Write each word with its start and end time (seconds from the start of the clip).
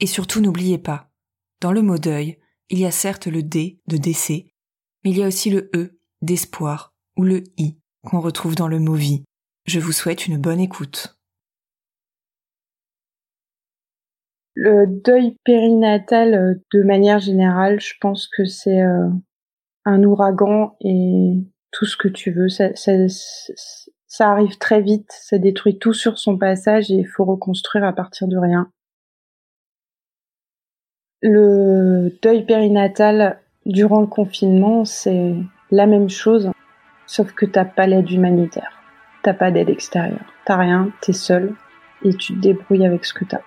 Et 0.00 0.06
surtout 0.06 0.40
n'oubliez 0.40 0.78
pas, 0.78 1.10
dans 1.60 1.72
le 1.72 1.82
mot 1.82 1.98
deuil, 1.98 2.38
il 2.70 2.78
y 2.78 2.86
a 2.86 2.90
certes 2.90 3.26
le 3.26 3.42
D 3.42 3.80
de 3.86 3.96
décès, 3.96 4.46
mais 5.04 5.10
il 5.10 5.18
y 5.18 5.22
a 5.22 5.26
aussi 5.26 5.50
le 5.50 5.70
E 5.74 5.98
d'espoir 6.22 6.94
ou 7.16 7.22
le 7.22 7.44
I 7.58 7.78
qu'on 8.02 8.20
retrouve 8.20 8.54
dans 8.54 8.68
le 8.68 8.78
mot 8.78 8.94
vie. 8.94 9.24
Je 9.66 9.78
vous 9.78 9.92
souhaite 9.92 10.26
une 10.26 10.38
bonne 10.38 10.60
écoute. 10.60 11.16
Le 14.54 14.86
deuil 14.86 15.36
périnatal, 15.44 16.34
euh, 16.34 16.54
de 16.72 16.82
manière 16.82 17.18
générale, 17.18 17.80
je 17.80 17.94
pense 18.00 18.26
que 18.26 18.44
c'est 18.44 18.82
euh, 18.82 19.08
un 19.84 20.02
ouragan 20.02 20.76
et 20.80 21.34
tout 21.72 21.86
ce 21.86 21.96
que 21.96 22.08
tu 22.08 22.30
veux. 22.30 22.48
Ça, 22.48 24.30
arrive 24.30 24.58
très 24.58 24.82
vite, 24.82 25.10
ça 25.10 25.38
détruit 25.38 25.78
tout 25.78 25.92
sur 25.92 26.18
son 26.18 26.36
passage 26.36 26.90
et 26.90 26.94
il 26.94 27.06
faut 27.06 27.24
reconstruire 27.24 27.84
à 27.84 27.92
partir 27.92 28.28
de 28.28 28.36
rien. 28.36 28.70
Le 31.22 32.16
deuil 32.22 32.46
périnatal 32.46 33.40
durant 33.66 34.00
le 34.00 34.06
confinement, 34.06 34.86
c'est 34.86 35.34
la 35.70 35.84
même 35.84 36.08
chose, 36.08 36.50
sauf 37.06 37.32
que 37.32 37.44
t'as 37.44 37.66
pas 37.66 37.86
l'aide 37.86 38.10
humanitaire. 38.10 38.72
T'as 39.22 39.34
pas 39.34 39.50
d'aide 39.50 39.68
extérieure. 39.68 40.24
T'as 40.46 40.56
rien, 40.56 40.90
t'es 41.02 41.12
seul 41.12 41.54
et 42.02 42.14
tu 42.14 42.34
te 42.34 42.40
débrouilles 42.40 42.86
avec 42.86 43.04
ce 43.04 43.12
que 43.12 43.26
t'as. 43.26 43.42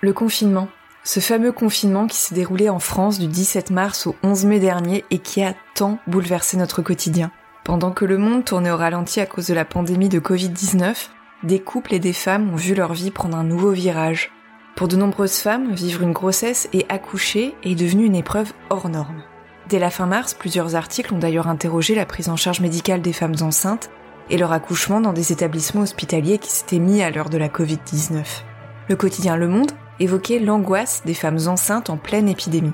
Le 0.00 0.12
confinement. 0.12 0.68
Ce 1.04 1.20
fameux 1.20 1.52
confinement 1.52 2.08
qui 2.08 2.16
s'est 2.16 2.34
déroulé 2.34 2.68
en 2.68 2.80
France 2.80 3.20
du 3.20 3.28
17 3.28 3.70
mars 3.70 4.08
au 4.08 4.16
11 4.24 4.44
mai 4.46 4.58
dernier 4.58 5.04
et 5.10 5.18
qui 5.18 5.42
a 5.42 5.54
tant 5.76 5.98
bouleversé 6.08 6.56
notre 6.56 6.82
quotidien. 6.82 7.30
Pendant 7.62 7.92
que 7.92 8.04
le 8.04 8.18
monde 8.18 8.44
tournait 8.44 8.72
au 8.72 8.76
ralenti 8.76 9.20
à 9.20 9.26
cause 9.26 9.46
de 9.46 9.54
la 9.54 9.64
pandémie 9.64 10.08
de 10.08 10.18
Covid-19, 10.18 11.10
des 11.44 11.60
couples 11.60 11.94
et 11.94 12.00
des 12.00 12.12
femmes 12.12 12.50
ont 12.50 12.56
vu 12.56 12.74
leur 12.74 12.92
vie 12.92 13.12
prendre 13.12 13.36
un 13.36 13.44
nouveau 13.44 13.70
virage. 13.70 14.32
Pour 14.80 14.88
de 14.88 14.96
nombreuses 14.96 15.40
femmes, 15.40 15.74
vivre 15.74 16.00
une 16.00 16.14
grossesse 16.14 16.66
et 16.72 16.86
accoucher 16.88 17.54
est 17.64 17.74
devenu 17.74 18.06
une 18.06 18.14
épreuve 18.14 18.54
hors 18.70 18.88
norme. 18.88 19.22
Dès 19.68 19.78
la 19.78 19.90
fin 19.90 20.06
mars, 20.06 20.32
plusieurs 20.32 20.74
articles 20.74 21.12
ont 21.12 21.18
d'ailleurs 21.18 21.48
interrogé 21.48 21.94
la 21.94 22.06
prise 22.06 22.30
en 22.30 22.36
charge 22.36 22.60
médicale 22.60 23.02
des 23.02 23.12
femmes 23.12 23.34
enceintes 23.42 23.90
et 24.30 24.38
leur 24.38 24.52
accouchement 24.52 25.02
dans 25.02 25.12
des 25.12 25.32
établissements 25.32 25.82
hospitaliers 25.82 26.38
qui 26.38 26.50
s'étaient 26.50 26.78
mis 26.78 27.02
à 27.02 27.10
l'heure 27.10 27.28
de 27.28 27.36
la 27.36 27.48
Covid-19. 27.48 28.24
Le 28.88 28.96
quotidien 28.96 29.36
Le 29.36 29.48
Monde 29.48 29.72
évoquait 29.98 30.38
l'angoisse 30.38 31.02
des 31.04 31.12
femmes 31.12 31.46
enceintes 31.46 31.90
en 31.90 31.98
pleine 31.98 32.30
épidémie. 32.30 32.72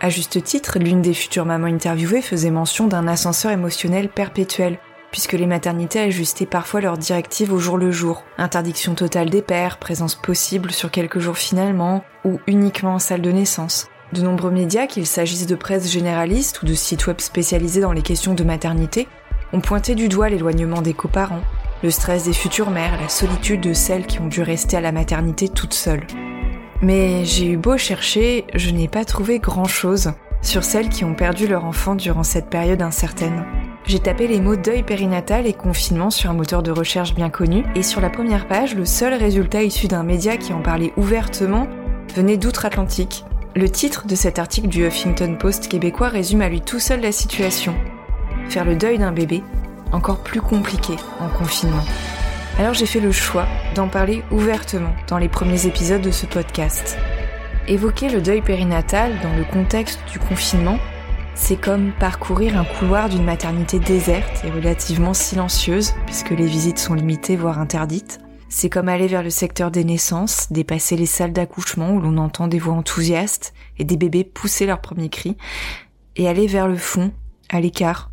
À 0.00 0.10
juste 0.10 0.40
titre, 0.44 0.78
l'une 0.78 1.02
des 1.02 1.12
futures 1.12 1.44
mamans 1.44 1.66
interviewées 1.66 2.22
faisait 2.22 2.52
mention 2.52 2.86
d'un 2.86 3.08
ascenseur 3.08 3.50
émotionnel 3.50 4.10
perpétuel, 4.10 4.78
puisque 5.10 5.32
les 5.32 5.46
maternités 5.46 6.00
ajustaient 6.00 6.46
parfois 6.46 6.80
leurs 6.80 6.98
directives 6.98 7.52
au 7.52 7.58
jour 7.58 7.78
le 7.78 7.90
jour. 7.90 8.24
Interdiction 8.36 8.94
totale 8.94 9.30
des 9.30 9.42
pères, 9.42 9.78
présence 9.78 10.14
possible 10.14 10.70
sur 10.70 10.90
quelques 10.90 11.18
jours 11.18 11.38
finalement, 11.38 12.04
ou 12.24 12.40
uniquement 12.46 12.94
en 12.94 12.98
salle 12.98 13.22
de 13.22 13.32
naissance. 13.32 13.88
De 14.12 14.22
nombreux 14.22 14.50
médias, 14.50 14.86
qu'il 14.86 15.06
s'agisse 15.06 15.46
de 15.46 15.54
presse 15.54 15.90
généraliste 15.90 16.62
ou 16.62 16.66
de 16.66 16.74
sites 16.74 17.06
web 17.06 17.20
spécialisés 17.20 17.80
dans 17.80 17.92
les 17.92 18.02
questions 18.02 18.34
de 18.34 18.44
maternité, 18.44 19.06
ont 19.52 19.60
pointé 19.60 19.94
du 19.94 20.08
doigt 20.08 20.28
l'éloignement 20.28 20.82
des 20.82 20.94
coparents, 20.94 21.42
le 21.82 21.90
stress 21.90 22.24
des 22.24 22.32
futures 22.32 22.70
mères, 22.70 23.00
la 23.00 23.08
solitude 23.08 23.60
de 23.60 23.72
celles 23.72 24.06
qui 24.06 24.20
ont 24.20 24.26
dû 24.26 24.42
rester 24.42 24.76
à 24.76 24.80
la 24.80 24.92
maternité 24.92 25.48
toutes 25.48 25.74
seules. 25.74 26.06
Mais 26.80 27.24
j'ai 27.24 27.46
eu 27.46 27.56
beau 27.56 27.76
chercher, 27.76 28.46
je 28.54 28.70
n'ai 28.70 28.88
pas 28.88 29.04
trouvé 29.04 29.40
grand-chose 29.40 30.12
sur 30.42 30.64
celles 30.64 30.88
qui 30.88 31.04
ont 31.04 31.14
perdu 31.14 31.48
leur 31.48 31.64
enfant 31.64 31.94
durant 31.94 32.22
cette 32.22 32.48
période 32.48 32.82
incertaine. 32.82 33.44
J'ai 33.88 34.00
tapé 34.00 34.28
les 34.28 34.38
mots 34.38 34.54
deuil 34.54 34.82
périnatal 34.82 35.46
et 35.46 35.54
confinement 35.54 36.10
sur 36.10 36.28
un 36.28 36.34
moteur 36.34 36.62
de 36.62 36.70
recherche 36.70 37.14
bien 37.14 37.30
connu, 37.30 37.64
et 37.74 37.82
sur 37.82 38.02
la 38.02 38.10
première 38.10 38.46
page, 38.46 38.74
le 38.74 38.84
seul 38.84 39.14
résultat 39.14 39.62
issu 39.62 39.88
d'un 39.88 40.02
média 40.02 40.36
qui 40.36 40.52
en 40.52 40.60
parlait 40.60 40.92
ouvertement 40.98 41.66
venait 42.14 42.36
d'outre-Atlantique. 42.36 43.24
Le 43.56 43.70
titre 43.70 44.06
de 44.06 44.14
cet 44.14 44.38
article 44.38 44.68
du 44.68 44.86
Huffington 44.86 45.36
Post 45.40 45.68
québécois 45.68 46.08
résume 46.08 46.42
à 46.42 46.50
lui 46.50 46.60
tout 46.60 46.80
seul 46.80 47.00
la 47.00 47.12
situation. 47.12 47.74
Faire 48.50 48.66
le 48.66 48.76
deuil 48.76 48.98
d'un 48.98 49.10
bébé, 49.10 49.42
encore 49.90 50.18
plus 50.18 50.42
compliqué 50.42 50.96
en 51.18 51.30
confinement. 51.30 51.84
Alors 52.58 52.74
j'ai 52.74 52.84
fait 52.84 53.00
le 53.00 53.10
choix 53.10 53.46
d'en 53.74 53.88
parler 53.88 54.22
ouvertement 54.30 54.94
dans 55.06 55.16
les 55.16 55.30
premiers 55.30 55.66
épisodes 55.66 56.02
de 56.02 56.10
ce 56.10 56.26
podcast. 56.26 56.98
Évoquer 57.68 58.10
le 58.10 58.20
deuil 58.20 58.42
périnatal 58.42 59.12
dans 59.22 59.34
le 59.34 59.44
contexte 59.44 60.00
du 60.12 60.18
confinement, 60.18 60.78
c'est 61.38 61.56
comme 61.56 61.92
parcourir 61.92 62.58
un 62.58 62.64
couloir 62.64 63.08
d'une 63.08 63.24
maternité 63.24 63.78
déserte 63.78 64.44
et 64.44 64.50
relativement 64.50 65.14
silencieuse, 65.14 65.94
puisque 66.04 66.30
les 66.30 66.46
visites 66.46 66.78
sont 66.78 66.94
limitées 66.94 67.36
voire 67.36 67.60
interdites. 67.60 68.20
C'est 68.50 68.68
comme 68.68 68.88
aller 68.88 69.06
vers 69.06 69.22
le 69.22 69.30
secteur 69.30 69.70
des 69.70 69.84
naissances, 69.84 70.52
dépasser 70.52 70.96
les 70.96 71.06
salles 71.06 71.32
d'accouchement 71.32 71.92
où 71.92 72.00
l'on 72.00 72.18
entend 72.18 72.48
des 72.48 72.58
voix 72.58 72.74
enthousiastes 72.74 73.54
et 73.78 73.84
des 73.84 73.96
bébés 73.96 74.24
pousser 74.24 74.66
leurs 74.66 74.80
premiers 74.80 75.08
cris, 75.08 75.36
et 76.16 76.28
aller 76.28 76.46
vers 76.46 76.66
le 76.66 76.76
fond, 76.76 77.12
à 77.48 77.60
l'écart, 77.60 78.10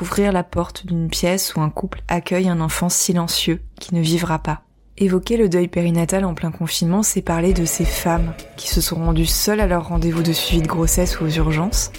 ouvrir 0.00 0.30
la 0.30 0.44
porte 0.44 0.86
d'une 0.86 1.08
pièce 1.08 1.54
où 1.56 1.60
un 1.60 1.70
couple 1.70 2.02
accueille 2.06 2.48
un 2.48 2.60
enfant 2.60 2.90
silencieux 2.90 3.62
qui 3.80 3.94
ne 3.94 4.00
vivra 4.00 4.38
pas. 4.38 4.62
Évoquer 4.98 5.36
le 5.36 5.48
deuil 5.48 5.68
périnatal 5.68 6.24
en 6.24 6.34
plein 6.34 6.50
confinement, 6.50 7.02
c'est 7.02 7.22
parler 7.22 7.54
de 7.54 7.64
ces 7.64 7.84
femmes 7.84 8.34
qui 8.56 8.68
se 8.68 8.80
sont 8.80 8.96
rendues 8.96 9.26
seules 9.26 9.60
à 9.60 9.66
leur 9.66 9.88
rendez-vous 9.88 10.22
de 10.22 10.32
suivi 10.32 10.60
de 10.60 10.68
grossesse 10.68 11.20
ou 11.20 11.24
aux 11.24 11.30
urgences, 11.30 11.92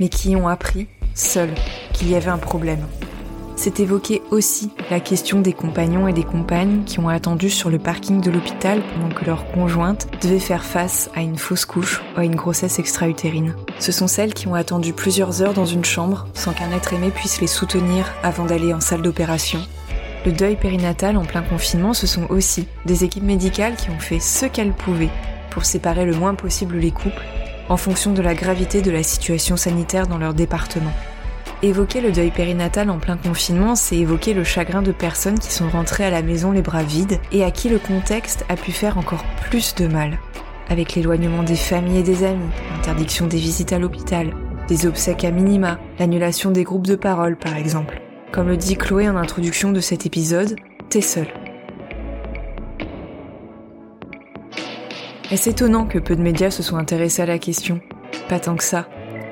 mais 0.00 0.08
qui 0.08 0.34
ont 0.34 0.48
appris, 0.48 0.88
seules, 1.14 1.54
qu'il 1.92 2.10
y 2.10 2.16
avait 2.16 2.30
un 2.30 2.38
problème, 2.38 2.86
c'est 3.62 3.78
évoquer 3.78 4.22
aussi 4.30 4.70
la 4.90 5.00
question 5.00 5.42
des 5.42 5.52
compagnons 5.52 6.08
et 6.08 6.14
des 6.14 6.24
compagnes 6.24 6.82
qui 6.84 6.98
ont 6.98 7.10
attendu 7.10 7.50
sur 7.50 7.68
le 7.68 7.78
parking 7.78 8.22
de 8.22 8.30
l'hôpital 8.30 8.80
pendant 8.94 9.14
que 9.14 9.26
leur 9.26 9.52
conjointe 9.52 10.08
devait 10.22 10.38
faire 10.38 10.64
face 10.64 11.10
à 11.14 11.20
une 11.20 11.36
fausse 11.36 11.66
couche 11.66 12.00
ou 12.16 12.20
à 12.20 12.24
une 12.24 12.36
grossesse 12.36 12.78
extra-utérine. 12.78 13.54
Ce 13.78 13.92
sont 13.92 14.06
celles 14.06 14.32
qui 14.32 14.48
ont 14.48 14.54
attendu 14.54 14.94
plusieurs 14.94 15.42
heures 15.42 15.52
dans 15.52 15.66
une 15.66 15.84
chambre 15.84 16.26
sans 16.32 16.54
qu'un 16.54 16.72
être 16.72 16.94
aimé 16.94 17.10
puisse 17.14 17.42
les 17.42 17.46
soutenir 17.46 18.10
avant 18.22 18.46
d'aller 18.46 18.72
en 18.72 18.80
salle 18.80 19.02
d'opération. 19.02 19.60
Le 20.24 20.32
deuil 20.32 20.56
périnatal 20.56 21.18
en 21.18 21.26
plein 21.26 21.42
confinement, 21.42 21.92
ce 21.92 22.06
sont 22.06 22.30
aussi 22.30 22.66
des 22.86 23.04
équipes 23.04 23.24
médicales 23.24 23.76
qui 23.76 23.90
ont 23.90 24.00
fait 24.00 24.20
ce 24.20 24.46
qu'elles 24.46 24.72
pouvaient 24.72 25.10
pour 25.50 25.66
séparer 25.66 26.06
le 26.06 26.14
moins 26.14 26.34
possible 26.34 26.78
les 26.78 26.92
couples 26.92 27.26
en 27.70 27.76
fonction 27.76 28.12
de 28.12 28.20
la 28.20 28.34
gravité 28.34 28.82
de 28.82 28.90
la 28.90 29.04
situation 29.04 29.56
sanitaire 29.56 30.08
dans 30.08 30.18
leur 30.18 30.34
département. 30.34 30.92
Évoquer 31.62 32.00
le 32.00 32.10
deuil 32.10 32.30
périnatal 32.30 32.90
en 32.90 32.98
plein 32.98 33.16
confinement, 33.16 33.76
c'est 33.76 33.96
évoquer 33.96 34.34
le 34.34 34.44
chagrin 34.44 34.82
de 34.82 34.92
personnes 34.92 35.38
qui 35.38 35.52
sont 35.52 35.68
rentrées 35.68 36.04
à 36.04 36.10
la 36.10 36.22
maison 36.22 36.52
les 36.52 36.62
bras 36.62 36.82
vides 36.82 37.20
et 37.32 37.44
à 37.44 37.50
qui 37.50 37.68
le 37.68 37.78
contexte 37.78 38.44
a 38.48 38.56
pu 38.56 38.72
faire 38.72 38.98
encore 38.98 39.24
plus 39.48 39.74
de 39.76 39.86
mal. 39.86 40.18
Avec 40.68 40.94
l'éloignement 40.94 41.42
des 41.42 41.56
familles 41.56 41.98
et 41.98 42.02
des 42.02 42.24
amis, 42.24 42.50
l'interdiction 42.74 43.26
des 43.26 43.38
visites 43.38 43.72
à 43.72 43.78
l'hôpital, 43.78 44.34
des 44.66 44.86
obsèques 44.86 45.24
à 45.24 45.30
minima, 45.30 45.78
l'annulation 45.98 46.50
des 46.50 46.64
groupes 46.64 46.86
de 46.86 46.96
parole 46.96 47.36
par 47.36 47.56
exemple. 47.56 48.00
Comme 48.32 48.48
le 48.48 48.56
dit 48.56 48.76
Chloé 48.76 49.08
en 49.08 49.16
introduction 49.16 49.70
de 49.70 49.80
cet 49.80 50.06
épisode, 50.06 50.56
t'es 50.88 51.00
seul. 51.00 51.28
Est-ce 55.30 55.48
étonnant 55.48 55.86
que 55.86 56.00
peu 56.00 56.16
de 56.16 56.22
médias 56.22 56.50
se 56.50 56.62
soient 56.62 56.80
intéressés 56.80 57.22
à 57.22 57.26
la 57.26 57.38
question? 57.38 57.80
Pas 58.28 58.40
tant 58.40 58.56
que 58.56 58.64
ça. 58.64 58.88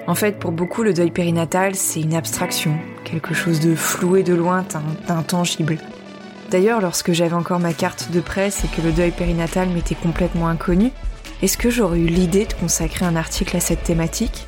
En 0.06 0.14
fait, 0.14 0.38
pour 0.38 0.52
beaucoup, 0.52 0.84
le 0.84 0.94
deuil 0.94 1.10
périnatal, 1.10 1.74
c'est 1.74 2.00
une 2.00 2.14
abstraction, 2.14 2.76
quelque 3.04 3.34
chose 3.34 3.58
de 3.58 3.74
flou 3.74 4.14
et 4.14 4.22
de 4.22 4.32
lointain, 4.32 4.82
d'intangible. 5.08 5.76
D'ailleurs, 6.50 6.80
lorsque 6.80 7.10
j'avais 7.10 7.34
encore 7.34 7.58
ma 7.58 7.72
carte 7.72 8.12
de 8.12 8.20
presse 8.20 8.64
et 8.64 8.68
que 8.68 8.80
le 8.80 8.92
deuil 8.92 9.10
périnatal 9.10 9.68
m'était 9.70 9.96
complètement 9.96 10.46
inconnu, 10.46 10.92
est-ce 11.42 11.58
que 11.58 11.68
j'aurais 11.68 11.98
eu 11.98 12.06
l'idée 12.06 12.46
de 12.46 12.54
consacrer 12.54 13.04
un 13.04 13.16
article 13.16 13.56
à 13.56 13.60
cette 13.60 13.82
thématique? 13.82 14.47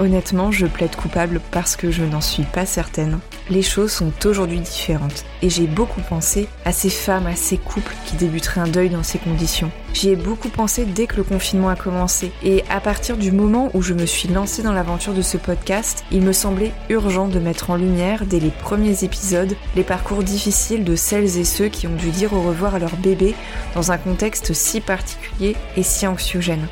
Honnêtement, 0.00 0.50
je 0.50 0.66
plaide 0.66 0.96
coupable 0.96 1.40
parce 1.52 1.76
que 1.76 1.92
je 1.92 2.02
n'en 2.02 2.20
suis 2.20 2.42
pas 2.42 2.66
certaine. 2.66 3.20
Les 3.48 3.62
choses 3.62 3.92
sont 3.92 4.12
aujourd'hui 4.24 4.58
différentes 4.58 5.24
et 5.40 5.48
j'ai 5.48 5.68
beaucoup 5.68 6.00
pensé 6.00 6.48
à 6.64 6.72
ces 6.72 6.90
femmes, 6.90 7.26
à 7.26 7.36
ces 7.36 7.58
couples 7.58 7.94
qui 8.04 8.16
débuteraient 8.16 8.62
un 8.62 8.66
deuil 8.66 8.90
dans 8.90 9.04
ces 9.04 9.18
conditions. 9.18 9.70
J'y 9.92 10.08
ai 10.08 10.16
beaucoup 10.16 10.48
pensé 10.48 10.84
dès 10.84 11.06
que 11.06 11.16
le 11.16 11.22
confinement 11.22 11.68
a 11.68 11.76
commencé 11.76 12.32
et 12.42 12.64
à 12.70 12.80
partir 12.80 13.16
du 13.16 13.30
moment 13.30 13.70
où 13.72 13.82
je 13.82 13.94
me 13.94 14.06
suis 14.06 14.28
lancée 14.28 14.62
dans 14.62 14.72
l'aventure 14.72 15.14
de 15.14 15.22
ce 15.22 15.36
podcast, 15.36 16.04
il 16.10 16.22
me 16.22 16.32
semblait 16.32 16.72
urgent 16.88 17.28
de 17.28 17.38
mettre 17.38 17.70
en 17.70 17.76
lumière 17.76 18.26
dès 18.26 18.40
les 18.40 18.50
premiers 18.50 19.04
épisodes 19.04 19.54
les 19.76 19.84
parcours 19.84 20.24
difficiles 20.24 20.82
de 20.82 20.96
celles 20.96 21.38
et 21.38 21.44
ceux 21.44 21.68
qui 21.68 21.86
ont 21.86 21.94
dû 21.94 22.10
dire 22.10 22.32
au 22.32 22.42
revoir 22.42 22.74
à 22.74 22.78
leur 22.80 22.96
bébé 22.96 23.34
dans 23.76 23.92
un 23.92 23.98
contexte 23.98 24.54
si 24.54 24.80
particulier 24.80 25.54
et 25.76 25.84
si 25.84 26.06
anxiogène. 26.06 26.66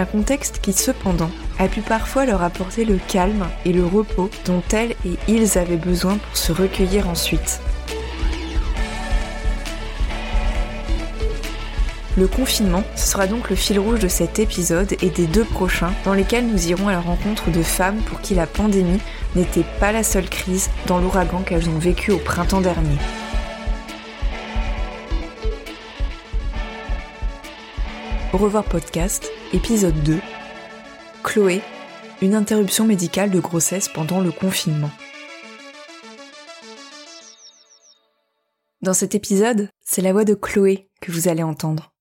Un 0.00 0.06
contexte 0.06 0.60
qui 0.62 0.72
cependant 0.72 1.30
a 1.58 1.68
pu 1.68 1.82
parfois 1.82 2.24
leur 2.24 2.42
apporter 2.42 2.86
le 2.86 2.98
calme 3.06 3.46
et 3.66 3.72
le 3.74 3.84
repos 3.84 4.30
dont 4.46 4.62
elles 4.72 4.92
et 5.04 5.18
ils 5.28 5.58
avaient 5.58 5.76
besoin 5.76 6.16
pour 6.16 6.38
se 6.38 6.52
recueillir 6.52 7.06
ensuite. 7.06 7.60
Le 12.16 12.26
confinement, 12.26 12.82
sera 12.96 13.26
donc 13.26 13.50
le 13.50 13.56
fil 13.56 13.78
rouge 13.78 13.98
de 13.98 14.08
cet 14.08 14.38
épisode 14.38 14.96
et 15.02 15.10
des 15.10 15.26
deux 15.26 15.44
prochains 15.44 15.92
dans 16.06 16.14
lesquels 16.14 16.46
nous 16.46 16.68
irons 16.68 16.88
à 16.88 16.92
la 16.92 17.00
rencontre 17.00 17.50
de 17.50 17.62
femmes 17.62 18.00
pour 18.06 18.22
qui 18.22 18.34
la 18.34 18.46
pandémie 18.46 19.02
n'était 19.36 19.66
pas 19.80 19.92
la 19.92 20.02
seule 20.02 20.30
crise 20.30 20.70
dans 20.86 20.98
l'ouragan 20.98 21.42
qu'elles 21.42 21.68
ont 21.68 21.78
vécu 21.78 22.10
au 22.10 22.18
printemps 22.18 22.62
dernier. 22.62 22.96
Au 28.32 28.38
revoir 28.38 28.64
podcast, 28.64 29.30
épisode 29.52 30.00
2. 30.04 30.20
Chloé, 31.24 31.60
une 32.22 32.36
interruption 32.36 32.84
médicale 32.84 33.30
de 33.30 33.40
grossesse 33.40 33.88
pendant 33.88 34.20
le 34.20 34.30
confinement. 34.30 34.90
Dans 38.80 38.94
cet 38.94 39.16
épisode, 39.16 39.68
c'est 39.84 40.02
la 40.02 40.12
voix 40.12 40.24
de 40.24 40.34
Chloé 40.34 40.88
que 41.00 41.10
vous 41.10 41.26
allez 41.26 41.42
entendre. 41.42 41.92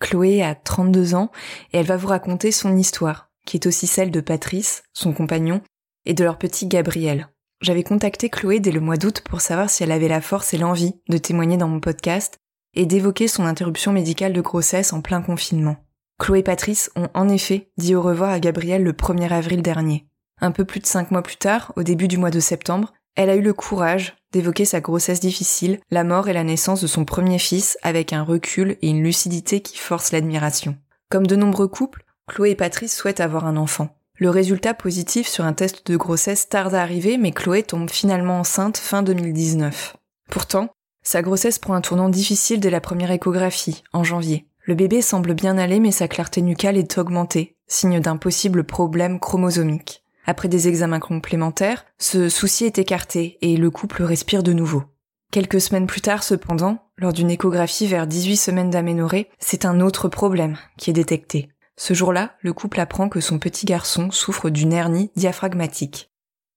Chloé 0.00 0.42
a 0.42 0.54
32 0.54 1.14
ans 1.14 1.30
et 1.72 1.78
elle 1.78 1.86
va 1.86 1.96
vous 1.96 2.08
raconter 2.08 2.52
son 2.52 2.76
histoire, 2.76 3.30
qui 3.46 3.56
est 3.56 3.66
aussi 3.66 3.86
celle 3.86 4.10
de 4.10 4.20
Patrice, 4.20 4.82
son 4.92 5.14
compagnon, 5.14 5.62
et 6.04 6.12
de 6.12 6.24
leur 6.24 6.36
petit 6.36 6.66
Gabriel. 6.66 7.28
J'avais 7.62 7.84
contacté 7.84 8.28
Chloé 8.28 8.60
dès 8.60 8.72
le 8.72 8.80
mois 8.80 8.98
d'août 8.98 9.22
pour 9.24 9.40
savoir 9.40 9.70
si 9.70 9.82
elle 9.82 9.92
avait 9.92 10.08
la 10.08 10.20
force 10.20 10.52
et 10.52 10.58
l'envie 10.58 10.94
de 11.08 11.16
témoigner 11.16 11.56
dans 11.56 11.68
mon 11.68 11.80
podcast, 11.80 12.36
et 12.74 12.84
d'évoquer 12.84 13.28
son 13.28 13.46
interruption 13.46 13.92
médicale 13.92 14.32
de 14.32 14.40
grossesse 14.40 14.92
en 14.92 15.00
plein 15.00 15.22
confinement. 15.22 15.76
Chloé 16.22 16.38
et 16.38 16.42
Patrice 16.44 16.88
ont 16.94 17.08
en 17.14 17.28
effet 17.28 17.66
dit 17.78 17.96
au 17.96 18.00
revoir 18.00 18.30
à 18.30 18.38
Gabriel 18.38 18.84
le 18.84 18.92
1er 18.92 19.32
avril 19.32 19.60
dernier. 19.60 20.06
Un 20.40 20.52
peu 20.52 20.64
plus 20.64 20.78
de 20.78 20.86
cinq 20.86 21.10
mois 21.10 21.20
plus 21.24 21.36
tard, 21.36 21.72
au 21.74 21.82
début 21.82 22.06
du 22.06 22.16
mois 22.16 22.30
de 22.30 22.38
septembre, 22.38 22.92
elle 23.16 23.28
a 23.28 23.34
eu 23.34 23.42
le 23.42 23.52
courage 23.52 24.14
d'évoquer 24.30 24.64
sa 24.64 24.80
grossesse 24.80 25.18
difficile, 25.18 25.80
la 25.90 26.04
mort 26.04 26.28
et 26.28 26.32
la 26.32 26.44
naissance 26.44 26.80
de 26.80 26.86
son 26.86 27.04
premier 27.04 27.40
fils 27.40 27.76
avec 27.82 28.12
un 28.12 28.22
recul 28.22 28.76
et 28.82 28.88
une 28.88 29.02
lucidité 29.02 29.62
qui 29.62 29.78
forcent 29.78 30.12
l'admiration. 30.12 30.76
Comme 31.10 31.26
de 31.26 31.34
nombreux 31.34 31.66
couples, 31.66 32.04
Chloé 32.28 32.50
et 32.50 32.54
Patrice 32.54 32.96
souhaitent 32.96 33.18
avoir 33.18 33.44
un 33.44 33.56
enfant. 33.56 33.88
Le 34.16 34.30
résultat 34.30 34.74
positif 34.74 35.26
sur 35.26 35.44
un 35.44 35.54
test 35.54 35.90
de 35.90 35.96
grossesse 35.96 36.48
tarde 36.48 36.76
à 36.76 36.82
arriver, 36.82 37.18
mais 37.18 37.32
Chloé 37.32 37.64
tombe 37.64 37.90
finalement 37.90 38.38
enceinte 38.38 38.76
fin 38.76 39.02
2019. 39.02 39.96
Pourtant, 40.30 40.68
sa 41.02 41.20
grossesse 41.20 41.58
prend 41.58 41.74
un 41.74 41.80
tournant 41.80 42.08
difficile 42.08 42.60
dès 42.60 42.70
la 42.70 42.80
première 42.80 43.10
échographie, 43.10 43.82
en 43.92 44.04
janvier. 44.04 44.46
Le 44.64 44.76
bébé 44.76 45.02
semble 45.02 45.34
bien 45.34 45.58
aller 45.58 45.80
mais 45.80 45.90
sa 45.90 46.06
clarté 46.06 46.40
nucale 46.40 46.76
est 46.76 46.96
augmentée, 46.96 47.56
signe 47.66 47.98
d'un 47.98 48.16
possible 48.16 48.62
problème 48.62 49.18
chromosomique. 49.18 50.04
Après 50.24 50.46
des 50.46 50.68
examens 50.68 51.00
complémentaires, 51.00 51.84
ce 51.98 52.28
souci 52.28 52.64
est 52.64 52.78
écarté 52.78 53.38
et 53.40 53.56
le 53.56 53.70
couple 53.70 54.04
respire 54.04 54.44
de 54.44 54.52
nouveau. 54.52 54.84
Quelques 55.32 55.60
semaines 55.60 55.88
plus 55.88 56.00
tard 56.00 56.22
cependant, 56.22 56.90
lors 56.96 57.12
d'une 57.12 57.30
échographie 57.30 57.88
vers 57.88 58.06
18 58.06 58.36
semaines 58.36 58.70
d'aménorrhée, 58.70 59.30
c'est 59.40 59.64
un 59.64 59.80
autre 59.80 60.08
problème 60.08 60.56
qui 60.78 60.90
est 60.90 60.92
détecté. 60.92 61.48
Ce 61.76 61.94
jour-là, 61.94 62.36
le 62.40 62.52
couple 62.52 62.78
apprend 62.78 63.08
que 63.08 63.20
son 63.20 63.40
petit 63.40 63.66
garçon 63.66 64.12
souffre 64.12 64.48
d'une 64.48 64.72
hernie 64.72 65.10
diaphragmatique. 65.16 66.12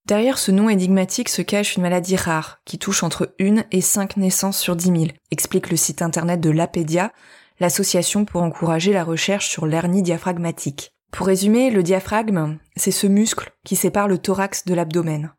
Derrière 0.06 0.38
ce 0.38 0.52
nom 0.52 0.70
énigmatique 0.70 1.30
se 1.30 1.42
cache 1.42 1.78
une 1.78 1.82
maladie 1.82 2.18
rare 2.18 2.60
qui 2.66 2.78
touche 2.78 3.02
entre 3.02 3.34
une 3.40 3.64
et 3.72 3.82
cinq 3.82 4.18
naissances 4.18 4.60
sur 4.60 4.76
dix 4.76 4.92
mille, 4.92 5.14
explique 5.32 5.72
le 5.72 5.78
site 5.78 6.04
internet 6.04 6.40
de 6.40 6.52
l'Apédia, 6.52 7.12
l'association 7.60 8.26
pour 8.26 8.44
encourager 8.44 8.94
la 8.94 9.04
recherche 9.04 9.50
sur 9.50 9.66
l'hernie 9.66 10.02
diaphragmatique. 10.02 10.92
Pour 11.12 11.28
résumer, 11.28 11.70
le 11.70 11.84
diaphragme, 11.84 12.58
c'est 12.76 12.92
ce 12.92 13.08
muscle 13.08 13.54
qui 13.64 13.76
sépare 13.76 14.08
le 14.08 14.18
thorax 14.18 14.66
de 14.66 14.74
l'abdomen. 14.74 15.32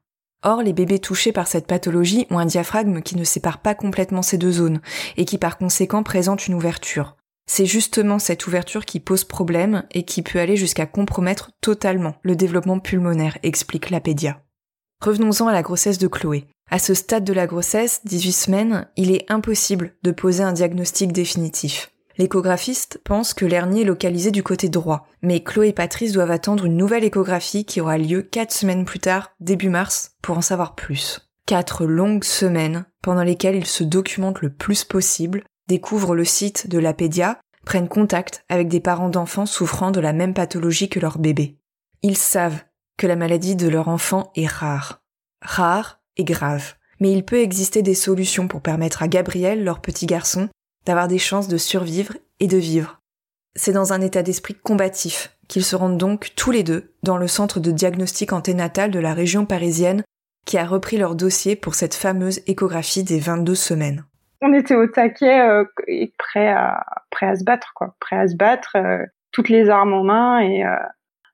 Or, 0.42 0.62
les 0.62 0.72
bébés 0.72 0.98
touchés 0.98 1.32
par 1.32 1.48
cette 1.48 1.66
pathologie 1.66 2.26
ont 2.30 2.38
un 2.38 2.46
diaphragme 2.46 3.02
qui 3.02 3.16
ne 3.16 3.24
sépare 3.24 3.58
pas 3.58 3.74
complètement 3.74 4.22
ces 4.22 4.38
deux 4.38 4.52
zones 4.52 4.80
et 5.16 5.24
qui 5.24 5.38
par 5.38 5.58
conséquent 5.58 6.02
présente 6.02 6.46
une 6.46 6.54
ouverture. 6.54 7.16
C'est 7.48 7.66
justement 7.66 8.18
cette 8.18 8.46
ouverture 8.46 8.84
qui 8.84 9.00
pose 9.00 9.24
problème 9.24 9.84
et 9.92 10.04
qui 10.04 10.22
peut 10.22 10.40
aller 10.40 10.56
jusqu'à 10.56 10.86
compromettre 10.86 11.50
totalement 11.60 12.16
le 12.22 12.36
développement 12.36 12.80
pulmonaire, 12.80 13.38
explique 13.42 13.90
l'Apédia. 13.90 14.42
Revenons-en 15.00 15.46
à 15.46 15.52
la 15.52 15.62
grossesse 15.62 15.98
de 15.98 16.08
Chloé. 16.08 16.46
À 16.70 16.78
ce 16.78 16.94
stade 16.94 17.24
de 17.24 17.32
la 17.32 17.46
grossesse, 17.46 18.00
18 18.04 18.32
semaines, 18.32 18.88
il 18.96 19.12
est 19.12 19.30
impossible 19.30 19.94
de 20.02 20.10
poser 20.10 20.42
un 20.42 20.52
diagnostic 20.52 21.12
définitif. 21.12 21.92
L'échographiste 22.18 23.00
pense 23.04 23.34
que 23.34 23.44
l'hernie 23.44 23.82
est 23.82 23.84
localisée 23.84 24.30
du 24.30 24.42
côté 24.42 24.68
droit, 24.68 25.06
mais 25.22 25.42
Chloé 25.42 25.68
et 25.68 25.72
Patrice 25.72 26.12
doivent 26.12 26.30
attendre 26.30 26.64
une 26.64 26.76
nouvelle 26.76 27.04
échographie 27.04 27.64
qui 27.64 27.80
aura 27.80 27.98
lieu 27.98 28.22
4 28.22 28.52
semaines 28.52 28.84
plus 28.86 29.00
tard, 29.00 29.32
début 29.40 29.68
mars, 29.68 30.12
pour 30.22 30.38
en 30.38 30.42
savoir 30.42 30.74
plus. 30.74 31.28
Quatre 31.44 31.84
longues 31.84 32.24
semaines 32.24 32.86
pendant 33.02 33.22
lesquelles 33.22 33.56
ils 33.56 33.66
se 33.66 33.84
documentent 33.84 34.40
le 34.40 34.52
plus 34.52 34.84
possible, 34.84 35.44
découvrent 35.68 36.14
le 36.14 36.24
site 36.24 36.68
de 36.68 36.78
la 36.78 36.94
Pédia, 36.94 37.38
prennent 37.64 37.88
contact 37.88 38.44
avec 38.48 38.68
des 38.68 38.80
parents 38.80 39.10
d'enfants 39.10 39.46
souffrant 39.46 39.90
de 39.90 40.00
la 40.00 40.12
même 40.12 40.34
pathologie 40.34 40.88
que 40.88 41.00
leur 41.00 41.18
bébé. 41.18 41.58
Ils 42.02 42.16
savent 42.16 42.62
que 42.96 43.06
la 43.06 43.16
maladie 43.16 43.56
de 43.56 43.68
leur 43.68 43.88
enfant 43.88 44.32
est 44.36 44.46
rare. 44.46 45.02
Rare 45.42 46.00
et 46.16 46.24
grave. 46.24 46.74
Mais 46.98 47.12
il 47.12 47.24
peut 47.24 47.40
exister 47.40 47.82
des 47.82 47.94
solutions 47.94 48.48
pour 48.48 48.62
permettre 48.62 49.02
à 49.02 49.08
Gabriel, 49.08 49.64
leur 49.64 49.80
petit 49.80 50.06
garçon, 50.06 50.48
d'avoir 50.86 51.08
des 51.08 51.18
chances 51.18 51.48
de 51.48 51.58
survivre 51.58 52.14
et 52.40 52.46
de 52.46 52.56
vivre. 52.56 53.00
C'est 53.54 53.72
dans 53.72 53.92
un 53.92 54.00
état 54.00 54.22
d'esprit 54.22 54.54
combatif 54.54 55.36
qu'ils 55.48 55.64
se 55.64 55.76
rendent 55.76 55.98
donc 55.98 56.32
tous 56.36 56.50
les 56.50 56.62
deux 56.62 56.92
dans 57.02 57.16
le 57.16 57.28
centre 57.28 57.60
de 57.60 57.70
diagnostic 57.70 58.32
anténatal 58.32 58.90
de 58.90 58.98
la 58.98 59.14
région 59.14 59.46
parisienne 59.46 60.02
qui 60.46 60.58
a 60.58 60.64
repris 60.64 60.96
leur 60.96 61.14
dossier 61.14 61.56
pour 61.56 61.74
cette 61.74 61.94
fameuse 61.94 62.40
échographie 62.46 63.04
des 63.04 63.18
22 63.18 63.54
semaines. 63.54 64.04
On 64.40 64.52
était 64.52 64.76
au 64.76 64.86
taquet 64.86 65.40
euh, 65.40 65.64
et 65.88 66.12
prêt 66.18 66.48
à, 66.48 66.84
se 67.34 67.44
battre, 67.44 67.72
quoi. 67.74 67.96
Prêt 68.00 68.16
à 68.16 68.28
se 68.28 68.36
battre, 68.36 68.76
euh, 68.76 69.04
toutes 69.32 69.48
les 69.48 69.68
armes 69.68 69.92
en 69.92 70.04
main 70.04 70.38
et 70.40 70.64
euh, 70.64 70.76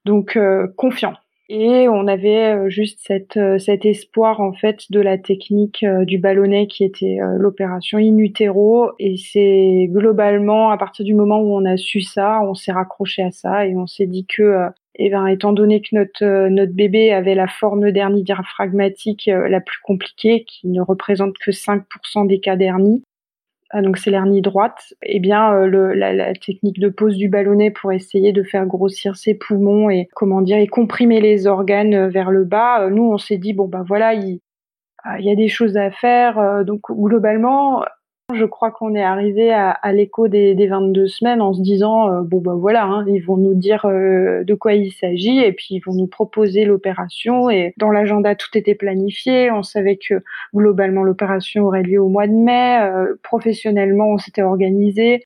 donc 0.04 0.38
confiant. 0.76 1.14
Et 1.54 1.86
on 1.86 2.06
avait 2.06 2.54
euh, 2.54 2.70
juste 2.70 3.12
euh, 3.36 3.58
cet 3.58 3.84
espoir 3.84 4.40
en 4.40 4.54
fait 4.54 4.90
de 4.90 5.00
la 5.00 5.18
technique 5.18 5.82
euh, 5.82 6.06
du 6.06 6.16
ballonnet 6.16 6.66
qui 6.66 6.82
était 6.82 7.18
l'opération 7.36 7.98
in 7.98 8.16
utero. 8.16 8.92
Et 8.98 9.18
c'est 9.18 9.86
globalement 9.90 10.70
à 10.70 10.78
partir 10.78 11.04
du 11.04 11.12
moment 11.12 11.40
où 11.40 11.54
on 11.54 11.66
a 11.66 11.76
su 11.76 12.00
ça, 12.00 12.40
on 12.42 12.54
s'est 12.54 12.72
raccroché 12.72 13.22
à 13.22 13.30
ça 13.32 13.66
et 13.66 13.76
on 13.76 13.86
s'est 13.86 14.06
dit 14.06 14.24
que 14.24 14.64
eh 14.94 15.10
ben, 15.10 15.26
étant 15.26 15.52
donné 15.52 15.82
que 15.82 15.94
notre, 15.94 16.72
bébé 16.72 17.12
avait 17.12 17.34
la 17.34 17.48
forme 17.48 17.90
d'hernie 17.92 18.22
diaphragmatique 18.22 19.26
la 19.26 19.60
plus 19.60 19.80
compliquée, 19.82 20.44
qui 20.44 20.68
ne 20.68 20.80
représente 20.80 21.36
que 21.38 21.50
5% 21.50 22.26
des 22.26 22.40
cas 22.40 22.56
d'hernie, 22.56 23.02
donc 23.80 23.96
c'est 23.96 24.10
l'hernie 24.10 24.42
droite, 24.42 24.92
eh 25.02 25.18
bien 25.18 25.54
euh, 25.54 25.66
le, 25.66 25.94
la, 25.94 26.12
la, 26.12 26.34
technique 26.34 26.78
de 26.78 26.90
pose 26.90 27.16
du 27.16 27.28
ballonnet 27.28 27.70
pour 27.70 27.90
essayer 27.92 28.32
de 28.32 28.42
faire 28.42 28.66
grossir 28.66 29.16
ses 29.16 29.34
poumons 29.34 29.88
et 29.88 30.08
comment 30.14 30.42
dire 30.42 30.58
et 30.58 30.66
comprimer 30.66 31.22
les 31.22 31.46
organes 31.46 31.94
euh, 31.94 32.08
vers 32.08 32.30
le 32.30 32.44
bas. 32.44 32.82
Euh, 32.82 32.90
nous 32.90 33.10
on 33.10 33.16
s'est 33.16 33.38
dit 33.38 33.54
bon 33.54 33.68
ben 33.68 33.82
voilà 33.82 34.12
il, 34.12 34.40
il 35.18 35.24
y 35.24 35.32
a 35.32 35.36
des 35.36 35.48
choses 35.48 35.78
à 35.78 35.90
faire. 35.90 36.64
Donc 36.64 36.82
globalement 36.90 37.82
je 38.34 38.44
crois 38.44 38.70
qu'on 38.70 38.94
est 38.94 39.02
arrivé 39.02 39.52
à, 39.52 39.92
l'écho 39.92 40.28
des, 40.28 40.54
des, 40.54 40.66
22 40.66 41.06
semaines 41.06 41.40
en 41.40 41.52
se 41.52 41.60
disant 41.60 42.08
euh, 42.08 42.22
bon 42.22 42.40
ben 42.40 42.54
voilà, 42.54 42.84
hein, 42.84 43.04
ils 43.08 43.20
vont 43.24 43.36
nous 43.36 43.54
dire 43.54 43.84
euh, 43.84 44.44
de 44.44 44.54
quoi 44.54 44.74
il 44.74 44.92
s'agit 44.92 45.38
et 45.40 45.52
puis 45.52 45.68
ils 45.70 45.80
vont 45.80 45.94
nous 45.94 46.06
proposer 46.06 46.64
l'opération. 46.64 47.50
Et 47.50 47.74
dans 47.76 47.90
l'agenda 47.90 48.34
tout 48.34 48.50
était 48.54 48.74
planifié. 48.74 49.50
On 49.50 49.62
savait 49.62 49.96
que 49.96 50.22
globalement 50.54 51.02
l'opération 51.02 51.64
aurait 51.64 51.82
lieu 51.82 52.00
au 52.00 52.08
mois 52.08 52.26
de 52.26 52.32
mai. 52.32 52.80
Euh, 52.82 53.14
professionnellement, 53.22 54.08
on 54.08 54.18
s'était 54.18 54.42
organisé. 54.42 55.24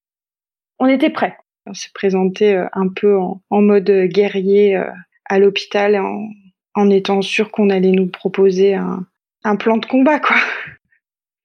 On 0.78 0.86
était 0.86 1.10
prêt. 1.10 1.36
On 1.66 1.74
s'est 1.74 1.90
présenté 1.94 2.54
un 2.72 2.88
peu 2.88 3.18
en, 3.18 3.40
mode 3.50 3.90
guerrier 3.90 4.80
à 5.24 5.38
l'hôpital 5.40 5.96
en, 5.96 6.28
en 6.74 6.90
étant 6.90 7.22
sûr 7.22 7.50
qu'on 7.50 7.70
allait 7.70 7.90
nous 7.90 8.06
proposer 8.06 8.74
un, 8.74 9.04
un 9.42 9.56
plan 9.56 9.76
de 9.78 9.86
combat 9.86 10.20
quoi. 10.20 10.36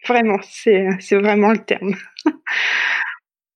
Vraiment, 0.07 0.39
c'est 0.49 0.87
vraiment 1.11 1.51
le 1.51 1.63
terme. 1.63 1.95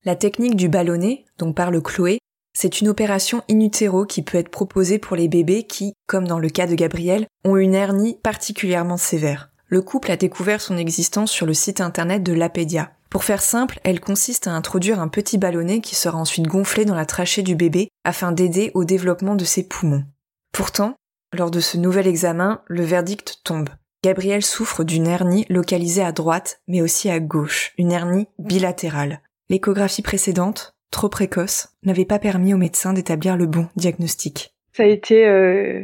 La 0.03 0.15
technique 0.15 0.55
du 0.55 0.69
ballonnet, 0.69 1.25
dont 1.39 1.53
parle 1.53 1.81
Chloé, 1.81 2.19
c'est 2.53 2.79
une 2.79 2.87
opération 2.87 3.43
in 3.49 3.59
utero 3.59 4.05
qui 4.05 4.21
peut 4.21 4.37
être 4.37 4.49
proposée 4.49 4.99
pour 4.99 5.17
les 5.17 5.27
bébés 5.27 5.63
qui, 5.63 5.93
comme 6.07 6.27
dans 6.27 6.39
le 6.39 6.49
cas 6.49 6.67
de 6.67 6.75
Gabriel, 6.75 7.25
ont 7.43 7.57
une 7.57 7.73
hernie 7.73 8.17
particulièrement 8.23 8.97
sévère. 8.97 9.49
Le 9.67 9.81
couple 9.81 10.11
a 10.11 10.17
découvert 10.17 10.61
son 10.61 10.77
existence 10.77 11.31
sur 11.31 11.45
le 11.45 11.53
site 11.53 11.81
internet 11.81 12.23
de 12.23 12.33
l'Apédia. 12.33 12.91
Pour 13.09 13.23
faire 13.23 13.41
simple, 13.41 13.79
elle 13.83 13.99
consiste 13.99 14.47
à 14.47 14.51
introduire 14.51 14.99
un 14.99 15.07
petit 15.07 15.37
ballonnet 15.37 15.81
qui 15.81 15.95
sera 15.95 16.17
ensuite 16.17 16.47
gonflé 16.47 16.85
dans 16.85 16.95
la 16.95 17.05
trachée 17.05 17.43
du 17.43 17.55
bébé 17.55 17.89
afin 18.03 18.31
d'aider 18.31 18.71
au 18.73 18.85
développement 18.85 19.35
de 19.35 19.43
ses 19.43 19.67
poumons. 19.67 20.05
Pourtant, 20.53 20.95
lors 21.33 21.51
de 21.51 21.59
ce 21.59 21.77
nouvel 21.77 22.07
examen, 22.07 22.61
le 22.67 22.83
verdict 22.83 23.41
tombe. 23.43 23.69
Gabriel 24.05 24.43
souffre 24.43 24.83
d'une 24.83 25.07
hernie 25.07 25.47
localisée 25.49 26.03
à 26.03 26.11
droite, 26.11 26.61
mais 26.67 26.83
aussi 26.83 27.09
à 27.09 27.19
gauche, 27.19 27.73
une 27.79 27.91
hernie 27.91 28.27
bilatérale. 28.37 29.19
L'échographie 29.49 30.03
précédente, 30.03 30.75
trop 30.91 31.09
précoce, 31.09 31.69
n'avait 31.81 32.05
pas 32.05 32.19
permis 32.19 32.53
au 32.53 32.57
médecin 32.57 32.93
d'établir 32.93 33.35
le 33.35 33.47
bon 33.47 33.67
diagnostic. 33.75 34.53
Ça 34.73 34.83
a 34.83 34.85
été 34.85 35.25
euh, 35.25 35.81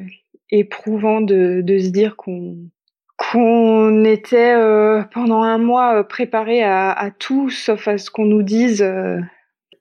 éprouvant 0.52 1.22
de, 1.22 1.64
se 1.66 1.90
dire 1.90 2.16
qu'on 2.16 4.06
était 4.06 4.54
euh, 4.54 5.02
pendant 5.12 5.42
un 5.42 5.58
mois 5.58 5.96
euh, 5.96 6.04
préparé 6.04 6.62
à, 6.62 7.10
tout, 7.18 7.50
sauf 7.50 7.88
à 7.88 7.98
ce 7.98 8.12
qu'on 8.12 8.26
nous 8.26 8.44
dise 8.44 8.88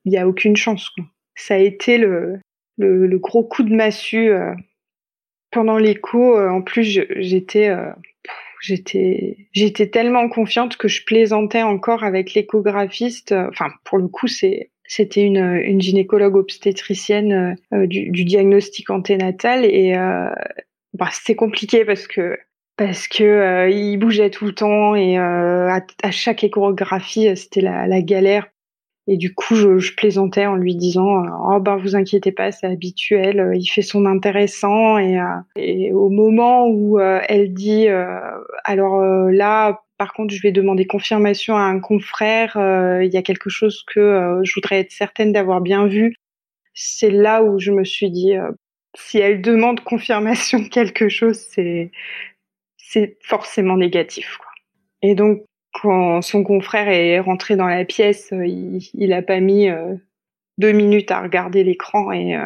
il 0.06 0.10
n'y 0.12 0.16
a 0.16 0.26
aucune 0.26 0.56
chance. 0.56 0.88
Ça 1.34 1.56
a 1.56 1.58
été 1.58 1.98
le, 1.98 2.40
le, 2.78 3.18
gros 3.18 3.44
coup 3.44 3.64
de 3.64 3.74
massue 3.74 4.32
pendant 5.50 5.76
l'écho. 5.76 6.40
en 6.40 6.62
plus, 6.62 7.02
j'étais 7.18 7.70
j'étais 8.60 9.48
j'étais 9.52 9.88
tellement 9.88 10.28
confiante 10.28 10.76
que 10.76 10.88
je 10.88 11.04
plaisantais 11.04 11.62
encore 11.62 12.04
avec 12.04 12.34
l'échographiste. 12.34 13.32
Enfin, 13.32 13.70
pour 13.84 13.98
le 13.98 14.08
coup, 14.08 14.28
c'est 14.28 14.70
c'était 14.90 15.22
une, 15.22 15.36
une 15.36 15.80
gynécologue 15.80 16.34
obstétricienne 16.34 17.56
euh, 17.72 17.86
du, 17.86 18.10
du, 18.10 18.24
diagnostic 18.24 18.90
anténatal. 18.90 19.64
Et 19.64 19.96
euh, 19.96 20.28
bah, 20.94 21.08
c'était 21.12 21.36
compliqué 21.36 21.84
parce 21.84 22.08
que 22.08 22.36
parce 22.76 23.06
que 23.06 23.22
euh, 23.22 23.70
il 23.70 23.98
bougeait 23.98 24.30
tout 24.30 24.46
le 24.46 24.52
temps. 24.52 24.96
Et 24.96 25.16
euh, 25.16 25.68
à, 25.68 25.80
à, 26.02 26.10
chaque 26.10 26.42
échographie 26.42 27.36
c'était 27.36 27.60
la, 27.60 27.86
la, 27.86 28.02
galère 28.02 28.48
et 29.06 29.16
du 29.16 29.34
coup 29.34 29.54
je, 29.54 29.78
je 29.78 29.94
plaisantais 29.94 30.46
en 30.46 30.54
lui 30.54 30.76
disant 30.76 31.24
oh 31.48 31.60
ben 31.60 31.76
vous 31.76 31.96
inquiétez 31.96 32.32
pas 32.32 32.52
c'est 32.52 32.66
habituel 32.66 33.52
il 33.54 33.66
fait 33.66 33.82
son 33.82 34.06
intéressant 34.06 34.98
et, 34.98 35.18
et 35.56 35.92
au 35.92 36.10
moment 36.10 36.68
où 36.68 36.98
elle 37.00 37.52
dit 37.54 37.88
alors 38.64 39.00
là 39.30 39.80
par 40.00 40.14
contre, 40.14 40.32
je 40.32 40.40
vais 40.40 40.50
demander 40.50 40.86
confirmation 40.86 41.56
à 41.56 41.60
un 41.60 41.78
confrère. 41.78 42.56
Euh, 42.56 43.04
il 43.04 43.12
y 43.12 43.18
a 43.18 43.22
quelque 43.22 43.50
chose 43.50 43.84
que 43.86 44.00
euh, 44.00 44.40
je 44.44 44.54
voudrais 44.54 44.80
être 44.80 44.92
certaine 44.92 45.30
d'avoir 45.30 45.60
bien 45.60 45.86
vu. 45.86 46.14
C'est 46.72 47.10
là 47.10 47.42
où 47.42 47.58
je 47.58 47.70
me 47.70 47.84
suis 47.84 48.10
dit, 48.10 48.34
euh, 48.34 48.50
si 48.96 49.18
elle 49.18 49.42
demande 49.42 49.80
confirmation 49.80 50.60
de 50.60 50.68
quelque 50.68 51.10
chose, 51.10 51.36
c'est 51.36 53.18
forcément 53.20 53.76
négatif. 53.76 54.38
Et 55.02 55.14
donc, 55.14 55.42
quand 55.72 56.22
son 56.22 56.42
confrère 56.42 56.88
est 56.88 57.20
rentré 57.20 57.56
dans 57.56 57.66
la 57.66 57.84
pièce, 57.84 58.28
il, 58.32 58.80
il 58.94 59.12
a 59.12 59.22
pas 59.22 59.40
mis 59.40 59.68
deux 60.58 60.72
minutes 60.72 61.10
à 61.10 61.22
regarder 61.22 61.64
l'écran 61.64 62.12
et, 62.12 62.36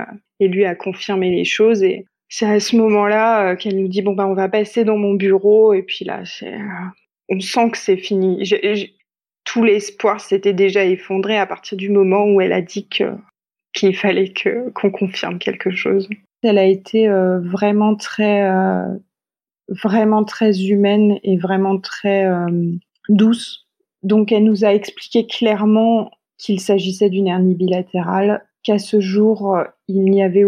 et 0.40 0.49
lui 0.49 0.64
a 0.64 0.75
confirmé 0.75 1.31
les 1.31 1.45
choses. 1.45 1.83
Et 1.83 2.07
c'est 2.28 2.47
à 2.47 2.61
ce 2.61 2.76
moment-là 2.76 3.57
qu'elle 3.57 3.81
nous 3.81 3.88
dit 3.88 4.02
bon 4.02 4.14
bah 4.14 4.26
on 4.26 4.35
va 4.35 4.49
passer 4.49 4.85
dans 4.85 4.99
mon 4.99 5.14
bureau. 5.14 5.73
Et 5.73 5.83
puis 5.83 6.04
là, 6.04 6.23
on 7.28 7.40
sent 7.40 7.71
que 7.71 7.78
c'est 7.78 7.97
fini. 7.97 8.43
tout 9.45 9.64
l'espoir 9.64 10.21
s'était 10.21 10.52
déjà 10.52 10.85
effondré 10.85 11.37
à 11.37 11.47
partir 11.47 11.76
du 11.76 11.90
moment 11.90 12.25
où 12.25 12.40
elle 12.40 12.52
a 12.52 12.62
dit 12.62 12.88
qu'il 12.88 13.97
fallait 13.97 14.33
que 14.33 14.71
qu'on 14.71 14.90
confirme 14.90 15.38
quelque 15.38 15.71
chose. 15.71 16.09
Elle 16.43 16.59
a 16.59 16.64
été 16.64 17.09
euh, 17.09 17.40
vraiment 17.40 17.97
très 17.97 18.43
euh, 18.43 18.97
vraiment 19.69 20.25
très 20.25 20.66
humaine 20.66 21.19
et 21.23 21.38
vraiment 21.38 21.78
très 21.78 22.26
euh, 22.26 22.73
douce. 23.08 23.66
Donc 24.02 24.32
elle 24.32 24.44
nous 24.44 24.64
a 24.64 24.75
expliqué 24.75 25.26
clairement 25.26 26.11
qu'il 26.38 26.61
s'agissait 26.61 27.11
d'une 27.11 27.28
hernie 27.28 27.54
bilatérale, 27.54 28.44
qu'à 28.62 28.78
ce 28.78 29.00
jour 29.00 29.56
il 29.88 30.04
n'y 30.04 30.23
avait 30.23 30.44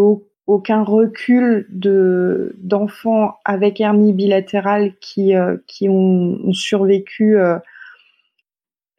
aucun 0.46 0.82
recul 0.82 1.66
de 1.70 2.54
d'enfants 2.58 3.34
avec 3.44 3.80
hernie 3.80 4.12
bilatérale 4.12 4.94
qui 5.00 5.34
euh, 5.34 5.56
qui 5.66 5.88
ont, 5.88 6.38
ont 6.44 6.52
survécu 6.52 7.38
euh, 7.38 7.58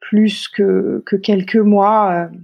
plus 0.00 0.48
que 0.48 1.02
que 1.06 1.16
quelques 1.16 1.56
mois 1.56 2.12
euh, 2.12 2.36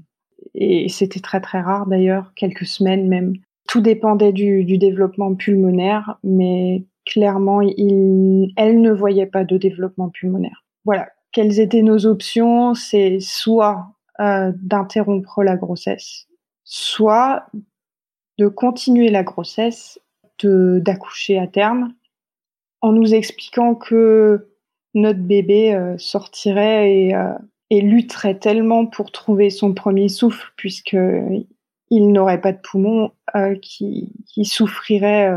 et 0.55 0.89
c'était 0.89 1.21
très 1.21 1.41
très 1.41 1.61
rare 1.61 1.87
d'ailleurs 1.87 2.33
quelques 2.35 2.67
semaines 2.67 3.09
même 3.09 3.35
tout 3.69 3.81
dépendait 3.81 4.33
du, 4.33 4.65
du 4.65 4.79
développement 4.79 5.35
pulmonaire 5.35 6.19
mais 6.23 6.85
clairement 7.05 7.61
il, 7.61 8.53
elle 8.57 8.81
ne 8.81 8.93
voyait 8.93 9.27
pas 9.27 9.45
de 9.45 9.59
développement 9.59 10.09
pulmonaire 10.09 10.64
voilà 10.85 11.09
quelles 11.33 11.59
étaient 11.59 11.83
nos 11.83 12.07
options? 12.07 12.75
C'est 12.75 13.19
soit 13.21 13.89
d'interrompre 14.19 15.43
la 15.43 15.57
grossesse 15.57 16.29
soit 16.65 17.47
de 18.39 18.49
continuer 18.49 19.11
la 19.11 19.23
grossesse, 19.23 20.01
d'accoucher 20.43 21.39
à 21.39 21.47
terme, 21.47 21.95
en 22.81 22.93
nous 22.93 23.15
expliquant 23.15 23.75
que 23.75 24.49
notre 24.93 25.21
bébé 25.21 25.75
euh, 25.75 25.97
sortirait 25.97 26.93
et, 26.93 27.15
euh, 27.15 27.33
et, 27.71 27.81
lutterait 27.81 28.39
tellement 28.39 28.85
pour 28.85 29.11
trouver 29.11 29.49
son 29.49 29.73
premier 29.73 30.09
souffle, 30.09 30.53
puisque 30.57 30.99
il 31.91 32.13
n'aurait 32.13 32.41
pas 32.41 32.53
de 32.53 32.59
poumon, 32.59 33.13
euh, 33.37 33.55
qui, 33.55 34.13
qui, 34.27 34.45
souffrirait 34.45 35.33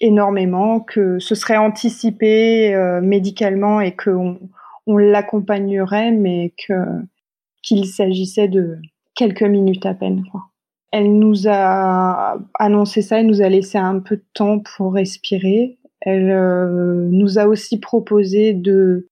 énormément, 0.00 0.80
que 0.80 1.18
ce 1.18 1.34
serait 1.34 1.56
anticipé 1.56 2.76
médicalement 3.02 3.80
et 3.80 3.94
qu'on 3.96 4.38
on, 4.86 4.96
l'accompagnerait, 4.96 6.12
mais 6.12 6.52
que 6.66 6.74
qu'il 7.62 7.86
s'agissait 7.86 8.48
de 8.48 8.78
quelques 9.14 9.42
minutes 9.42 9.86
à 9.86 9.94
peine. 9.94 10.22
Elle 10.92 11.18
nous 11.18 11.48
a 11.48 12.38
annoncé 12.58 13.02
ça, 13.02 13.20
elle 13.20 13.26
nous 13.26 13.42
a 13.42 13.48
laissé 13.48 13.76
un 13.76 13.98
peu 13.98 14.16
de 14.16 14.24
temps 14.34 14.60
pour 14.60 14.94
respirer. 14.94 15.78
Elle 16.00 16.30
euh, 16.30 17.08
nous 17.10 17.38
a 17.38 17.46
aussi 17.46 17.80
proposé 17.80 18.52
de 18.52 19.08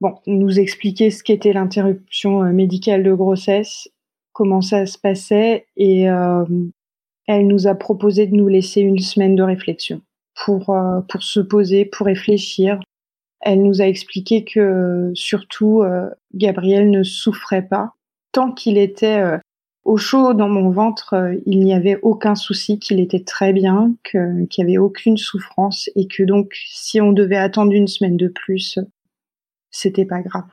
bon, 0.00 0.14
nous 0.26 0.58
expliquer 0.58 1.10
ce 1.10 1.22
qu'était 1.22 1.52
l'interruption 1.52 2.42
euh, 2.42 2.52
médicale 2.52 3.02
de 3.02 3.12
grossesse, 3.12 3.88
comment 4.32 4.62
ça 4.62 4.86
se 4.86 4.98
passait, 4.98 5.66
et 5.76 6.08
euh, 6.08 6.44
elle 7.26 7.46
nous 7.46 7.66
a 7.66 7.74
proposé 7.74 8.26
de 8.26 8.34
nous 8.34 8.48
laisser 8.48 8.80
une 8.80 8.98
semaine 8.98 9.36
de 9.36 9.42
réflexion 9.42 10.02
pour, 10.44 10.74
pour 11.08 11.22
se 11.22 11.40
poser, 11.40 11.84
pour 11.84 12.06
réfléchir. 12.06 12.80
Elle 13.40 13.62
nous 13.62 13.80
a 13.80 13.86
expliqué 13.86 14.44
que 14.44 15.10
surtout 15.14 15.82
Gabriel 16.34 16.90
ne 16.90 17.02
souffrait 17.02 17.66
pas 17.66 17.94
tant 18.32 18.52
qu'il 18.52 18.78
était 18.78 19.38
au 19.84 19.96
chaud 19.96 20.32
dans 20.32 20.48
mon 20.48 20.70
ventre, 20.70 21.14
euh, 21.14 21.34
il 21.46 21.60
n'y 21.60 21.74
avait 21.74 21.98
aucun 22.02 22.34
souci, 22.34 22.78
qu'il 22.78 23.00
était 23.00 23.22
très 23.22 23.52
bien, 23.52 23.94
qu'il 24.02 24.48
n'y 24.58 24.64
avait 24.64 24.78
aucune 24.78 25.16
souffrance 25.16 25.90
et 25.94 26.08
que 26.08 26.22
donc 26.22 26.54
si 26.54 27.00
on 27.00 27.12
devait 27.12 27.36
attendre 27.36 27.72
une 27.72 27.86
semaine 27.86 28.16
de 28.16 28.28
plus, 28.28 28.78
c'était 29.70 30.06
pas 30.06 30.22
grave. 30.22 30.44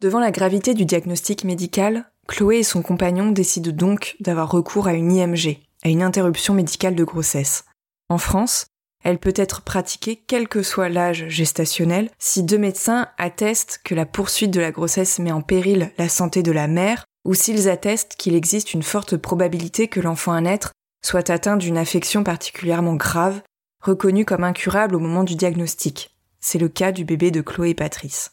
Devant 0.00 0.20
la 0.20 0.30
gravité 0.30 0.74
du 0.74 0.84
diagnostic 0.84 1.44
médical, 1.44 2.06
Chloé 2.28 2.58
et 2.58 2.62
son 2.62 2.82
compagnon 2.82 3.32
décident 3.32 3.72
donc 3.72 4.16
d'avoir 4.20 4.50
recours 4.50 4.86
à 4.86 4.94
une 4.94 5.12
IMG, 5.12 5.58
à 5.84 5.90
une 5.90 6.02
interruption 6.02 6.54
médicale 6.54 6.94
de 6.94 7.04
grossesse. 7.04 7.64
En 8.08 8.18
France, 8.18 8.66
elle 9.04 9.18
peut 9.18 9.34
être 9.36 9.62
pratiquée 9.62 10.16
quel 10.26 10.48
que 10.48 10.62
soit 10.62 10.88
l'âge 10.88 11.28
gestationnel 11.28 12.10
si 12.18 12.42
deux 12.42 12.58
médecins 12.58 13.08
attestent 13.18 13.80
que 13.84 13.94
la 13.94 14.06
poursuite 14.06 14.50
de 14.50 14.60
la 14.60 14.72
grossesse 14.72 15.18
met 15.18 15.32
en 15.32 15.42
péril 15.42 15.92
la 15.98 16.08
santé 16.08 16.42
de 16.42 16.52
la 16.52 16.68
mère 16.68 17.04
ou 17.26 17.34
s'ils 17.34 17.68
attestent 17.68 18.16
qu'il 18.16 18.34
existe 18.34 18.72
une 18.72 18.82
forte 18.82 19.16
probabilité 19.16 19.88
que 19.88 20.00
l'enfant 20.00 20.32
à 20.32 20.40
naître 20.40 20.72
soit 21.04 21.28
atteint 21.28 21.58
d'une 21.58 21.76
affection 21.76 22.24
particulièrement 22.24 22.94
grave, 22.94 23.42
reconnue 23.82 24.24
comme 24.24 24.42
incurable 24.42 24.96
au 24.96 25.00
moment 25.00 25.22
du 25.22 25.36
diagnostic. 25.36 26.16
C'est 26.40 26.58
le 26.58 26.68
cas 26.68 26.92
du 26.92 27.04
bébé 27.04 27.30
de 27.30 27.42
Chloé 27.42 27.70
et 27.70 27.74
Patrice. 27.74 28.32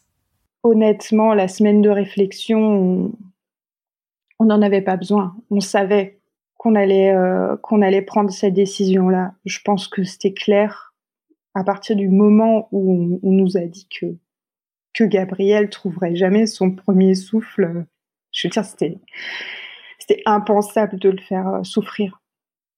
Honnêtement, 0.64 1.34
la 1.34 1.50
semaine 1.50 1.82
de 1.82 1.90
réflexion, 1.90 3.12
on 4.40 4.46
n'en 4.46 4.62
avait 4.62 4.82
pas 4.82 4.96
besoin. 4.96 5.36
On 5.50 5.60
savait 5.60 6.21
qu'on 6.62 6.76
allait, 6.76 7.12
euh, 7.12 7.56
allait 7.82 8.04
prendre 8.04 8.30
cette 8.30 8.54
décision-là. 8.54 9.34
Je 9.46 9.58
pense 9.66 9.88
que 9.88 10.04
c'était 10.04 10.34
clair 10.34 10.94
à 11.56 11.64
partir 11.64 11.96
du 11.96 12.08
moment 12.08 12.68
où 12.72 13.20
on, 13.24 13.32
nous 13.32 13.58
a 13.58 13.62
dit 13.62 13.88
que, 13.90 14.06
que 14.94 15.04
Gabriel 15.04 15.72
trouverait 15.72 16.16
jamais 16.16 16.46
son 16.46 16.72
premier 16.72 17.16
souffle 17.16 17.86
je 18.32 18.48
veux 18.48 18.52
dire, 18.52 18.64
c'était, 18.64 18.98
c'était 20.00 20.22
impensable 20.26 20.98
de 21.00 21.10
le 21.10 21.20
faire 21.20 21.48
euh, 21.48 21.64
souffrir. 21.64 22.22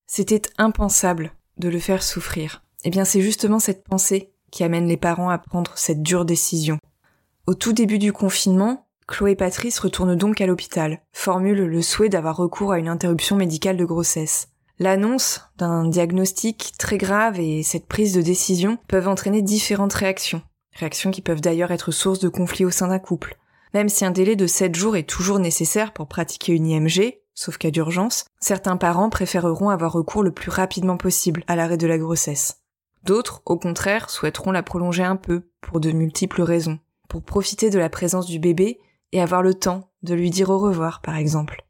C'était 0.07 0.41
impensable 0.57 1.31
de 1.57 1.69
le 1.69 1.79
faire 1.79 2.03
souffrir. 2.03 2.63
Eh 2.83 2.89
bien, 2.89 3.05
c'est 3.05 3.21
justement 3.21 3.59
cette 3.59 3.83
pensée 3.83 4.31
qui 4.51 4.63
amène 4.63 4.87
les 4.87 4.97
parents 4.97 5.29
à 5.29 5.37
prendre 5.37 5.77
cette 5.77 6.01
dure 6.01 6.25
décision. 6.25 6.77
Au 7.47 7.53
tout 7.53 7.73
début 7.73 7.99
du 7.99 8.13
confinement, 8.13 8.82
Chloé 9.07 9.35
Patrice 9.35 9.79
retournent 9.79 10.15
donc 10.15 10.41
à 10.41 10.45
l'hôpital, 10.45 11.01
formulent 11.11 11.65
le 11.65 11.81
souhait 11.81 12.09
d'avoir 12.09 12.37
recours 12.37 12.71
à 12.71 12.79
une 12.79 12.87
interruption 12.87 13.35
médicale 13.35 13.77
de 13.77 13.85
grossesse. 13.85 14.49
L'annonce 14.79 15.41
d'un 15.57 15.87
diagnostic 15.87 16.73
très 16.77 16.97
grave 16.97 17.39
et 17.39 17.63
cette 17.63 17.87
prise 17.87 18.13
de 18.13 18.21
décision 18.21 18.77
peuvent 18.87 19.07
entraîner 19.07 19.41
différentes 19.41 19.93
réactions, 19.93 20.41
réactions 20.73 21.11
qui 21.11 21.21
peuvent 21.21 21.41
d'ailleurs 21.41 21.71
être 21.71 21.91
source 21.91 22.19
de 22.19 22.29
conflits 22.29 22.65
au 22.65 22.71
sein 22.71 22.87
d'un 22.87 22.99
couple. 22.99 23.37
Même 23.73 23.89
si 23.89 24.05
un 24.05 24.11
délai 24.11 24.35
de 24.35 24.47
7 24.47 24.75
jours 24.75 24.95
est 24.95 25.09
toujours 25.09 25.39
nécessaire 25.39 25.93
pour 25.93 26.07
pratiquer 26.07 26.53
une 26.53 26.67
IMG, 26.67 27.19
sauf 27.33 27.57
cas 27.57 27.71
d'urgence, 27.71 28.25
certains 28.39 28.77
parents 28.77 29.09
préféreront 29.09 29.69
avoir 29.69 29.91
recours 29.91 30.23
le 30.23 30.31
plus 30.31 30.49
rapidement 30.49 30.97
possible 30.97 31.43
à 31.47 31.55
l'arrêt 31.55 31.77
de 31.77 31.87
la 31.87 31.97
grossesse. 31.97 32.57
D'autres, 33.03 33.41
au 33.45 33.57
contraire, 33.57 34.09
souhaiteront 34.09 34.51
la 34.51 34.63
prolonger 34.63 35.03
un 35.03 35.17
peu, 35.17 35.43
pour 35.61 35.79
de 35.79 35.91
multiples 35.91 36.41
raisons, 36.41 36.79
pour 37.09 37.23
profiter 37.23 37.69
de 37.69 37.79
la 37.79 37.89
présence 37.89 38.27
du 38.27 38.39
bébé 38.39 38.79
et 39.13 39.21
avoir 39.21 39.41
le 39.41 39.53
temps 39.53 39.91
de 40.01 40.13
lui 40.13 40.29
dire 40.29 40.49
au 40.49 40.59
revoir, 40.59 41.01
par 41.01 41.15
exemple. 41.15 41.65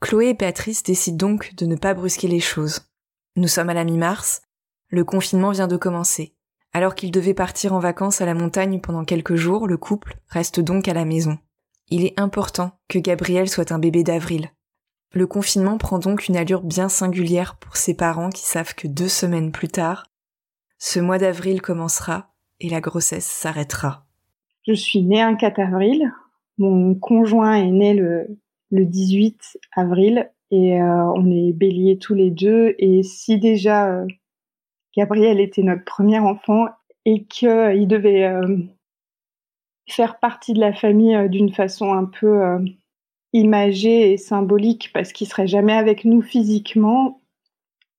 Chloé 0.00 0.30
et 0.30 0.34
Patrice 0.34 0.82
décident 0.82 1.28
donc 1.28 1.54
de 1.54 1.66
ne 1.66 1.76
pas 1.76 1.94
brusquer 1.94 2.26
les 2.26 2.40
choses. 2.40 2.80
Nous 3.36 3.48
sommes 3.48 3.70
à 3.70 3.74
la 3.74 3.84
mi-mars, 3.84 4.42
le 4.88 5.04
confinement 5.04 5.50
vient 5.50 5.68
de 5.68 5.76
commencer. 5.76 6.34
Alors 6.72 6.94
qu'ils 6.94 7.12
devaient 7.12 7.34
partir 7.34 7.72
en 7.74 7.78
vacances 7.78 8.20
à 8.20 8.26
la 8.26 8.34
montagne 8.34 8.80
pendant 8.80 9.04
quelques 9.04 9.36
jours, 9.36 9.68
le 9.68 9.76
couple 9.76 10.16
reste 10.28 10.58
donc 10.58 10.88
à 10.88 10.94
la 10.94 11.04
maison. 11.04 11.38
Il 11.90 12.04
est 12.04 12.18
important 12.18 12.72
que 12.88 12.98
Gabriel 12.98 13.48
soit 13.48 13.70
un 13.70 13.78
bébé 13.78 14.02
d'avril. 14.02 14.50
Le 15.12 15.26
confinement 15.26 15.78
prend 15.78 15.98
donc 15.98 16.26
une 16.28 16.36
allure 16.36 16.62
bien 16.62 16.88
singulière 16.88 17.56
pour 17.56 17.76
ses 17.76 17.94
parents 17.94 18.30
qui 18.30 18.44
savent 18.44 18.74
que 18.74 18.88
deux 18.88 19.08
semaines 19.08 19.52
plus 19.52 19.68
tard, 19.68 20.06
ce 20.78 20.98
mois 20.98 21.18
d'avril 21.18 21.62
commencera 21.62 22.34
et 22.58 22.68
la 22.68 22.80
grossesse 22.80 23.26
s'arrêtera. 23.26 24.06
Je 24.66 24.72
suis 24.72 25.02
née 25.02 25.22
un 25.22 25.36
4 25.36 25.60
avril, 25.60 26.10
mon 26.58 26.94
conjoint 26.94 27.54
est 27.54 27.70
né 27.70 27.94
le, 27.94 28.38
le 28.70 28.84
18 28.84 29.58
avril 29.76 30.30
et 30.50 30.80
euh, 30.80 31.12
on 31.14 31.30
est 31.30 31.52
béliers 31.52 31.98
tous 31.98 32.14
les 32.14 32.30
deux. 32.30 32.74
Et 32.78 33.02
si 33.02 33.38
déjà 33.38 33.90
euh, 33.90 34.06
Gabriel 34.96 35.40
était 35.40 35.62
notre 35.62 35.84
premier 35.84 36.18
enfant 36.18 36.66
et 37.04 37.24
qu'il 37.24 37.48
euh, 37.48 37.86
devait 37.86 38.30
faire 39.88 40.18
partie 40.18 40.54
de 40.54 40.60
la 40.60 40.72
famille 40.72 41.28
d'une 41.28 41.52
façon 41.52 41.92
un 41.92 42.04
peu 42.04 42.42
imagée 43.32 44.12
et 44.12 44.16
symbolique 44.16 44.90
parce 44.94 45.12
qu'il 45.12 45.26
serait 45.26 45.46
jamais 45.46 45.74
avec 45.74 46.04
nous 46.04 46.22
physiquement, 46.22 47.20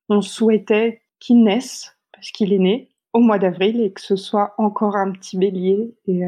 on 0.10 0.22
souhaitait 0.22 1.02
qu'il 1.20 1.44
naisse 1.44 1.96
parce 2.12 2.32
qu'il 2.32 2.54
est 2.54 2.60
né 2.60 2.90
au 3.14 3.20
mois 3.20 3.38
d'avril 3.38 3.82
et 3.82 3.92
que 3.92 4.02
ce 4.02 4.16
soit 4.16 4.56
encore 4.58 4.96
un 4.96 5.12
petit 5.12 5.38
bélier 5.38 5.94
et 6.08 6.24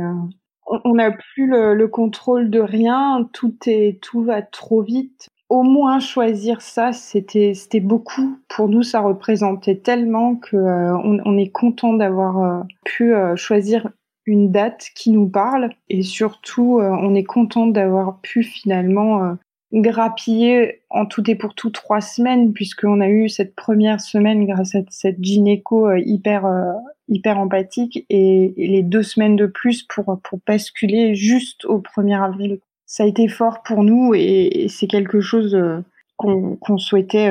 on 0.67 0.95
n'a 0.95 1.11
plus 1.11 1.47
le, 1.47 1.87
contrôle 1.87 2.49
de 2.49 2.59
rien, 2.59 3.29
tout 3.33 3.55
est, 3.65 4.01
tout 4.01 4.23
va 4.23 4.41
trop 4.41 4.81
vite. 4.81 5.27
Au 5.49 5.63
moins 5.63 5.99
choisir 5.99 6.61
ça, 6.61 6.91
c'était, 6.91 7.53
c'était 7.53 7.79
beaucoup. 7.79 8.37
Pour 8.49 8.67
nous, 8.67 8.83
ça 8.83 8.99
représentait 8.99 9.77
tellement 9.77 10.35
que 10.35 10.57
euh, 10.57 10.97
on, 10.97 11.37
est 11.37 11.49
content 11.49 11.93
d'avoir 11.93 12.39
euh, 12.39 12.63
pu 12.83 13.13
euh, 13.13 13.37
choisir 13.37 13.89
une 14.25 14.51
date 14.51 14.89
qui 14.93 15.11
nous 15.11 15.29
parle 15.29 15.69
et 15.87 16.01
surtout, 16.01 16.81
on 16.81 17.15
est 17.15 17.23
content 17.23 17.65
d'avoir 17.65 18.19
pu 18.19 18.43
finalement 18.43 19.37
grappiller 19.73 20.81
en 20.89 21.05
tout 21.05 21.29
et 21.29 21.35
pour 21.35 21.53
tout 21.53 21.69
trois 21.69 22.01
semaines 22.01 22.53
puisqu'on 22.53 23.01
a 23.01 23.09
eu 23.09 23.27
cette 23.29 23.55
première 23.55 23.99
semaine 23.99 24.45
grâce 24.45 24.75
à 24.75 24.79
cette 24.89 25.21
gynéco 25.21 25.87
euh, 25.87 25.99
hyper 25.99 26.45
euh, 26.45 26.71
hyper 27.09 27.37
empathique 27.37 28.05
et, 28.09 28.53
les 28.57 28.83
deux 28.83 29.03
semaines 29.03 29.35
de 29.35 29.45
plus 29.45 29.83
pour 29.83 30.19
pour 30.23 30.39
basculer 30.45 31.15
juste 31.15 31.65
au 31.65 31.79
1er 31.79 32.21
avril. 32.21 32.59
Ça 32.85 33.03
a 33.03 33.07
été 33.07 33.27
fort 33.27 33.63
pour 33.63 33.83
nous 33.83 34.13
et, 34.15 34.67
c'est 34.69 34.87
quelque 34.87 35.19
chose 35.19 35.55
euh, 35.55 35.81
qu'on 36.15 36.77
souhaitait 36.77 37.29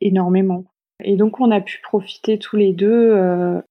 énormément. 0.00 0.64
Et 1.02 1.16
donc 1.16 1.40
on 1.40 1.50
a 1.50 1.60
pu 1.60 1.80
profiter 1.82 2.38
tous 2.38 2.56
les 2.56 2.72
deux. 2.72 3.62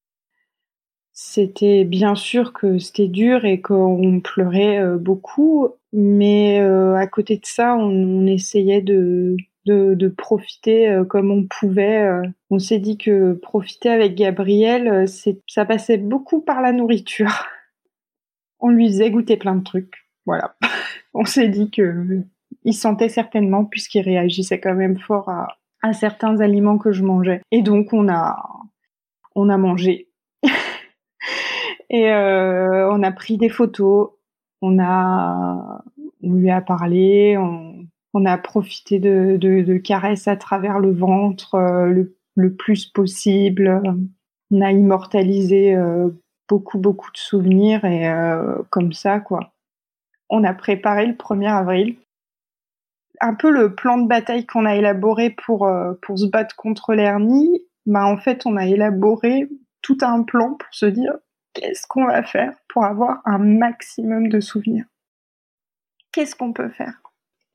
C'était 1.20 1.84
bien 1.84 2.14
sûr 2.14 2.54
que 2.54 2.78
c'était 2.78 3.08
dur 3.08 3.44
et 3.44 3.60
qu'on 3.60 4.22
pleurait 4.22 4.86
beaucoup, 5.00 5.70
mais 5.92 6.60
euh, 6.60 6.96
à 6.96 7.08
côté 7.08 7.38
de 7.38 7.46
ça, 7.46 7.76
on, 7.76 8.28
essayait 8.28 8.84
de, 8.84 9.36
de, 9.66 10.08
profiter 10.10 10.88
euh, 10.90 11.06
comme 11.06 11.32
on 11.32 11.48
pouvait. 11.48 12.04
Euh. 12.04 12.22
On 12.52 12.60
s'est 12.60 12.78
dit 12.78 13.00
que 13.00 13.34
profiter 13.34 13.90
avec 13.90 14.14
Gabriel, 14.14 15.08
ça 15.48 15.66
passait 15.66 15.98
beaucoup 15.98 16.40
par 16.40 16.62
la 16.62 16.72
nourriture. 16.72 17.48
On 18.60 18.70
lui 18.70 18.88
faisait 18.90 19.10
goûter 19.10 19.38
plein 19.38 19.56
de 19.56 19.64
trucs. 19.64 20.08
Voilà. 20.28 20.56
on 21.16 21.26
s'est 21.26 21.48
dit 21.48 21.72
que 21.72 22.22
il 22.64 22.74
sentait 22.74 23.10
certainement 23.10 23.66
puisqu'il 23.66 24.02
réagissait 24.02 24.60
quand 24.60 24.76
même 24.76 25.00
fort 25.00 25.30
à, 25.30 25.48
à 25.82 25.94
certains 25.94 26.42
aliments 26.42 26.78
que 26.78 26.92
je 26.92 27.02
mangeais. 27.02 27.42
Et 27.52 27.64
donc 27.64 27.92
on 27.92 28.08
a 28.08 28.38
on 29.34 29.50
a 29.50 29.58
mangé. 29.58 30.07
Et 31.90 32.12
on 32.12 33.04
a 33.04 33.12
pris 33.12 33.38
des 33.38 33.50
photos 33.50 34.12
on 34.62 34.80
a, 34.80 35.84
on 36.24 36.34
lui 36.34 36.50
a 36.50 36.62
parlé, 36.62 37.38
on, 37.38 37.88
on 38.14 38.26
a 38.26 38.38
profité 38.38 39.00
de, 39.00 39.38
de, 39.40 39.62
de, 39.62 39.78
caresses 39.78 40.28
à 40.28 40.36
travers 40.36 40.80
le 40.80 40.92
ventre 40.92 41.56
euh, 41.56 41.88
le, 41.88 42.18
le, 42.36 42.56
plus 42.56 42.86
possible. 42.86 43.82
On 44.52 44.62
a 44.62 44.72
immortalisé 44.72 45.76
euh, 45.76 46.10
beaucoup, 46.48 46.80
beaucoup 46.80 47.12
de 47.12 47.18
souvenirs 47.18 47.86
et 47.86 48.10
euh, 48.10 48.62
comme 48.70 48.94
ça, 48.94 49.20
quoi. 49.20 49.54
On 50.30 50.44
a 50.44 50.54
préparé 50.54 51.06
le 51.06 51.14
1er 51.14 51.52
avril. 51.52 51.96
Un 53.22 53.34
peu 53.34 53.50
le 53.50 53.74
plan 53.74 53.98
de 53.98 54.08
bataille 54.08 54.46
qu'on 54.46 54.66
a 54.66 54.76
élaboré 54.76 55.32
pour, 55.32 55.70
pour 56.02 56.20
se 56.20 56.28
battre 56.28 56.56
contre 56.56 56.94
l'hernie, 56.94 57.64
bah, 57.86 58.06
en 58.06 58.18
fait, 58.18 58.46
on 58.46 58.58
a 58.58 58.68
élaboré 58.68 59.48
tout 59.82 59.98
un 60.02 60.24
plan 60.24 60.54
pour 60.54 60.68
se 60.72 60.86
dire 60.86 61.14
qu'est-ce 61.58 61.88
qu'on 61.88 62.06
va 62.06 62.24
faire 62.24 62.54
pour 62.70 62.84
avoir 62.84 63.22
un 63.26 63.40
maximum 63.40 64.30
de 64.30 64.40
souvenirs? 64.40 64.86
Qu'est-ce 66.12 66.36
qu'on 66.36 66.54
peut 66.54 66.70
faire? 66.70 67.02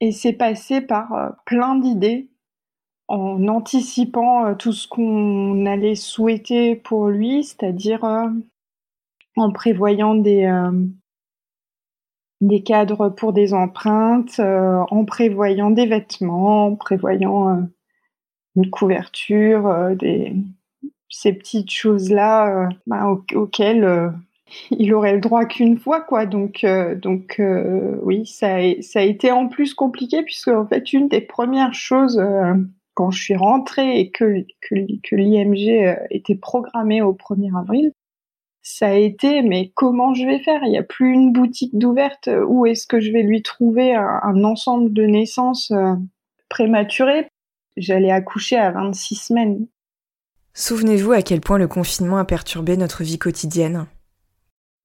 Et 0.01 0.13
c'est 0.13 0.33
passé 0.33 0.81
par 0.81 1.13
euh, 1.13 1.31
plein 1.47 1.77
d'idées 1.77 2.29
en 3.09 3.47
anticipant 3.49 4.47
euh, 4.47 4.55
tout 4.55 4.73
ce 4.73 4.89
qu'on 4.89 5.65
allait 5.67 5.95
souhaiter 5.95 6.77
pour 6.77 7.09
lui, 7.09 7.45
c'est-à-dire 7.45 8.05
euh, 8.05 8.29
en 9.37 9.53
prévoyant 9.53 10.15
des, 10.15 10.47
des 12.43 12.63
cadres 12.63 13.09
pour 13.09 13.33
des 13.33 13.55
empreintes, 13.55 14.39
en 14.41 15.05
prévoyant 15.07 15.71
des 15.71 15.87
vêtements, 15.87 16.67
en 16.67 16.77
prévoyant 16.77 17.67
une 18.57 18.69
couverture, 18.69 19.97
des, 19.97 20.37
ces 21.13 21.35
petites 21.35 21.71
choses-là 21.71 22.65
euh, 22.65 22.69
bah, 22.87 23.07
auxquelles 23.35 23.85
euh, 23.85 24.09
il 24.71 24.93
aurait 24.95 25.15
le 25.15 25.21
droit 25.21 25.45
qu'une 25.45 25.79
fois, 25.79 26.01
quoi. 26.01 26.27
Donc, 26.27 26.65
euh, 26.65 26.95
donc 26.95 27.41
oui, 28.03 28.27
ça 28.27 28.57
a, 28.57 28.83
ça 28.83 29.01
a 29.01 29.03
été 29.03 29.31
en 29.31 29.47
plus 29.47 29.75
compliqué 29.75 30.23
puisque 30.23 30.49
en 30.49 30.67
fait 30.67 30.93
une 30.93 31.09
des 31.09 31.21
premières 31.21 31.75
choses 31.75 32.23
quand 32.95 33.11
je 33.11 33.23
suis 33.23 33.37
rentrée 33.37 34.01
et 34.01 34.11
que 34.11 34.45
l'IMG 35.13 35.97
était 36.11 36.35
programmée 36.35 37.01
au 37.01 37.13
1er 37.15 37.59
avril, 37.59 37.93
ça 38.63 38.89
a 38.89 38.95
été 38.95 39.43
mais 39.43 39.73
comment 39.75 40.15
je 40.15 40.27
vais 40.27 40.41
faire? 40.41 40.63
Il 40.65 40.71
n'y 40.71 40.79
a 40.79 40.83
plus 40.83 41.13
une 41.13 41.33
boutique 41.33 41.77
d'ouverte. 41.79 42.29
Où 42.47 42.67
est-ce 42.67 42.87
que 42.87 43.01
je 43.01 43.13
vais 43.13 43.23
lui 43.23 43.43
trouver 43.43 43.95
un, 43.95 44.21
un 44.23 44.45
ensemble 44.45 44.93
de 44.93 45.05
naissances 45.05 45.73
prématurées? 46.51 47.29
J'allais 47.79 48.11
accoucher 48.11 48.59
à 48.59 48.71
26 48.71 49.15
semaines. 49.15 49.67
Souvenez-vous 50.55 51.13
à 51.13 51.23
quel 51.23 51.41
point 51.41 51.57
le 51.57 51.67
confinement 51.67 52.19
a 52.19 52.27
perturbé 52.27 52.77
notre 52.77 53.03
vie 53.03 53.19
quotidienne. 53.19 53.87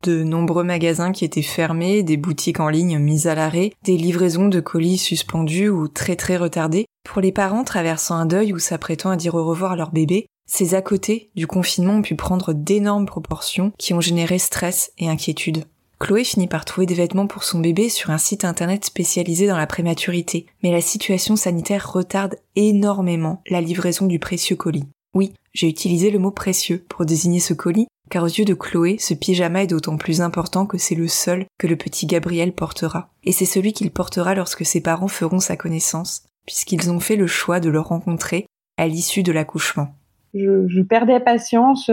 De 0.03 0.23
nombreux 0.23 0.63
magasins 0.63 1.11
qui 1.11 1.25
étaient 1.25 1.41
fermés, 1.41 2.03
des 2.03 2.15
boutiques 2.15 2.61
en 2.61 2.69
ligne 2.69 2.99
mises 2.99 3.27
à 3.27 3.35
l'arrêt, 3.35 3.73
des 3.83 3.97
livraisons 3.97 4.47
de 4.47 4.61
colis 4.61 4.97
suspendus 4.97 5.69
ou 5.69 5.89
très 5.89 6.15
très 6.15 6.37
retardées. 6.37 6.85
Pour 7.03 7.21
les 7.21 7.33
parents 7.33 7.65
traversant 7.65 8.15
un 8.15 8.25
deuil 8.25 8.53
ou 8.53 8.59
s'apprêtant 8.59 9.09
à 9.09 9.17
dire 9.17 9.35
au 9.35 9.43
revoir 9.43 9.73
à 9.73 9.75
leur 9.75 9.91
bébé, 9.91 10.27
ces 10.45 10.73
à 10.73 10.81
côté 10.81 11.31
du 11.35 11.47
confinement 11.47 11.95
ont 11.95 12.01
pu 12.01 12.15
prendre 12.15 12.53
d'énormes 12.53 13.05
proportions 13.05 13.73
qui 13.77 13.93
ont 13.93 14.01
généré 14.01 14.39
stress 14.39 14.93
et 14.97 15.09
inquiétude. 15.09 15.65
Chloé 15.99 16.23
finit 16.23 16.47
par 16.47 16.63
trouver 16.63 16.85
des 16.85 16.93
vêtements 16.93 17.27
pour 17.27 17.43
son 17.43 17.59
bébé 17.59 17.89
sur 17.89 18.11
un 18.11 18.19
site 18.19 18.45
internet 18.45 18.85
spécialisé 18.85 19.47
dans 19.47 19.57
la 19.57 19.67
prématurité, 19.67 20.45
mais 20.63 20.71
la 20.71 20.79
situation 20.79 21.35
sanitaire 21.35 21.91
retarde 21.91 22.35
énormément 22.55 23.41
la 23.49 23.59
livraison 23.59 24.05
du 24.05 24.19
précieux 24.19 24.55
colis. 24.55 24.87
Oui, 25.17 25.33
j'ai 25.51 25.67
utilisé 25.67 26.11
le 26.11 26.19
mot 26.19 26.29
précieux 26.29 26.85
pour 26.89 27.03
désigner 27.03 27.39
ce 27.39 27.55
colis, 27.55 27.87
car 28.11 28.23
aux 28.23 28.27
yeux 28.27 28.45
de 28.45 28.53
Chloé, 28.53 28.97
ce 28.99 29.15
pyjama 29.15 29.63
est 29.63 29.67
d'autant 29.67 29.97
plus 29.97 30.21
important 30.21 30.67
que 30.67 30.77
c'est 30.77 30.93
le 30.93 31.07
seul 31.07 31.45
que 31.57 31.65
le 31.65 31.75
petit 31.75 32.05
Gabriel 32.05 32.53
portera. 32.53 33.09
Et 33.23 33.31
c'est 33.31 33.45
celui 33.45 33.73
qu'il 33.73 33.89
portera 33.89 34.35
lorsque 34.35 34.63
ses 34.63 34.79
parents 34.79 35.07
feront 35.07 35.39
sa 35.39 35.57
connaissance, 35.57 36.21
puisqu'ils 36.45 36.91
ont 36.91 36.99
fait 36.99 37.15
le 37.15 37.25
choix 37.25 37.59
de 37.59 37.71
le 37.71 37.79
rencontrer 37.79 38.45
à 38.77 38.85
l'issue 38.85 39.23
de 39.23 39.31
l'accouchement. 39.31 39.87
Je, 40.35 40.83
perdais 40.83 41.19
patience, 41.19 41.89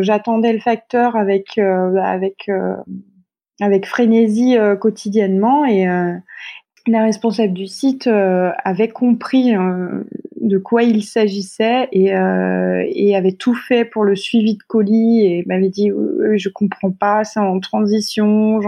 j'attendais 0.00 0.52
le 0.52 0.58
facteur 0.58 1.14
avec, 1.14 1.58
euh, 1.58 1.94
avec 2.02 2.48
euh, 2.48 2.74
avec 3.60 3.86
frénésie 3.86 4.56
quotidiennement 4.80 5.64
et 5.64 5.86
la 6.86 7.02
responsable 7.02 7.52
du 7.54 7.66
site 7.66 8.06
avait 8.08 8.88
compris 8.88 9.52
de 10.40 10.58
quoi 10.58 10.82
il 10.82 11.02
s'agissait 11.02 11.88
et, 11.92 12.08
et, 12.10 13.16
avait 13.16 13.32
tout 13.32 13.54
fait 13.54 13.84
pour 13.84 14.04
le 14.04 14.14
suivi 14.16 14.54
de 14.54 14.62
colis 14.68 15.24
et 15.24 15.44
m'avait 15.46 15.70
dit 15.70 15.90
je 16.34 16.48
comprends 16.50 16.92
pas 16.92 17.24
c'est 17.24 17.40
en 17.40 17.58
transition 17.58 18.60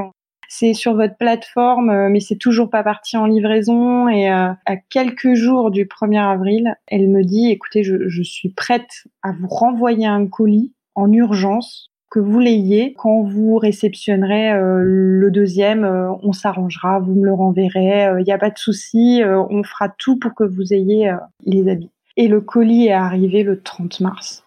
c'est 0.49 0.75
sur 0.75 0.95
votre 0.95 1.17
plateforme, 1.17 1.91
euh, 1.91 2.09
mais 2.09 2.21
c'est 2.21 2.37
toujours 2.37 2.71
pas 2.71 2.83
parti 2.83 3.17
en 3.17 3.27
livraison. 3.27 4.09
Et 4.09 4.31
euh, 4.31 4.53
à 4.65 4.77
quelques 4.77 5.35
jours 5.35 5.71
du 5.71 5.87
1er 5.87 6.21
avril, 6.21 6.75
elle 6.87 7.09
me 7.09 7.23
dit, 7.23 7.51
écoutez, 7.51 7.83
je, 7.83 8.09
je 8.09 8.23
suis 8.23 8.51
prête 8.51 9.05
à 9.23 9.33
vous 9.33 9.49
renvoyer 9.49 10.07
un 10.07 10.27
colis 10.27 10.73
en 10.95 11.13
urgence 11.13 11.91
que 12.17 12.21
vous 12.21 12.41
l'ayez. 12.41 12.95
Quand 12.95 13.23
vous 13.23 13.59
réceptionnerez 13.59 14.53
euh, 14.53 14.81
le 14.83 15.31
deuxième, 15.31 15.85
on 16.23 16.33
s'arrangera, 16.33 16.99
vous 16.99 17.15
me 17.15 17.25
le 17.25 17.33
renverrez, 17.33 18.09
il 18.19 18.25
n'y 18.25 18.33
a 18.33 18.39
pas 18.39 18.51
de 18.51 18.59
souci, 18.59 19.23
on 19.25 19.63
fera 19.63 19.89
tout 19.89 20.19
pour 20.19 20.35
que 20.35 20.45
vous 20.45 20.73
ayez 20.73 21.13
les 21.45 21.69
habits. 21.69 21.91
Et 22.17 22.29
le 22.29 22.41
colis 22.41 22.87
est 22.87 22.93
arrivé 22.93 23.43
le 23.43 23.61
30 23.61 24.01
mars 24.01 24.47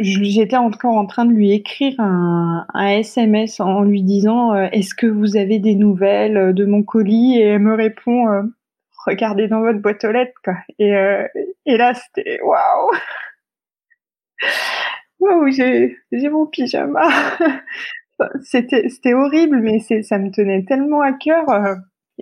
j'étais 0.00 0.56
encore 0.56 0.96
en 0.96 1.06
train 1.06 1.24
de 1.24 1.32
lui 1.32 1.52
écrire 1.52 1.94
un, 1.98 2.66
SMS 2.74 3.60
en 3.60 3.82
lui 3.82 4.02
disant 4.02 4.54
euh, 4.54 4.68
Est-ce 4.72 4.94
que 4.94 5.06
vous 5.06 5.36
avez 5.36 5.58
des 5.58 5.74
nouvelles 5.74 6.36
euh, 6.36 6.52
de 6.52 6.64
mon 6.64 6.82
colis? 6.82 7.38
Et 7.38 7.44
elle 7.44 7.60
me 7.60 7.74
répond 7.74 8.28
euh, 8.28 8.42
Regardez 9.06 9.48
dans 9.48 9.60
votre 9.60 9.78
boîte 9.78 10.04
aux 10.04 10.12
lettres. 10.12 10.38
Quoi. 10.44 10.54
Et, 10.78 10.92
et 11.66 11.76
là, 11.78 11.94
c'était 11.94 12.40
waouh 12.42 12.90
Waouh, 15.20 15.50
j'ai 15.50 15.96
mon 16.30 16.46
pyjama 16.46 17.08
C'était 18.42 19.14
horrible, 19.14 19.60
mais 19.60 19.78
ça 20.02 20.18
me 20.18 20.30
tenait 20.30 20.64
tellement 20.64 21.00
à 21.00 21.12
cœur. 21.12 21.46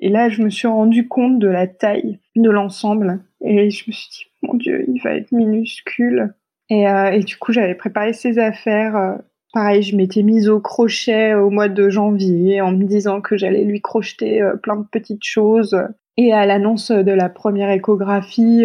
Et 0.01 0.09
là, 0.09 0.29
je 0.29 0.43
me 0.43 0.51
suis 0.51 0.69
rendu 0.69 1.09
compte 1.09 1.39
de 1.39 1.49
la 1.49 1.67
taille 1.67 2.21
de 2.37 2.51
l'ensemble. 2.51 3.21
Et 3.43 3.71
je 3.71 3.85
me 3.87 3.93
suis 3.93 4.09
dit 4.11 4.27
Mon 4.43 4.55
Dieu, 4.55 4.85
il 4.89 5.01
va 5.03 5.15
être 5.15 5.33
minuscule. 5.33 6.35
Et, 6.69 6.89
euh, 6.89 7.13
et 7.13 7.21
du 7.21 7.37
coup, 7.37 7.53
j'avais 7.53 7.75
préparé 7.75 8.13
ses 8.13 8.39
affaires. 8.39 8.97
Euh, 8.97 9.17
pareil, 9.53 9.83
je 9.83 9.97
m'étais 9.97 10.23
mise 10.23 10.49
au 10.49 10.61
crochet 10.61 11.35
au 11.35 11.51
mois 11.51 11.69
de 11.69 11.89
janvier 11.89 12.61
en 12.61 12.73
me 12.73 12.85
disant 12.85 13.21
que 13.21 13.37
j'allais 13.37 13.65
lui 13.65 13.81
crocheter 13.81 14.43
euh, 14.43 14.57
plein 14.57 14.77
de 14.77 14.87
petites 14.91 15.25
choses. 15.25 15.79
Et 16.19 16.33
à 16.33 16.47
l'annonce 16.47 16.91
de 16.91 17.13
la 17.13 17.29
première 17.29 17.71
échographie, 17.71 18.65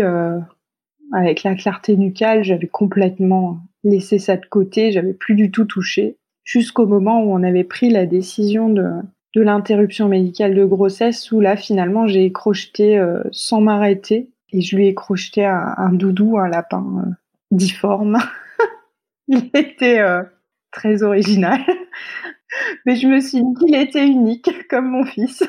avec 1.11 1.43
la 1.43 1.55
clarté 1.55 1.97
nucale, 1.97 2.45
j'avais 2.45 2.67
complètement 2.67 3.59
laissé 3.83 4.19
ça 4.19 4.37
de 4.37 4.45
côté, 4.45 4.91
j'avais 4.91 5.13
plus 5.13 5.35
du 5.35 5.51
tout 5.51 5.65
touché, 5.65 6.17
jusqu'au 6.43 6.85
moment 6.85 7.23
où 7.23 7.33
on 7.33 7.43
avait 7.43 7.63
pris 7.63 7.89
la 7.89 8.05
décision 8.05 8.69
de, 8.69 8.89
de 9.35 9.41
l'interruption 9.41 10.07
médicale 10.07 10.55
de 10.55 10.65
grossesse, 10.65 11.31
où 11.31 11.39
là 11.39 11.55
finalement 11.55 12.07
j'ai 12.07 12.31
crocheté 12.31 13.03
sans 13.31 13.61
m'arrêter, 13.61 14.29
et 14.53 14.61
je 14.61 14.75
lui 14.75 14.87
ai 14.87 14.93
crocheté 14.93 15.45
un, 15.45 15.73
un 15.77 15.93
doudou, 15.93 16.37
un 16.37 16.47
lapin 16.47 17.05
difforme. 17.51 18.17
il 19.27 19.49
était 19.53 19.99
euh, 19.99 20.23
très 20.71 21.03
original. 21.03 21.61
Mais 22.85 22.95
je 22.95 23.07
me 23.07 23.19
suis 23.19 23.41
dit 23.41 23.53
qu'il 23.59 23.75
était 23.75 24.05
unique, 24.05 24.67
comme 24.67 24.89
mon 24.89 25.05
fils. 25.05 25.43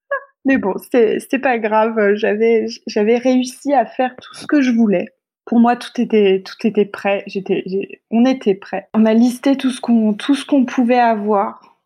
Mais 0.44 0.58
bon, 0.58 0.74
c'était 0.78 1.38
pas 1.38 1.58
grave. 1.58 2.14
J'avais 2.14 3.16
réussi 3.16 3.72
à 3.72 3.86
faire 3.86 4.14
tout 4.16 4.34
ce 4.34 4.46
que 4.46 4.60
je 4.60 4.70
voulais. 4.70 5.08
Pour 5.44 5.60
moi, 5.60 5.76
tout 5.76 6.00
était 6.00 6.42
tout 6.42 6.66
était 6.66 6.86
prêt. 6.86 7.22
J'étais, 7.26 7.64
on 8.10 8.24
était 8.24 8.54
prêt. 8.54 8.88
On 8.94 9.04
a 9.04 9.14
listé 9.14 9.56
tout 9.56 9.70
ce 9.70 9.80
qu'on 9.80 10.14
tout 10.14 10.34
ce 10.34 10.44
qu'on 10.44 10.64
pouvait 10.64 10.98
avoir 10.98 11.78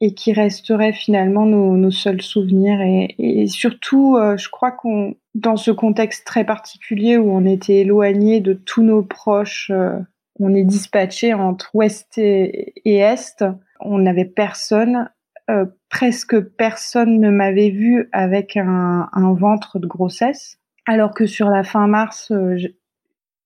et 0.00 0.14
qui 0.14 0.32
resterait 0.32 0.92
finalement 0.92 1.46
nos, 1.46 1.76
nos 1.76 1.92
seuls 1.92 2.22
souvenirs. 2.22 2.80
Et, 2.80 3.14
et 3.18 3.46
surtout, 3.46 4.16
euh, 4.16 4.36
je 4.36 4.48
crois 4.48 4.72
qu'on 4.72 5.14
dans 5.34 5.56
ce 5.56 5.70
contexte 5.70 6.26
très 6.26 6.44
particulier 6.44 7.16
où 7.16 7.30
on 7.30 7.46
était 7.46 7.80
éloigné 7.80 8.40
de 8.40 8.52
tous 8.52 8.82
nos 8.82 9.02
proches, 9.02 9.70
euh, 9.70 9.98
on 10.38 10.54
est 10.54 10.64
dispatché 10.64 11.34
entre 11.34 11.70
ouest 11.74 12.18
et, 12.18 12.74
est, 12.84 13.44
on 13.80 13.98
n'avait 13.98 14.24
personne, 14.24 15.10
euh, 15.50 15.66
presque 15.88 16.38
personne 16.40 17.18
ne 17.20 17.30
m'avait 17.30 17.70
vu 17.70 18.08
avec 18.12 18.56
un, 18.56 19.08
ventre 19.34 19.78
de 19.78 19.86
grossesse, 19.86 20.58
alors 20.86 21.14
que 21.14 21.26
sur 21.26 21.48
la 21.48 21.64
fin 21.64 21.86
mars, 21.86 22.30
euh, 22.30 22.56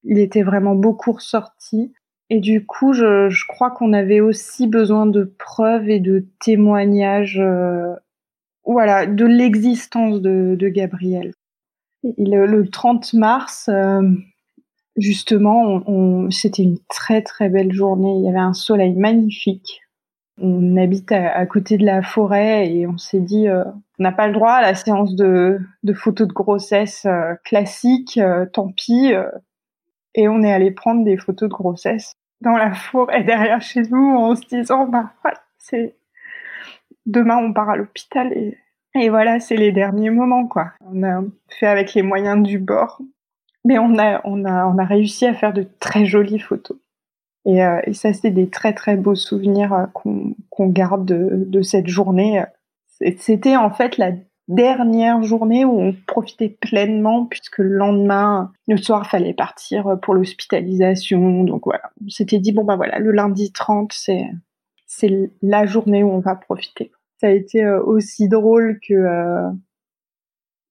il 0.05 0.19
était 0.19 0.43
vraiment 0.43 0.75
beaucoup 0.75 1.13
ressorti. 1.13 1.93
Et 2.31 2.41
du 2.41 2.67
coup, 2.67 2.93
je, 2.93 3.47
crois 3.47 3.71
qu'on 3.71 3.93
avait 3.93 4.21
aussi 4.21 4.67
besoin 4.67 5.07
de 5.07 5.25
preuves 5.39 5.89
et 5.89 6.01
de 6.01 6.27
témoignages, 6.41 7.41
voilà, 8.65 9.07
de 9.07 9.25
l'existence 9.25 10.21
de, 10.21 10.69
Gabriel 10.69 11.33
le, 12.19 12.63
30 12.69 13.15
mars, 13.15 13.69
euh, 13.69 14.03
justement, 14.97 16.31
c'était 16.31 16.63
une 16.63 16.79
très 16.89 17.23
très 17.23 17.49
belle 17.49 17.73
journée. 17.73 18.15
Il 18.19 18.25
y 18.25 18.29
avait 18.29 18.39
un 18.39 18.55
soleil 18.55 18.95
magnifique. 18.95 19.81
On 20.39 20.77
habite 20.77 21.13
à, 21.13 21.47
côté 21.47 21.79
de 21.79 21.87
la 21.87 22.03
forêt 22.03 22.71
et 22.71 22.87
on 22.87 22.99
s'est 22.99 23.21
dit, 23.21 23.49
euh, 23.49 23.65
on 23.99 24.03
n'a 24.03 24.13
pas 24.13 24.27
le 24.27 24.35
droit 24.35 24.53
à 24.53 24.63
la 24.63 24.75
séance 24.75 25.15
de, 25.15 25.59
photos 25.95 26.29
de 26.29 26.33
grossesse 26.33 27.07
euh, 27.07 27.35
classique, 27.45 28.21
tant 28.53 28.71
pis. 28.71 29.13
et 30.15 30.29
on 30.29 30.43
est 30.43 30.53
allé 30.53 30.71
prendre 30.71 31.05
des 31.05 31.17
photos 31.17 31.49
de 31.49 31.55
grossesse 31.55 32.13
dans 32.43 32.57
la 32.57 32.75
forêt 32.75 33.25
derrière 33.25 33.63
chez 33.63 33.83
nous 33.83 34.15
en 34.17 34.37
se 34.37 34.47
disant, 34.47 34.87
bah 34.87 35.13
c'est 35.59 35.95
demain 37.07 37.39
on 37.39 37.55
part 37.55 37.71
à 37.71 37.77
l'hôpital 37.77 38.31
et 38.99 39.11
voilà, 39.11 39.41
c'est 39.41 39.57
les 39.57 39.73
derniers 39.73 40.11
moments, 40.11 40.47
quoi. 40.47 40.73
On 40.81 41.03
a 41.03 41.23
fait 41.51 41.67
avec 41.67 41.93
les 41.93 42.03
moyens 42.03 42.43
du 42.43 42.59
bord, 42.59 43.03
mais 43.65 43.79
on 43.79 43.99
a 43.99 44.85
réussi 44.85 45.27
à 45.27 45.35
faire 45.35 45.53
de 45.53 45.67
très 45.81 46.07
jolies 46.07 46.39
photos. 46.39 46.79
Et, 47.47 47.65
euh, 47.65 47.81
et 47.85 47.95
ça, 47.95 48.13
c'est 48.13 48.31
des 48.31 48.51
très 48.51 48.73
très 48.75 48.97
beaux 48.97 49.15
souvenirs 49.15 49.73
euh, 49.73 49.87
qu'on 50.51 50.67
garde 50.67 51.07
de, 51.07 51.63
cette 51.63 51.89
journée. 51.89 52.43
C'était 53.19 53.57
en 53.57 53.71
fait 53.71 53.97
la 53.99 54.13
dernière 54.49 55.23
journée 55.23 55.65
où 55.65 55.81
on 55.81 55.95
profitait 56.07 56.49
pleinement 56.49 57.27
puisque 57.27 57.59
le 57.59 57.71
lendemain, 57.71 58.53
le 58.69 58.77
soir, 58.77 59.07
fallait 59.07 59.35
partir 59.35 59.99
pour 60.03 60.15
l'hospitalisation. 60.15 61.45
Donc 61.45 61.63
voilà, 61.65 61.91
on 62.05 62.09
s'était 62.09 62.39
dit 62.39 62.53
bon 62.53 62.65
bah 62.65 62.77
voilà, 62.77 62.99
le 62.99 63.13
lundi 63.13 63.53
30, 63.53 63.93
c'est 63.93 65.31
la 65.43 65.67
journée 65.67 66.03
où 66.03 66.11
on 66.11 66.21
va 66.21 66.37
profiter 66.37 66.91
ça 67.19 67.29
a 67.29 67.31
été 67.31 67.65
euh, 67.65 67.83
aussi 67.83 68.29
drôle 68.29 68.79
que. 68.87 69.51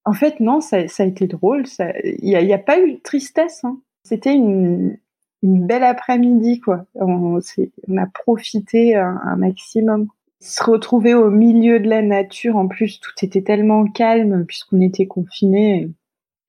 En 0.07 0.13
fait, 0.13 0.39
non, 0.39 0.61
ça, 0.61 0.77
a 0.77 1.03
été 1.03 1.25
drôle. 1.25 1.63
Il 2.03 2.29
n'y 2.29 2.53
a, 2.53 2.59
pas 2.59 2.79
eu 2.79 2.93
de 2.93 2.99
tristesse. 2.99 3.63
Hein. 3.63 3.81
C'était 4.03 4.35
une, 4.35 4.99
une 5.45 5.67
belle 5.67 5.83
après-midi, 5.83 6.59
quoi. 6.59 6.85
On, 6.95 7.37
a 7.37 8.05
profité 8.07 8.95
un, 8.95 9.21
un, 9.23 9.35
maximum. 9.35 10.07
Se 10.39 10.63
retrouver 10.63 11.13
au 11.13 11.29
milieu 11.29 11.79
de 11.79 11.87
la 11.87 12.01
nature, 12.01 12.55
en 12.55 12.67
plus, 12.67 12.99
tout 12.99 13.13
était 13.21 13.43
tellement 13.43 13.85
calme 13.85 14.45
puisqu'on 14.45 14.81
était 14.81 15.05
confinés 15.05 15.89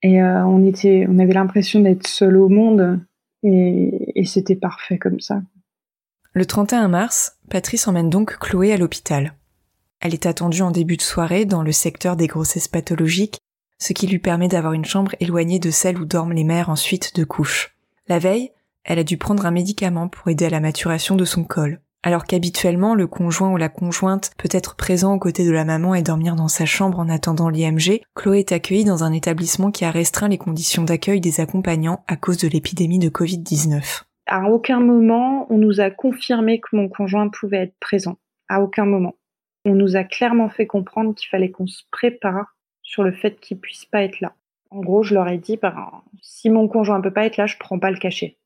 et 0.03 0.21
euh, 0.21 0.43
on 0.45 1.19
avait 1.19 1.33
l'impression 1.33 1.79
d'être 1.79 2.07
seul 2.07 2.37
au 2.37 2.49
monde 2.49 2.99
et, 3.43 4.19
et 4.19 4.25
c'était 4.25 4.55
parfait 4.55 4.97
comme 4.97 5.19
ça. 5.19 5.41
Le 6.33 6.45
31 6.45 6.87
mars, 6.87 7.37
Patrice 7.49 7.87
emmène 7.87 8.09
donc 8.09 8.37
Chloé 8.39 8.73
à 8.73 8.77
l'hôpital. 8.77 9.33
Elle 9.99 10.13
est 10.13 10.25
attendue 10.25 10.61
en 10.61 10.71
début 10.71 10.97
de 10.97 11.01
soirée 11.01 11.45
dans 11.45 11.63
le 11.63 11.71
secteur 11.71 12.15
des 12.15 12.27
grossesses 12.27 12.67
pathologiques, 12.67 13.39
ce 13.79 13.93
qui 13.93 14.07
lui 14.07 14.19
permet 14.19 14.47
d'avoir 14.47 14.73
une 14.73 14.85
chambre 14.85 15.15
éloignée 15.19 15.59
de 15.59 15.71
celle 15.71 15.99
où 15.99 16.05
dorment 16.05 16.33
les 16.33 16.43
mères 16.43 16.69
ensuite 16.69 17.15
de 17.15 17.23
couche. 17.23 17.75
La 18.07 18.19
veille, 18.19 18.51
elle 18.87 18.97
a 18.97 19.03
dû 19.03 19.17
prendre 19.17 19.45
un 19.45 19.51
médicament 19.51 20.07
pour 20.07 20.27
aider 20.29 20.45
à 20.45 20.49
la 20.49 20.59
maturation 20.59 21.15
de 21.15 21.25
son 21.25 21.43
col. 21.43 21.79
Alors 22.01 22.25
qu'habituellement, 22.25 22.95
le 22.95 23.05
conjoint 23.05 23.51
ou 23.51 23.57
la 23.57 23.69
conjointe 23.69 24.31
peut 24.37 24.49
être 24.51 24.75
présent 24.75 25.13
aux 25.13 25.19
côtés 25.19 25.45
de 25.45 25.51
la 25.51 25.65
maman 25.65 25.93
et 25.93 26.01
dormir 26.01 26.35
dans 26.35 26.47
sa 26.47 26.65
chambre 26.65 26.97
en 26.97 27.09
attendant 27.09 27.49
l'IMG, 27.49 28.01
Chloé 28.15 28.39
est 28.39 28.51
accueillie 28.51 28.85
dans 28.85 29.03
un 29.03 29.13
établissement 29.13 29.69
qui 29.69 29.85
a 29.85 29.91
restreint 29.91 30.29
les 30.29 30.39
conditions 30.39 30.83
d'accueil 30.83 31.21
des 31.21 31.39
accompagnants 31.39 32.03
à 32.07 32.15
cause 32.15 32.37
de 32.37 32.47
l'épidémie 32.47 32.99
de 32.99 33.09
Covid-19. 33.09 34.03
À 34.25 34.49
aucun 34.49 34.79
moment, 34.79 35.45
on 35.51 35.57
nous 35.59 35.79
a 35.79 35.91
confirmé 35.91 36.59
que 36.59 36.75
mon 36.75 36.89
conjoint 36.89 37.29
pouvait 37.29 37.57
être 37.57 37.75
présent. 37.79 38.17
À 38.49 38.61
aucun 38.61 38.85
moment 38.85 39.13
on 39.67 39.75
nous 39.75 39.97
a 39.97 40.03
clairement 40.03 40.49
fait 40.49 40.65
comprendre 40.65 41.13
qu'il 41.13 41.29
fallait 41.29 41.51
qu'on 41.51 41.67
se 41.67 41.83
prépare 41.91 42.55
sur 42.81 43.03
le 43.03 43.11
fait 43.11 43.39
qu'il 43.39 43.59
puisse 43.59 43.85
pas 43.85 44.03
être 44.03 44.21
là. 44.21 44.33
En 44.69 44.79
gros, 44.79 45.03
je 45.03 45.13
leur 45.13 45.27
ai 45.27 45.37
dit, 45.37 45.57
bah, 45.57 46.03
si 46.21 46.49
mon 46.49 46.67
conjoint 46.67 47.01
peut 47.01 47.11
pas 47.11 47.25
être 47.25 47.37
là, 47.37 47.45
je 47.45 47.57
prends 47.57 47.79
pas 47.79 47.91
le 47.91 47.97
cachet. 47.97 48.37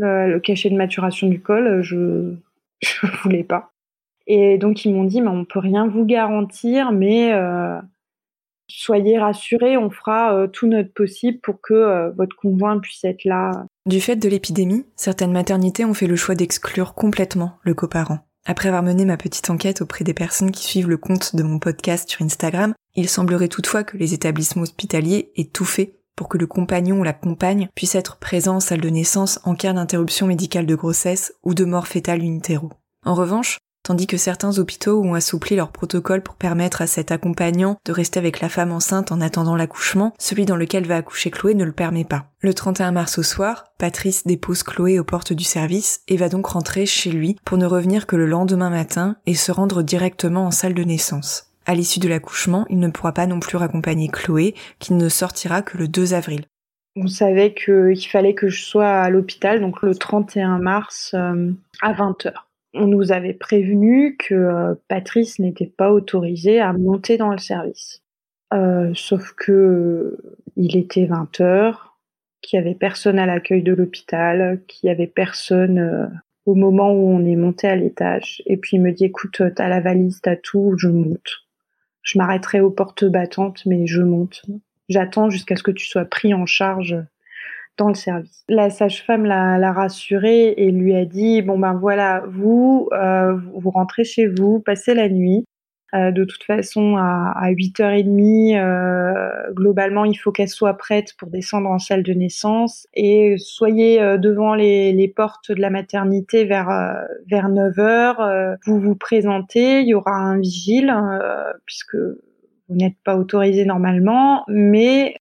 Le, 0.00 0.38
cachet 0.38 0.70
de 0.70 0.76
maturation 0.76 1.28
du 1.28 1.40
col, 1.40 1.82
je 1.82 2.34
je 2.80 3.06
voulais 3.22 3.44
pas. 3.44 3.72
Et 4.26 4.58
donc 4.58 4.84
ils 4.84 4.94
m'ont 4.94 5.04
dit, 5.04 5.20
mais 5.20 5.28
on 5.28 5.44
peut 5.44 5.58
rien 5.58 5.88
vous 5.88 6.04
garantir, 6.04 6.92
mais 6.92 7.32
euh, 7.32 7.80
soyez 8.68 9.18
rassurés, 9.18 9.76
on 9.76 9.90
fera 9.90 10.34
euh, 10.34 10.46
tout 10.46 10.66
notre 10.66 10.92
possible 10.92 11.40
pour 11.40 11.60
que 11.60 11.74
euh, 11.74 12.10
votre 12.10 12.36
conjoint 12.36 12.78
puisse 12.78 13.04
être 13.04 13.24
là. 13.24 13.64
Du 13.86 14.00
fait 14.00 14.16
de 14.16 14.28
l'épidémie, 14.28 14.84
certaines 14.96 15.32
maternités 15.32 15.84
ont 15.84 15.94
fait 15.94 16.06
le 16.06 16.16
choix 16.16 16.34
d'exclure 16.34 16.94
complètement 16.94 17.58
le 17.62 17.74
coparent. 17.74 18.18
Après 18.44 18.68
avoir 18.68 18.82
mené 18.82 19.04
ma 19.04 19.16
petite 19.16 19.50
enquête 19.50 19.82
auprès 19.82 20.04
des 20.04 20.14
personnes 20.14 20.52
qui 20.52 20.64
suivent 20.64 20.88
le 20.88 20.96
compte 20.96 21.34
de 21.34 21.42
mon 21.42 21.58
podcast 21.58 22.08
sur 22.08 22.22
Instagram, 22.22 22.74
il 22.94 23.08
semblerait 23.08 23.48
toutefois 23.48 23.84
que 23.84 23.96
les 23.96 24.14
établissements 24.14 24.62
hospitaliers 24.62 25.30
aient 25.36 25.50
tout 25.52 25.64
fait 25.64 25.97
pour 26.18 26.28
que 26.28 26.36
le 26.36 26.48
compagnon 26.48 26.98
ou 26.98 27.04
la 27.04 27.12
compagne 27.12 27.68
puisse 27.76 27.94
être 27.94 28.16
présent 28.16 28.56
en 28.56 28.60
salle 28.60 28.80
de 28.80 28.90
naissance 28.90 29.38
en 29.44 29.54
cas 29.54 29.72
d'interruption 29.72 30.26
médicale 30.26 30.66
de 30.66 30.74
grossesse 30.74 31.32
ou 31.44 31.54
de 31.54 31.64
mort 31.64 31.86
fétale 31.86 32.22
in 32.22 32.34
utero. 32.34 32.72
En 33.06 33.14
revanche, 33.14 33.58
tandis 33.84 34.08
que 34.08 34.16
certains 34.16 34.58
hôpitaux 34.58 35.00
ont 35.00 35.14
assoupli 35.14 35.54
leur 35.54 35.70
protocole 35.70 36.24
pour 36.24 36.34
permettre 36.34 36.82
à 36.82 36.88
cet 36.88 37.12
accompagnant 37.12 37.76
de 37.86 37.92
rester 37.92 38.18
avec 38.18 38.40
la 38.40 38.48
femme 38.48 38.72
enceinte 38.72 39.12
en 39.12 39.20
attendant 39.20 39.54
l'accouchement, 39.54 40.12
celui 40.18 40.44
dans 40.44 40.56
lequel 40.56 40.88
va 40.88 40.96
accoucher 40.96 41.30
Chloé 41.30 41.54
ne 41.54 41.64
le 41.64 41.70
permet 41.70 42.04
pas. 42.04 42.26
Le 42.40 42.52
31 42.52 42.90
mars 42.90 43.18
au 43.18 43.22
soir, 43.22 43.66
Patrice 43.78 44.26
dépose 44.26 44.64
Chloé 44.64 44.98
aux 44.98 45.04
portes 45.04 45.32
du 45.32 45.44
service 45.44 46.00
et 46.08 46.16
va 46.16 46.28
donc 46.28 46.46
rentrer 46.46 46.84
chez 46.84 47.12
lui 47.12 47.36
pour 47.44 47.58
ne 47.58 47.66
revenir 47.66 48.08
que 48.08 48.16
le 48.16 48.26
lendemain 48.26 48.70
matin 48.70 49.14
et 49.26 49.36
se 49.36 49.52
rendre 49.52 49.84
directement 49.84 50.46
en 50.46 50.50
salle 50.50 50.74
de 50.74 50.82
naissance. 50.82 51.47
À 51.68 51.74
l'issue 51.74 52.00
de 52.00 52.08
l'accouchement, 52.08 52.64
il 52.70 52.78
ne 52.78 52.88
pourra 52.88 53.12
pas 53.12 53.26
non 53.26 53.40
plus 53.40 53.58
raccompagner 53.58 54.08
Chloé, 54.08 54.54
qui 54.78 54.94
ne 54.94 55.10
sortira 55.10 55.60
que 55.60 55.76
le 55.76 55.86
2 55.86 56.14
avril. 56.14 56.46
On 56.96 57.08
savait 57.08 57.52
qu'il 57.52 58.08
fallait 58.08 58.32
que 58.32 58.48
je 58.48 58.64
sois 58.64 58.88
à 58.88 59.10
l'hôpital, 59.10 59.60
donc 59.60 59.82
le 59.82 59.94
31 59.94 60.60
mars 60.60 61.12
euh, 61.14 61.52
à 61.82 61.92
20h 61.92 62.32
on 62.74 62.86
nous 62.86 63.12
avait 63.12 63.34
prévenu 63.34 64.16
que 64.18 64.34
euh, 64.34 64.74
Patrice 64.88 65.38
n'était 65.38 65.66
pas 65.66 65.90
autorisé 65.90 66.60
à 66.60 66.72
monter 66.74 67.16
dans 67.16 67.30
le 67.30 67.38
service. 67.38 68.02
Euh, 68.52 68.92
sauf 68.94 69.32
que 69.32 70.18
il 70.56 70.76
était 70.76 71.06
20 71.06 71.40
heures, 71.40 71.98
qu'il 72.42 72.58
y 72.58 72.60
avait 72.60 72.74
personne 72.74 73.18
à 73.18 73.26
l'accueil 73.26 73.62
de 73.62 73.72
l'hôpital, 73.72 74.62
qu'il 74.68 74.88
y 74.88 74.90
avait 74.90 75.06
personne 75.06 76.10
au 76.44 76.54
moment 76.54 76.92
où 76.92 77.08
on 77.08 77.24
est 77.24 77.36
monté 77.36 77.68
à 77.68 77.74
l'étage. 77.74 78.42
Et 78.46 78.58
puis 78.58 78.76
il 78.76 78.82
me 78.82 78.92
dit 78.92 79.06
écoute, 79.06 79.42
t'as 79.56 79.68
la 79.68 79.80
valise, 79.80 80.20
t'as 80.22 80.36
tout, 80.36 80.74
je 80.76 80.88
monte. 80.88 81.47
Je 82.02 82.18
m'arrêterai 82.18 82.60
aux 82.60 82.70
portes 82.70 83.04
battantes, 83.04 83.62
mais 83.66 83.86
je 83.86 84.02
monte. 84.02 84.42
J'attends 84.88 85.30
jusqu'à 85.30 85.56
ce 85.56 85.62
que 85.62 85.70
tu 85.70 85.86
sois 85.86 86.04
pris 86.04 86.32
en 86.32 86.46
charge 86.46 86.96
dans 87.76 87.88
le 87.88 87.94
service. 87.94 88.44
La 88.48 88.70
sage-femme 88.70 89.24
l'a 89.24 89.72
rassuré 89.72 90.54
et 90.56 90.70
lui 90.70 90.94
a 90.96 91.04
dit 91.04 91.42
bon 91.42 91.58
ben 91.58 91.74
voilà 91.74 92.24
vous 92.26 92.88
euh, 92.92 93.38
vous 93.54 93.70
rentrez 93.70 94.04
chez 94.04 94.26
vous, 94.26 94.60
passez 94.60 94.94
la 94.94 95.08
nuit. 95.08 95.44
Euh, 95.94 96.10
de 96.10 96.24
toute 96.24 96.44
façon 96.44 96.96
à, 96.98 97.32
à 97.34 97.50
8h30 97.50 98.58
euh, 98.58 99.52
globalement 99.54 100.04
il 100.04 100.16
faut 100.16 100.32
qu'elle 100.32 100.50
soit 100.50 100.74
prête 100.74 101.14
pour 101.16 101.30
descendre 101.30 101.70
en 101.70 101.78
salle 101.78 102.02
de 102.02 102.12
naissance 102.12 102.86
et 102.92 103.36
soyez 103.38 103.98
euh, 103.98 104.18
devant 104.18 104.54
les, 104.54 105.12
portes 105.16 105.50
de 105.50 105.58
la 105.58 105.70
maternité 105.70 106.44
vers 106.44 106.68
euh, 106.68 106.92
vers 107.30 107.48
9h 107.48 108.58
vous 108.66 108.78
vous 108.78 108.96
présentez 108.96 109.80
il 109.80 109.88
y 109.88 109.94
aura 109.94 110.12
un 110.12 110.38
vigile 110.38 110.94
puisque 111.64 111.96
vous 111.96 112.76
n'êtes 112.76 112.98
pas 113.02 113.16
autorisé 113.16 113.64
normalement 113.64 114.44
mais 114.46 115.14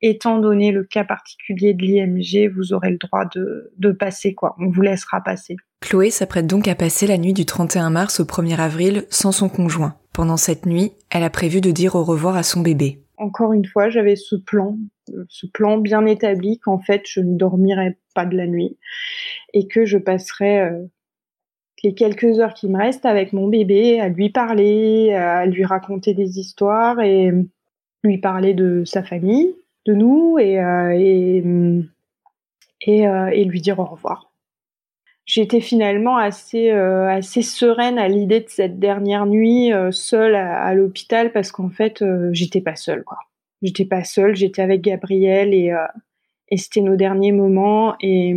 étant 0.00 0.38
donné 0.38 0.70
le 0.70 0.84
cas 0.84 1.04
particulier 1.04 1.72
de 1.72 1.82
l'IMG, 1.82 2.52
vous 2.54 2.74
aurez 2.74 2.90
le 2.90 2.98
droit 2.98 3.24
de, 3.24 3.72
de 3.78 3.90
passer, 3.90 4.34
quoi. 4.34 4.54
On 4.58 4.68
vous 4.68 4.82
laissera 4.82 5.22
passer. 5.22 5.56
Chloé 5.84 6.08
s'apprête 6.08 6.46
donc 6.46 6.66
à 6.66 6.74
passer 6.74 7.06
la 7.06 7.18
nuit 7.18 7.34
du 7.34 7.44
31 7.44 7.90
mars 7.90 8.18
au 8.18 8.24
1er 8.24 8.56
avril 8.56 9.04
sans 9.10 9.32
son 9.32 9.50
conjoint. 9.50 9.96
Pendant 10.14 10.38
cette 10.38 10.64
nuit, 10.64 10.92
elle 11.10 11.22
a 11.22 11.28
prévu 11.28 11.60
de 11.60 11.70
dire 11.72 11.94
au 11.94 12.02
revoir 12.02 12.36
à 12.36 12.42
son 12.42 12.62
bébé. 12.62 13.02
Encore 13.18 13.52
une 13.52 13.66
fois, 13.66 13.90
j'avais 13.90 14.16
ce 14.16 14.34
plan, 14.34 14.78
ce 15.28 15.46
plan 15.46 15.76
bien 15.76 16.06
établi 16.06 16.58
qu'en 16.58 16.78
fait, 16.78 17.02
je 17.06 17.20
ne 17.20 17.36
dormirais 17.36 17.98
pas 18.14 18.24
de 18.24 18.34
la 18.34 18.46
nuit 18.46 18.78
et 19.52 19.68
que 19.68 19.84
je 19.84 19.98
passerais 19.98 20.72
euh, 20.72 20.86
les 21.82 21.92
quelques 21.92 22.40
heures 22.40 22.54
qui 22.54 22.66
me 22.66 22.78
restent 22.78 23.04
avec 23.04 23.34
mon 23.34 23.48
bébé 23.48 24.00
à 24.00 24.08
lui 24.08 24.30
parler, 24.30 25.12
à 25.12 25.44
lui 25.44 25.66
raconter 25.66 26.14
des 26.14 26.38
histoires 26.38 26.98
et 27.02 27.30
lui 28.02 28.16
parler 28.16 28.54
de 28.54 28.84
sa 28.86 29.02
famille, 29.02 29.54
de 29.84 29.92
nous 29.92 30.38
et, 30.38 30.58
euh, 30.58 31.82
euh, 32.88 33.26
et, 33.26 33.44
lui 33.44 33.60
dire 33.60 33.78
au 33.80 33.84
revoir. 33.84 34.30
J'étais 35.26 35.60
finalement 35.60 36.16
assez, 36.18 36.70
euh, 36.70 37.08
assez 37.08 37.42
sereine 37.42 37.98
à 37.98 38.08
l'idée 38.08 38.40
de 38.40 38.48
cette 38.48 38.78
dernière 38.78 39.26
nuit 39.26 39.72
seule 39.90 40.34
à, 40.34 40.74
l'hôpital 40.74 41.32
parce 41.32 41.50
qu'en 41.50 41.70
fait, 41.70 42.04
j'étais 42.32 42.60
pas 42.60 42.76
seule. 42.76 43.04
Quoi. 43.04 43.18
J'étais 43.62 43.86
pas 43.86 44.04
seule, 44.04 44.36
j'étais 44.36 44.60
avec 44.60 44.82
Gabriel 44.82 45.54
et, 45.54 45.74
et 46.50 46.56
c'était 46.58 46.82
nos 46.82 46.96
derniers 46.96 47.32
moments 47.32 47.96
et, 48.00 48.36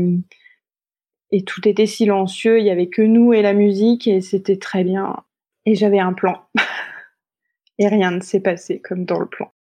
et 1.31 1.43
tout 1.43 1.67
était 1.67 1.85
silencieux. 1.85 2.59
Il 2.59 2.65
y 2.65 2.69
avait 2.69 2.87
que 2.87 3.01
nous 3.01 3.33
et 3.33 3.41
la 3.41 3.53
musique 3.53 4.07
et 4.07 4.21
c'était 4.21 4.57
très 4.57 4.83
bien. 4.83 5.23
Et 5.65 5.75
j'avais 5.75 5.99
un 5.99 6.13
plan. 6.13 6.41
et 7.77 7.87
rien 7.87 8.11
ne 8.11 8.21
s'est 8.21 8.39
passé 8.39 8.79
comme 8.79 9.05
dans 9.05 9.19
le 9.19 9.27
plan. 9.27 9.51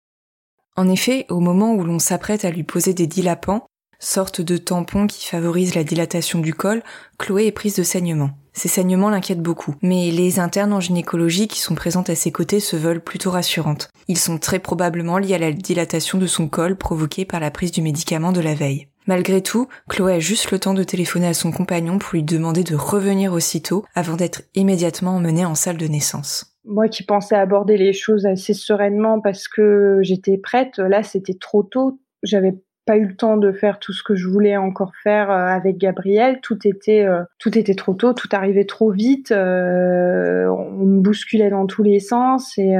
En 0.75 0.89
effet, 0.89 1.25
au 1.29 1.39
moment 1.39 1.73
où 1.73 1.83
l'on 1.83 1.99
s'apprête 1.99 2.45
à 2.45 2.51
lui 2.51 2.63
poser 2.63 2.93
des 2.93 3.07
dilapants, 3.07 3.65
sorte 3.99 4.41
de 4.41 4.57
tampons 4.57 5.07
qui 5.07 5.27
favorisent 5.27 5.75
la 5.75 5.83
dilatation 5.83 6.39
du 6.39 6.53
col, 6.53 6.83
Chloé 7.17 7.47
est 7.47 7.51
prise 7.51 7.75
de 7.75 7.83
saignements. 7.83 8.31
Ces 8.53 8.67
saignements 8.67 9.09
l'inquiètent 9.09 9.41
beaucoup, 9.41 9.75
mais 9.81 10.11
les 10.11 10.39
internes 10.39 10.73
en 10.73 10.79
gynécologie 10.79 11.47
qui 11.47 11.59
sont 11.59 11.75
présentes 11.75 12.09
à 12.09 12.15
ses 12.15 12.31
côtés 12.31 12.59
se 12.59 12.75
veulent 12.75 13.03
plutôt 13.03 13.31
rassurantes. 13.31 13.89
Ils 14.07 14.17
sont 14.17 14.37
très 14.37 14.59
probablement 14.59 15.17
liés 15.17 15.35
à 15.35 15.39
la 15.39 15.51
dilatation 15.51 16.17
de 16.17 16.27
son 16.27 16.47
col 16.47 16.75
provoquée 16.75 17.25
par 17.25 17.39
la 17.39 17.51
prise 17.51 17.71
du 17.71 17.81
médicament 17.81 18.31
de 18.31 18.41
la 18.41 18.55
veille. 18.55 18.87
Malgré 19.05 19.41
tout, 19.41 19.67
Chloé 19.89 20.15
a 20.15 20.19
juste 20.19 20.51
le 20.51 20.59
temps 20.59 20.73
de 20.73 20.83
téléphoner 20.83 21.27
à 21.27 21.33
son 21.33 21.51
compagnon 21.51 21.97
pour 21.97 22.11
lui 22.13 22.23
demander 22.23 22.63
de 22.63 22.75
revenir 22.75 23.31
aussitôt 23.31 23.85
avant 23.95 24.15
d'être 24.15 24.41
immédiatement 24.55 25.15
emmenée 25.15 25.45
en 25.45 25.55
salle 25.55 25.77
de 25.77 25.87
naissance 25.87 26.57
moi 26.67 26.89
qui 26.89 27.03
pensais 27.03 27.35
aborder 27.35 27.77
les 27.77 27.93
choses 27.93 28.25
assez 28.25 28.53
sereinement 28.53 29.21
parce 29.21 29.47
que 29.47 29.99
j'étais 30.01 30.37
prête, 30.37 30.77
là 30.77 31.01
c'était 31.01 31.33
trop 31.33 31.63
tôt. 31.63 31.99
J'avais 32.23 32.53
pas 32.87 32.97
eu 32.97 33.05
le 33.05 33.15
temps 33.15 33.37
de 33.37 33.51
faire 33.51 33.79
tout 33.79 33.93
ce 33.93 34.01
que 34.01 34.15
je 34.15 34.27
voulais 34.27 34.57
encore 34.57 34.93
faire 35.03 35.29
euh, 35.29 35.45
avec 35.45 35.77
Gabriel. 35.77 36.39
Tout 36.41 36.67
était, 36.67 37.05
euh, 37.05 37.23
tout 37.37 37.55
était 37.57 37.75
trop 37.75 37.93
tôt, 37.93 38.13
tout 38.13 38.29
arrivait 38.31 38.65
trop 38.65 38.89
vite. 38.91 39.31
Euh, 39.31 40.47
on 40.47 40.85
me 40.85 41.01
bousculait 41.01 41.51
dans 41.51 41.67
tous 41.67 41.83
les 41.83 41.99
sens 41.99 42.57
et 42.57 42.75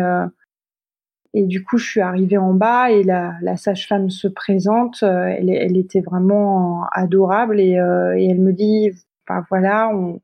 et 1.34 1.43
du 1.43 1.63
coup 1.63 1.78
je 1.78 1.86
suis 1.86 2.02
arrivée 2.02 2.38
en 2.38 2.54
bas 2.54 2.89
et 2.89 3.04
la, 3.04 3.34
la 3.41 3.58
sage-femme 3.58 4.10
se 4.10 4.28
présente. 4.28 5.04
Elle, 5.04 5.50
elle, 5.50 5.78
était 5.78 6.02
vraiment 6.02 6.86
adorable 6.91 7.60
et, 7.60 7.74
et 7.74 8.30
elle 8.30 8.39
me 8.39 8.54
dit, 8.54 8.91
bah 9.28 9.46
voilà, 9.50 9.89
on, 9.93 10.20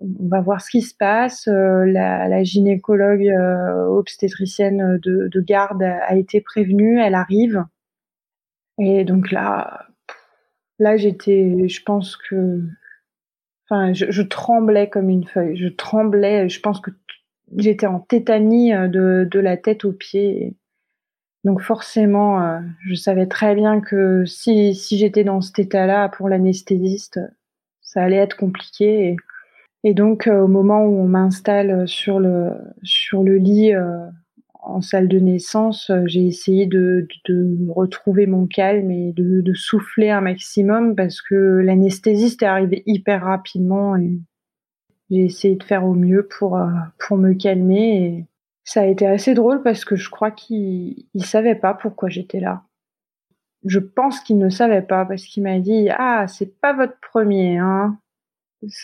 on 0.00 0.28
va 0.28 0.40
voir 0.40 0.60
ce 0.60 0.70
qui 0.70 0.82
se 0.82 0.94
passe. 0.94 1.48
Euh, 1.48 1.84
la, 1.84 2.28
la, 2.28 2.44
gynécologue 2.44 3.26
euh, 3.26 3.86
obstétricienne 3.86 4.98
de, 5.02 5.28
de, 5.28 5.40
garde 5.40 5.82
a 5.82 6.16
été 6.16 6.40
prévenue, 6.40 7.00
elle 7.00 7.14
arrive. 7.14 7.64
Et 8.78 9.04
donc 9.04 9.30
là, 9.30 9.86
là 10.78 10.96
j'étais, 10.96 11.68
je 11.68 11.82
pense 11.82 12.16
que, 12.16 12.62
enfin, 13.68 13.92
je, 13.92 14.22
tremblais 14.22 14.88
comme 14.88 15.10
une 15.10 15.26
feuille. 15.26 15.56
Je 15.56 15.68
tremblais. 15.68 16.48
Je 16.48 16.60
pense 16.60 16.80
que 16.80 16.90
j'étais 17.56 17.86
en 17.86 18.00
tétanie 18.00 18.74
euh, 18.74 18.88
de, 18.88 19.40
la 19.40 19.56
tête 19.56 19.84
aux 19.84 19.92
pieds. 19.92 20.56
Donc 21.44 21.60
forcément, 21.62 22.60
je 22.86 22.94
savais 22.94 23.26
très 23.26 23.54
bien 23.54 23.80
que 23.80 24.24
si, 24.26 24.74
j'étais 24.74 25.24
dans 25.24 25.40
cet 25.40 25.58
état-là 25.60 26.08
pour 26.08 26.28
l'anesthésiste, 26.28 27.20
ça 27.88 28.02
allait 28.02 28.16
être 28.16 28.36
compliqué. 28.36 29.16
Et, 29.84 29.94
donc, 29.94 30.26
euh, 30.26 30.42
au 30.42 30.48
moment 30.48 30.84
où 30.84 31.00
on 31.00 31.08
m'installe 31.08 31.88
sur 31.88 32.20
le, 32.20 32.50
sur 32.82 33.22
le 33.22 33.36
lit 33.36 33.72
euh, 33.74 34.06
en 34.60 34.80
salle 34.80 35.08
de 35.08 35.18
naissance, 35.18 35.90
euh, 35.90 36.02
j'ai 36.06 36.26
essayé 36.26 36.66
de, 36.66 37.06
retrouver 37.68 38.26
mon 38.26 38.46
calme 38.46 38.90
et 38.90 39.12
de, 39.12 39.54
souffler 39.54 40.10
un 40.10 40.20
maximum 40.20 40.94
parce 40.94 41.20
que 41.22 41.34
l'anesthésiste 41.34 42.42
est 42.42 42.46
arrivé 42.46 42.82
hyper 42.86 43.22
rapidement 43.24 43.96
et 43.96 44.18
j'ai 45.10 45.24
essayé 45.24 45.56
de 45.56 45.62
faire 45.62 45.84
au 45.84 45.94
mieux 45.94 46.26
pour, 46.26 46.60
pour 46.98 47.16
me 47.16 47.32
calmer. 47.34 48.26
Ça 48.64 48.82
a 48.82 48.86
été 48.86 49.06
assez 49.06 49.34
drôle 49.34 49.62
parce 49.62 49.84
que 49.84 49.96
je 49.96 50.10
crois 50.10 50.30
qu'il 50.30 51.06
ne 51.14 51.22
savait 51.22 51.54
pas 51.54 51.72
pourquoi 51.74 52.10
j'étais 52.10 52.40
là. 52.40 52.62
Je 53.64 53.78
pense 53.78 54.20
qu'il 54.20 54.38
ne 54.38 54.50
savait 54.50 54.82
pas 54.82 55.04
parce 55.04 55.24
qu'il 55.24 55.42
m'a 55.42 55.58
dit 55.58 55.88
Ah, 55.90 56.26
c'est 56.28 56.60
pas 56.60 56.74
votre 56.74 56.98
premier, 57.00 57.58
hein 57.58 57.98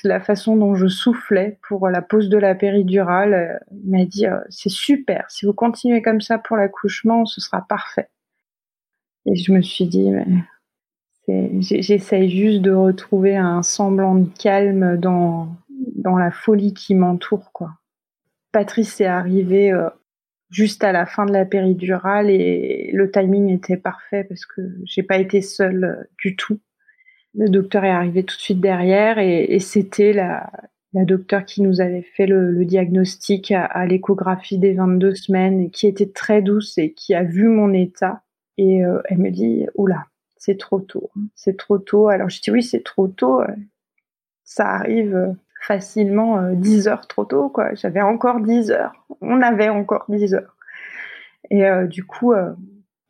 la 0.05 0.21
façon 0.21 0.57
dont 0.57 0.75
je 0.75 0.87
soufflais 0.87 1.59
pour 1.67 1.89
la 1.89 2.03
pose 2.03 2.29
de 2.29 2.39
la 2.39 2.55
péridurale. 2.55 3.35
Euh, 3.35 3.59
il 3.73 3.91
m'a 3.91 4.05
dit 4.05 4.27
euh, 4.27 4.39
c'est 4.49 4.71
super, 4.71 5.31
si 5.31 5.47
vous 5.47 5.53
continuez 5.53 6.03
comme 6.03 6.21
ça 6.21 6.39
pour 6.39 6.57
l'accouchement, 6.57 7.27
ce 7.27 7.41
sera 7.41 7.67
parfait. 7.69 8.09
Et 9.27 9.37
je 9.37 9.53
me 9.53 9.63
suis 9.63 9.87
dit 9.87 10.11
mais 10.11 11.61
j'essaye 11.61 12.29
juste 12.29 12.61
de 12.61 12.73
retrouver 12.73 13.37
un 13.37 13.63
semblant 13.63 14.15
de 14.15 14.29
calme 14.39 14.99
dans 14.99 15.57
la 16.17 16.31
folie 16.31 16.75
qui 16.75 16.95
m'entoure 16.95 17.51
quoi. 17.53 17.71
Patrice 18.55 19.01
est 19.01 19.07
arrivé 19.07 19.73
euh, 19.73 19.89
juste 20.49 20.85
à 20.85 20.93
la 20.93 21.07
fin 21.07 21.27
de 21.27 21.33
la 21.33 21.45
péridurale 21.45 22.31
et 22.31 22.91
le 22.93 23.11
timing 23.11 23.51
était 23.51 23.77
parfait 23.77 24.23
parce 24.23 24.47
que 24.47 24.61
j'ai 24.85 25.03
pas 25.03 25.19
été 25.19 25.41
seule 25.41 26.09
du 26.19 26.37
tout. 26.37 26.61
Le 27.35 27.49
docteur 27.49 27.85
est 27.85 27.91
arrivé 27.91 28.23
tout 28.25 28.37
de 28.37 28.41
suite 28.41 28.61
derrière 28.61 29.19
et, 29.19 29.59
c'était 29.59 30.13
la, 30.13 30.51
la 30.93 31.05
docteure 31.05 31.45
qui 31.45 31.63
nous 31.63 31.81
avait 31.81 32.03
fait 32.03 32.27
le, 32.27 32.65
diagnostic 32.65 33.51
à, 33.51 33.87
l'échographie 33.87 34.59
des 34.59 34.73
22 34.73 35.15
semaines 35.17 35.61
et 35.61 35.71
qui 35.71 35.89
était 35.89 36.11
très 36.11 36.43
douce 36.43 36.79
et 36.79 36.93
qui 36.93 37.15
a 37.15 37.25
vu 37.25 37.49
mon 37.49 37.73
état. 37.73 38.23
Et 38.57 38.85
euh, 38.85 39.01
elle 39.07 39.19
me 39.19 39.31
dit, 39.31 39.67
oula, 39.75 40.07
c'est 40.37 40.59
trop 40.59 40.79
tôt, 40.79 41.11
hein, 41.17 41.23
c'est 41.35 41.57
trop 41.57 41.79
tôt. 41.79 42.09
Alors 42.09 42.31
je 42.31 42.41
dis 42.41 42.53
oui, 42.53 42.63
c'est 42.63 42.85
trop 42.85 43.09
tôt. 43.09 43.43
Ça 44.45 44.69
arrive 44.69 45.35
facilement 45.61 46.53
10 46.53 46.87
heures 46.87 47.09
trop 47.09 47.25
tôt, 47.25 47.49
quoi. 47.49 47.75
J'avais 47.75 48.03
encore 48.03 48.41
10 48.41 48.71
heures. 48.71 48.93
On 49.21 49.43
avait 49.43 49.71
encore 49.71 50.05
10 50.09 50.35
heures. 50.35 50.57
Et 51.51 51.65
du 51.89 52.05
coup, 52.05 52.33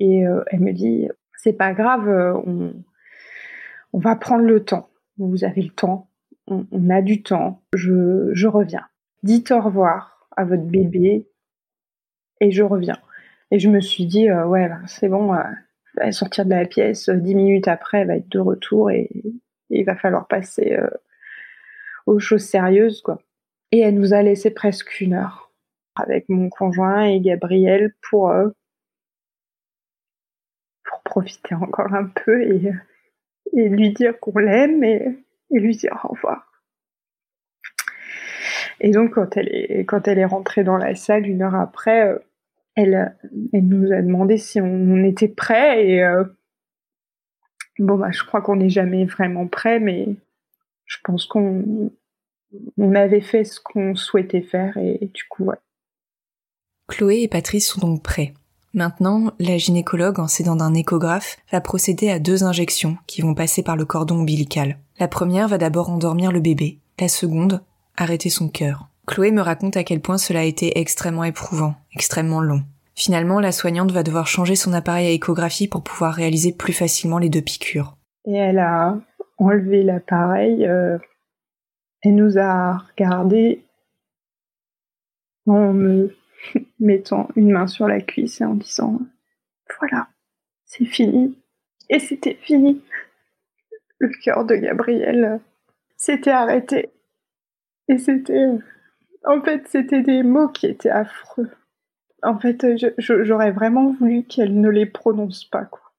et 0.00 0.20
elle 0.20 0.60
me 0.60 0.72
dit, 0.72 1.08
c'est 1.36 1.52
pas 1.52 1.74
grave, 1.74 2.08
on, 2.46 2.72
on 3.94 3.98
va 3.98 4.16
prendre 4.16 4.44
le 4.44 4.64
temps. 4.64 4.90
Vous 5.18 5.44
avez 5.44 5.62
le 5.62 5.70
temps, 5.70 6.10
on, 6.48 6.90
a 6.90 7.00
du 7.00 7.22
temps, 7.22 7.62
je, 7.72 8.46
reviens. 8.48 8.84
Dites 9.22 9.52
au 9.52 9.60
revoir 9.60 10.28
à 10.36 10.44
votre 10.44 10.64
bébé 10.64 11.28
et 12.40 12.50
je 12.50 12.64
reviens. 12.64 12.98
Et 13.52 13.60
je 13.60 13.70
me 13.70 13.80
suis 13.80 14.06
dit, 14.06 14.28
euh, 14.28 14.46
ouais, 14.46 14.68
bah, 14.68 14.80
c'est 14.88 15.08
bon, 15.08 15.32
euh, 15.32 15.38
elle 15.98 16.06
va 16.06 16.12
sortir 16.12 16.44
de 16.44 16.50
la 16.50 16.66
pièce, 16.66 17.08
euh, 17.08 17.14
dix 17.14 17.36
minutes 17.36 17.68
après, 17.68 18.00
elle 18.00 18.08
va 18.08 18.16
être 18.16 18.28
de 18.28 18.40
retour 18.40 18.90
et, 18.90 19.08
il 19.70 19.84
va 19.84 19.94
falloir 19.96 20.26
passer 20.28 20.76
aux 22.06 22.18
choses 22.20 22.44
sérieuses, 22.44 23.00
quoi. 23.00 23.18
Et 23.72 23.80
elle 23.80 23.94
nous 23.94 24.12
a 24.12 24.22
laissé 24.22 24.50
presque 24.50 25.00
une 25.00 25.14
heure 25.14 25.52
avec 25.96 26.28
mon 26.28 26.48
conjoint 26.48 27.04
et 27.04 27.18
Gabriel 27.20 27.94
pour, 28.02 28.32
profiter 31.04 31.54
encore 31.54 31.92
un 31.92 32.06
peu 32.06 32.42
et 33.56 33.68
lui 33.68 33.92
dire 33.92 34.18
qu'on 34.20 34.38
l'aime 34.38 34.82
et, 34.84 35.16
lui 35.50 35.76
dire 35.76 36.00
au 36.04 36.08
revoir. 36.08 36.50
Et 38.80 38.90
donc 38.90 39.14
quand 39.14 39.36
elle 39.36 39.48
est 39.48 39.84
quand 39.84 40.08
elle 40.08 40.18
est 40.18 40.24
rentrée 40.24 40.64
dans 40.64 40.76
la 40.76 40.94
salle 40.94 41.26
une 41.26 41.42
heure 41.42 41.54
après, 41.54 42.08
euh, 42.08 42.18
elle 42.74 43.16
elle 43.52 43.66
nous 43.66 43.92
a 43.92 44.02
demandé 44.02 44.36
si 44.36 44.60
on, 44.60 45.04
était 45.04 45.28
prêt 45.28 45.86
et 45.86 46.02
euh, 46.02 46.24
bon 47.78 47.96
bah 47.96 48.10
je 48.10 48.24
crois 48.24 48.42
qu'on 48.42 48.56
n'est 48.56 48.70
jamais 48.70 49.04
vraiment 49.04 49.46
prêt, 49.46 49.78
mais 49.78 50.08
je 50.86 50.96
pense 51.04 51.26
qu'on 51.26 51.92
on 52.76 52.94
avait 52.94 53.20
fait 53.20 53.44
ce 53.44 53.60
qu'on 53.60 53.94
souhaitait 53.94 54.42
faire 54.42 54.76
et, 54.76 55.10
du 55.12 55.24
coup 55.28 55.44
ouais. 55.44 55.56
Chloé 56.88 57.22
et 57.22 57.28
Patrice 57.28 57.68
sont 57.68 57.80
donc 57.80 58.02
prêts. 58.02 58.34
Maintenant, 58.74 59.30
la 59.38 59.56
gynécologue, 59.56 60.18
en 60.18 60.26
s'aidant 60.26 60.56
d'un 60.56 60.74
échographe, 60.74 61.36
va 61.52 61.60
procéder 61.60 62.10
à 62.10 62.18
deux 62.18 62.42
injections 62.42 62.98
qui 63.06 63.22
vont 63.22 63.34
passer 63.34 63.62
par 63.62 63.76
le 63.76 63.84
cordon 63.84 64.16
ombilical. 64.16 64.78
La 64.98 65.06
première 65.06 65.46
va 65.46 65.58
d'abord 65.58 65.90
endormir 65.90 66.32
le 66.32 66.40
bébé, 66.40 66.80
la 66.98 67.06
seconde, 67.06 67.62
arrêter 67.96 68.30
son 68.30 68.48
cœur. 68.48 68.88
Chloé 69.06 69.30
me 69.30 69.42
raconte 69.42 69.76
à 69.76 69.84
quel 69.84 70.00
point 70.00 70.18
cela 70.18 70.40
a 70.40 70.44
été 70.44 70.80
extrêmement 70.80 71.22
éprouvant, 71.22 71.76
extrêmement 71.94 72.40
long. 72.40 72.62
Finalement, 72.96 73.38
la 73.38 73.52
soignante 73.52 73.92
va 73.92 74.02
devoir 74.02 74.26
changer 74.26 74.56
son 74.56 74.72
appareil 74.72 75.06
à 75.06 75.10
échographie 75.10 75.68
pour 75.68 75.82
pouvoir 75.82 76.12
réaliser 76.12 76.52
plus 76.52 76.72
facilement 76.72 77.18
les 77.18 77.28
deux 77.28 77.42
piqûres. 77.42 77.96
Et 78.26 78.34
elle 78.34 78.58
a 78.58 78.98
enlevé 79.38 79.84
l'appareil, 79.84 80.66
euh, 80.66 80.98
elle 82.02 82.16
nous 82.16 82.38
a 82.38 82.78
regardé 82.78 83.64
en 85.46 85.72
me 85.72 86.16
mettant 86.80 87.28
une 87.36 87.50
main 87.50 87.66
sur 87.66 87.88
la 87.88 88.00
cuisse 88.00 88.40
et 88.40 88.44
en 88.44 88.54
disant 88.54 89.00
voilà, 89.78 90.08
c'est 90.64 90.84
fini. 90.84 91.38
Et 91.90 91.98
c'était 91.98 92.34
fini. 92.34 92.82
Le 93.98 94.08
cœur 94.08 94.44
de 94.44 94.56
Gabriel 94.56 95.40
s'était 95.96 96.30
arrêté. 96.30 96.90
Et 97.88 97.98
c'était. 97.98 98.48
En 99.24 99.40
fait, 99.42 99.66
c'était 99.68 100.02
des 100.02 100.22
mots 100.22 100.48
qui 100.48 100.66
étaient 100.66 100.90
affreux. 100.90 101.50
En 102.22 102.38
fait, 102.38 102.66
j'aurais 102.98 103.52
vraiment 103.52 103.92
voulu 103.92 104.24
qu'elle 104.24 104.58
ne 104.58 104.68
les 104.68 104.86
prononce 104.86 105.44
pas, 105.44 105.64
quoi. 105.64 105.92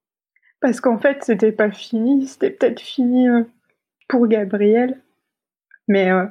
Parce 0.59 0.81
qu'en 0.81 0.97
fait, 0.97 1.23
c'était 1.23 1.51
pas 1.51 1.71
fini. 1.71 2.27
C'était 2.27 2.49
peut-être 2.49 2.79
fini 2.79 3.29
euh, 3.29 3.43
pour 4.07 4.27
Gabriel. 4.27 5.01
Mais 5.87 6.11
euh, 6.11 6.25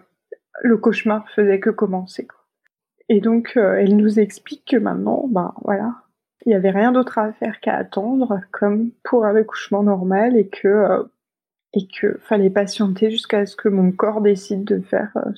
le 0.63 0.77
cauchemar 0.77 1.29
faisait 1.31 1.61
que 1.61 1.71
commencer. 1.71 2.27
Et 3.09 3.21
donc, 3.21 3.53
euh, 3.57 3.77
elle 3.79 3.97
nous 3.97 4.19
explique 4.19 4.65
que 4.65 4.77
maintenant, 4.77 5.27
ben 5.29 5.55
voilà, 5.63 5.95
il 6.47 6.51
n'y 6.51 6.55
avait 6.55 6.71
rien 6.71 6.93
d'autre 6.93 7.19
à 7.19 7.33
faire 7.33 7.61
qu'à 7.61 7.77
attendre, 7.77 8.41
comme 8.53 8.91
pour 9.03 9.25
un 9.25 9.37
accouchement 9.37 9.83
normal, 9.83 10.37
et 10.37 10.49
que 10.49 10.69
euh, 10.69 11.03
et 11.75 11.87
que 11.89 12.19
fallait 12.29 12.51
patienter 12.51 13.11
jusqu'à 13.11 13.47
ce 13.47 13.57
que 13.57 13.69
mon 13.69 13.91
corps 13.93 14.21
décide 14.21 14.65
de 14.65 14.81
faire 14.81 15.11
euh, 15.17 15.33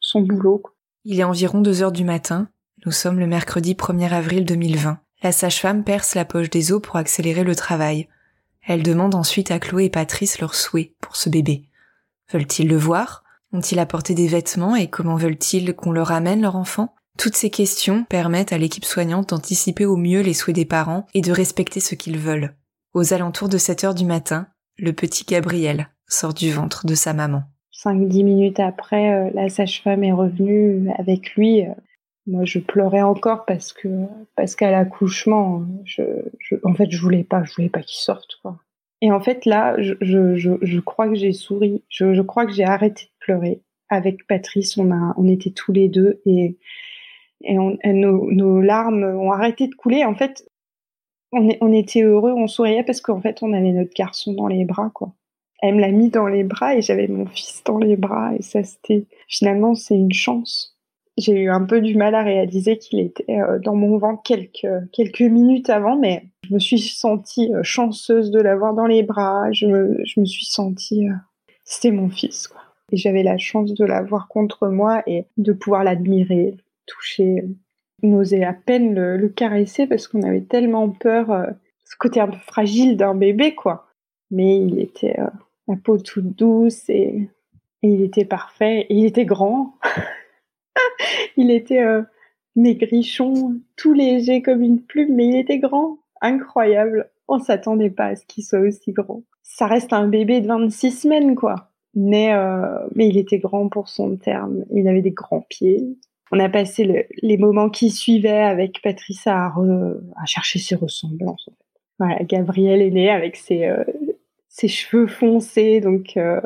son, 0.00 0.20
boulot. 0.20 0.62
Il 1.04 1.18
est 1.18 1.24
environ 1.24 1.60
2 1.60 1.82
heures 1.82 1.92
du 1.92 2.04
matin. 2.04 2.48
Nous 2.84 2.92
sommes 2.92 3.18
le 3.18 3.26
mercredi 3.26 3.74
1er 3.74 4.12
avril 4.12 4.44
2020. 4.44 4.98
La 5.22 5.32
sage-femme 5.32 5.84
perce 5.84 6.14
la 6.14 6.24
poche 6.24 6.50
des 6.50 6.72
os 6.72 6.82
pour 6.82 6.96
accélérer 6.96 7.42
le 7.42 7.56
travail. 7.56 8.06
Elle 8.66 8.82
demande 8.82 9.14
ensuite 9.14 9.50
à 9.50 9.58
Chloé 9.58 9.86
et 9.86 9.90
Patrice 9.90 10.40
leur 10.40 10.54
souhait 10.54 10.94
pour 11.00 11.16
ce 11.16 11.30
bébé. 11.30 11.64
Veulent-ils 12.30 12.68
le 12.68 12.76
voir? 12.76 13.24
Ont-ils 13.52 13.78
apporté 13.78 14.14
des 14.14 14.28
vêtements 14.28 14.76
et 14.76 14.88
comment 14.88 15.16
veulent-ils 15.16 15.74
qu'on 15.74 15.92
leur 15.92 16.12
amène 16.12 16.42
leur 16.42 16.56
enfant? 16.56 16.94
Toutes 17.18 17.36
ces 17.36 17.50
questions 17.50 18.04
permettent 18.04 18.52
à 18.52 18.58
l'équipe 18.58 18.84
soignante 18.84 19.30
d'anticiper 19.30 19.84
au 19.84 19.96
mieux 19.96 20.20
les 20.20 20.34
souhaits 20.34 20.54
des 20.54 20.64
parents 20.64 21.04
et 21.14 21.20
de 21.20 21.32
respecter 21.32 21.80
ce 21.80 21.96
qu'ils 21.96 22.16
veulent. 22.16 22.54
Aux 22.94 23.12
alentours 23.12 23.48
de 23.48 23.58
7 23.58 23.84
heures 23.84 23.94
du 23.94 24.04
matin, 24.04 24.46
le 24.78 24.92
petit 24.92 25.24
Gabriel 25.24 25.88
sort 26.06 26.32
du 26.32 26.52
ventre 26.52 26.86
de 26.86 26.94
sa 26.94 27.12
maman. 27.12 27.42
Cinq, 27.72 28.08
dix 28.08 28.24
minutes 28.24 28.60
après, 28.60 29.12
euh, 29.12 29.30
la 29.34 29.48
sage-femme 29.48 30.04
est 30.04 30.12
revenue 30.12 30.90
avec 30.96 31.34
lui. 31.34 31.64
Moi, 32.26 32.44
je 32.44 32.60
pleurais 32.60 33.02
encore 33.02 33.44
parce 33.46 33.72
que 33.72 33.88
parce 34.36 34.54
qu'à 34.54 34.70
l'accouchement, 34.70 35.64
en 36.64 36.74
fait, 36.74 36.90
je 36.90 37.00
voulais 37.00 37.24
pas, 37.24 37.42
je 37.44 37.54
voulais 37.54 37.68
pas 37.68 37.82
qu'il 37.82 37.98
sorte. 37.98 38.40
Et 39.00 39.10
en 39.12 39.20
fait, 39.20 39.44
là, 39.44 39.76
je, 39.80 39.94
je, 40.00 40.56
je 40.60 40.80
crois 40.80 41.08
que 41.08 41.14
j'ai 41.14 41.32
souri. 41.32 41.84
Je, 41.88 42.14
je 42.14 42.22
crois 42.22 42.46
que 42.46 42.52
j'ai 42.52 42.64
arrêté 42.64 43.04
de 43.04 43.24
pleurer. 43.24 43.62
Avec 43.88 44.26
Patrice, 44.26 44.76
on 44.76 44.90
a, 44.92 45.14
on 45.16 45.26
était 45.28 45.50
tous 45.50 45.72
les 45.72 45.88
deux 45.88 46.20
et 46.26 46.58
et, 47.42 47.54
nos, 47.54 48.60
larmes 48.60 49.04
ont 49.04 49.32
arrêté 49.32 49.68
de 49.68 49.74
couler. 49.74 50.04
En 50.04 50.14
fait, 50.14 50.44
on, 51.32 51.72
était 51.72 52.02
heureux, 52.02 52.32
on 52.32 52.46
souriait 52.46 52.82
parce 52.82 53.00
qu'en 53.00 53.20
fait, 53.20 53.42
on 53.42 53.52
avait 53.52 53.72
notre 53.72 53.94
garçon 53.94 54.32
dans 54.32 54.46
les 54.46 54.64
bras, 54.64 54.90
quoi. 54.94 55.12
Elle 55.60 55.74
me 55.74 55.80
l'a 55.80 55.90
mis 55.90 56.08
dans 56.08 56.28
les 56.28 56.44
bras 56.44 56.76
et 56.76 56.82
j'avais 56.82 57.08
mon 57.08 57.26
fils 57.26 57.62
dans 57.64 57.78
les 57.78 57.96
bras 57.96 58.32
et 58.36 58.42
ça, 58.42 58.62
c'était 58.62 59.06
finalement, 59.26 59.74
c'est 59.74 59.96
une 59.96 60.12
chance. 60.12 60.76
J'ai 61.16 61.32
eu 61.32 61.50
un 61.50 61.64
peu 61.64 61.80
du 61.80 61.96
mal 61.96 62.14
à 62.14 62.22
réaliser 62.22 62.78
qu'il 62.78 63.00
était 63.00 63.40
euh, 63.40 63.58
dans 63.58 63.74
mon 63.74 63.98
ventre 63.98 64.22
quelques 64.22 64.68
quelques 64.92 65.20
minutes 65.22 65.68
avant, 65.68 65.98
mais 65.98 66.22
je 66.48 66.54
me 66.54 66.60
suis 66.60 66.78
sentie 66.78 67.52
euh, 67.52 67.64
chanceuse 67.64 68.30
de 68.30 68.40
l'avoir 68.40 68.72
dans 68.72 68.86
les 68.86 69.02
bras. 69.02 69.50
Je 69.50 69.66
me, 69.66 69.98
je 70.04 70.20
me 70.20 70.24
suis 70.24 70.46
sentie, 70.46 71.08
euh, 71.08 71.14
c'était 71.64 71.90
mon 71.90 72.08
fils. 72.08 72.48
Et 72.92 72.96
j'avais 72.96 73.24
la 73.24 73.36
chance 73.36 73.74
de 73.74 73.84
l'avoir 73.84 74.28
contre 74.28 74.68
moi 74.68 75.02
et 75.08 75.26
de 75.38 75.52
pouvoir 75.52 75.82
l'admirer, 75.82 76.54
toucher, 76.88 77.44
n'osait 78.02 78.44
à 78.44 78.52
peine 78.52 78.94
le, 78.94 79.28
caresser 79.28 79.86
parce 79.86 80.08
qu'on 80.08 80.22
avait 80.22 80.42
tellement 80.42 80.88
peur, 80.90 81.30
euh, 81.30 81.46
ce 81.84 81.96
côté 81.98 82.20
un 82.20 82.28
peu 82.28 82.38
fragile 82.38 82.96
d'un 82.96 83.14
bébé, 83.14 83.54
quoi. 83.54 83.86
Mais 84.30 84.58
il 84.58 84.78
était 84.78 85.18
euh, 85.18 85.30
la 85.68 85.76
peau 85.76 85.98
toute 85.98 86.36
douce 86.36 86.88
et, 86.88 87.28
il 87.82 88.02
était 88.02 88.24
parfait. 88.24 88.86
Il 88.90 89.04
était 89.04 89.24
grand. 89.24 89.78
il 91.36 91.52
était 91.52 91.82
euh, 91.82 92.02
maigrichon, 92.56 93.60
tout 93.76 93.92
léger 93.92 94.42
comme 94.42 94.62
une 94.62 94.82
plume, 94.82 95.14
mais 95.14 95.28
il 95.28 95.36
était 95.36 95.58
grand, 95.58 95.98
incroyable. 96.20 97.08
On 97.28 97.38
s'attendait 97.38 97.90
pas 97.90 98.06
à 98.06 98.16
ce 98.16 98.26
qu'il 98.26 98.44
soit 98.44 98.58
aussi 98.58 98.92
grand. 98.92 99.22
Ça 99.44 99.66
reste 99.66 99.92
un 99.92 100.08
bébé 100.08 100.40
de 100.40 100.48
26 100.48 100.90
semaines, 100.90 101.36
quoi. 101.36 101.70
Mais, 101.94 102.32
mais 102.94 103.08
il 103.08 103.16
était 103.16 103.38
grand 103.38 103.68
pour 103.68 103.88
son 103.88 104.16
terme. 104.16 104.64
Il 104.70 104.86
avait 104.88 105.02
des 105.02 105.10
grands 105.10 105.44
pieds, 105.48 105.96
on 106.30 106.38
a 106.40 106.48
passé 106.48 107.08
les 107.22 107.36
moments 107.36 107.70
qui 107.70 107.90
suivaient 107.90 108.42
avec 108.42 108.82
Patricia 108.82 109.46
à, 109.46 110.26
chercher 110.26 110.58
ses 110.58 110.74
ressemblances. 110.74 111.48
Voilà, 111.98 112.22
Gabriel 112.22 112.82
est 112.82 112.90
né 112.90 113.10
avec 113.10 113.36
ses, 113.36 113.66
euh, 113.66 113.84
cheveux 114.48 115.06
foncés, 115.06 115.80
donc 115.80 116.16
euh, 116.16 116.40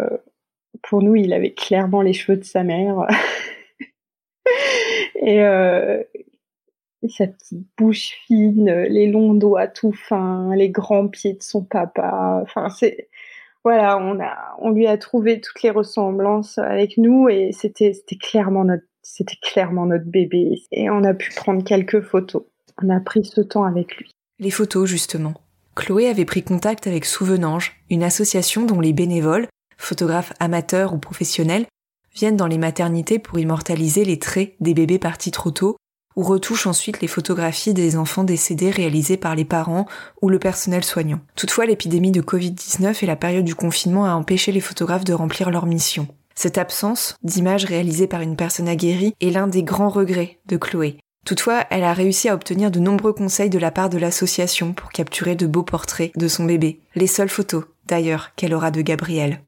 pour 0.83 1.03
nous, 1.03 1.17
il 1.17 1.33
avait 1.33 1.53
clairement 1.53 2.03
les 2.03 2.13
cheveux 2.13 2.39
de 2.39 2.45
sa 2.45 2.63
mère. 2.65 3.07
Euh, 5.25 6.03
et, 7.03 7.09
sa 7.09 7.29
petite 7.29 7.65
bouche 7.79 8.17
fine, 8.27 8.87
les 8.89 9.07
longs 9.07 9.35
doigts 9.35 9.69
tout 9.69 9.93
fins, 9.93 10.53
les 10.57 10.69
grands 10.69 11.07
pieds 11.07 11.35
de 11.35 11.43
son 11.43 11.63
papa. 11.65 12.41
Enfin, 12.43 12.69
c'est 12.71 13.09
voilà, 13.65 13.99
on 14.59 14.71
lui 14.71 14.89
a 14.89 14.99
trouvé 14.99 15.41
toutes 15.41 15.63
les 15.63 15.71
ressemblances 15.71 16.59
avec 16.59 16.99
nous 16.99 17.29
et 17.29 17.53
c'était 17.53 17.93
clairement 18.21 18.65
notre 18.65 18.85
c'était 19.03 19.39
clairement 19.43 19.87
notre 19.87 20.07
bébé 20.07 20.63
et 20.71 20.91
on 20.91 21.05
a 21.05 21.15
pu 21.15 21.33
prendre 21.35 21.65
quelques 21.65 22.01
photos. 22.01 22.45
On 22.83 22.89
a 22.89 23.01
pris 23.01 23.25
ce 23.25 23.41
temps 23.41 23.65
avec 23.65 23.97
lui. 23.97 24.11
Les 24.39 24.51
photos, 24.51 24.89
justement. 24.89 25.35
Chloé 25.75 26.09
avait 26.09 26.25
pris 26.25 26.43
contact 26.43 26.87
avec 26.87 27.05
Souvenange, 27.05 27.83
une 27.91 28.03
association 28.03 28.65
dont 28.65 28.81
les 28.81 28.93
bénévoles, 28.93 29.49
photographes 29.79 30.33
amateurs 30.41 30.95
ou 30.95 30.99
professionnels, 30.99 31.67
viennent 32.15 32.37
dans 32.37 32.47
les 32.47 32.59
maternités 32.59 33.19
pour 33.19 33.39
immortaliser 33.39 34.05
les 34.05 34.19
traits 34.19 34.55
des 34.61 34.75
bébés 34.75 34.99
partis 34.99 35.31
trop 35.31 35.51
tôt, 35.51 35.77
ou 36.15 36.23
retouchent 36.23 36.67
ensuite 36.67 37.01
les 37.01 37.09
photographies 37.09 37.73
des 37.73 37.97
enfants 37.97 38.25
décédés 38.25 38.71
réalisées 38.71 39.17
par 39.17 39.35
les 39.35 39.47
parents 39.47 39.87
ou 40.21 40.29
le 40.29 40.39
personnel 40.39 40.85
soignant. 40.85 41.21
Toutefois, 41.37 41.65
l'épidémie 41.65 42.11
de 42.11 42.21
Covid-19 42.21 43.03
et 43.03 43.07
la 43.07 43.17
période 43.17 43.45
du 43.45 43.55
confinement 43.55 44.05
a 44.05 44.13
empêché 44.13 44.53
les 44.53 44.61
photographes 44.61 45.05
de 45.05 45.15
remplir 45.15 45.51
leur 45.51 45.65
mission. 45.65 46.07
Cette 46.35 46.59
absence 46.59 47.17
d'images 47.23 47.65
réalisées 47.65 48.07
par 48.07 48.21
une 48.21 48.37
personne 48.37 48.69
aguerrie 48.69 49.15
est 49.21 49.31
l'un 49.31 49.47
des 49.47 49.63
grands 49.63 49.89
regrets 49.89 50.39
de 50.47 50.57
Chloé. 50.57 50.99
Toutefois, 51.25 51.65
elle 51.71 51.85
a 51.85 51.93
réussi 51.93 52.29
à 52.29 52.35
obtenir 52.35 52.71
de 52.71 52.81
nombreux 52.81 53.13
conseils 53.13 53.51
de 53.51 53.59
la 53.59 53.71
part 53.71 53.91
de 53.91 53.99
l'association 53.99 54.73
pour 54.73 54.91
capturer 54.91 55.37
de 55.37 55.47
beaux 55.47 55.63
portraits 55.63 56.11
de 56.17 56.29
son 56.29 56.45
bébé, 56.45 56.81
les 56.97 57.07
seules 57.07 57.29
photos, 57.29 57.65
d'ailleurs, 57.87 58.35
qu'elle 58.35 58.55
aura 58.55 58.71
de 58.71 58.83
Gabriel. 58.83 59.43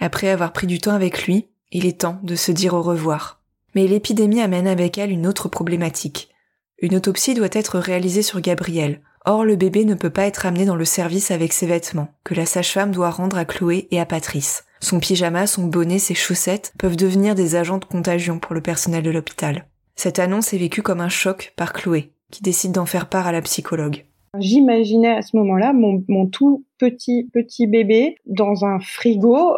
Après 0.00 0.30
avoir 0.30 0.52
pris 0.52 0.66
du 0.66 0.80
temps 0.80 0.94
avec 0.94 1.26
lui, 1.26 1.48
il 1.70 1.86
est 1.86 2.00
temps 2.00 2.18
de 2.24 2.34
se 2.34 2.50
dire 2.50 2.74
au 2.74 2.82
revoir. 2.82 3.40
Mais 3.74 3.86
l'épidémie 3.86 4.40
amène 4.40 4.66
avec 4.66 4.98
elle 4.98 5.10
une 5.10 5.28
autre 5.28 5.48
problématique. 5.48 6.30
Une 6.78 6.96
autopsie 6.96 7.34
doit 7.34 7.48
être 7.52 7.78
réalisée 7.78 8.22
sur 8.22 8.40
Gabriel. 8.40 9.00
Or, 9.26 9.44
le 9.44 9.54
bébé 9.54 9.84
ne 9.84 9.94
peut 9.94 10.10
pas 10.10 10.26
être 10.26 10.46
amené 10.46 10.64
dans 10.64 10.76
le 10.76 10.86
service 10.86 11.30
avec 11.30 11.52
ses 11.52 11.66
vêtements, 11.66 12.08
que 12.24 12.34
la 12.34 12.46
sage-femme 12.46 12.90
doit 12.90 13.10
rendre 13.10 13.36
à 13.36 13.44
Chloé 13.44 13.86
et 13.90 14.00
à 14.00 14.06
Patrice. 14.06 14.64
Son 14.80 14.98
pyjama, 14.98 15.46
son 15.46 15.66
bonnet, 15.66 15.98
ses 15.98 16.14
chaussettes 16.14 16.72
peuvent 16.78 16.96
devenir 16.96 17.34
des 17.34 17.54
agents 17.54 17.78
de 17.78 17.84
contagion 17.84 18.38
pour 18.38 18.54
le 18.54 18.62
personnel 18.62 19.02
de 19.02 19.10
l'hôpital. 19.10 19.66
Cette 19.94 20.18
annonce 20.18 20.54
est 20.54 20.58
vécue 20.58 20.82
comme 20.82 21.00
un 21.00 21.10
choc 21.10 21.52
par 21.54 21.74
Chloé, 21.74 22.12
qui 22.30 22.42
décide 22.42 22.72
d'en 22.72 22.86
faire 22.86 23.08
part 23.08 23.26
à 23.26 23.32
la 23.32 23.42
psychologue. 23.42 24.04
J'imaginais 24.38 25.16
à 25.16 25.22
ce 25.22 25.36
moment-là 25.36 25.72
mon, 25.72 26.26
tout 26.26 26.64
petit 26.78 27.28
petit 27.32 27.66
bébé 27.66 28.14
dans 28.26 28.64
un 28.64 28.78
frigo, 28.78 29.54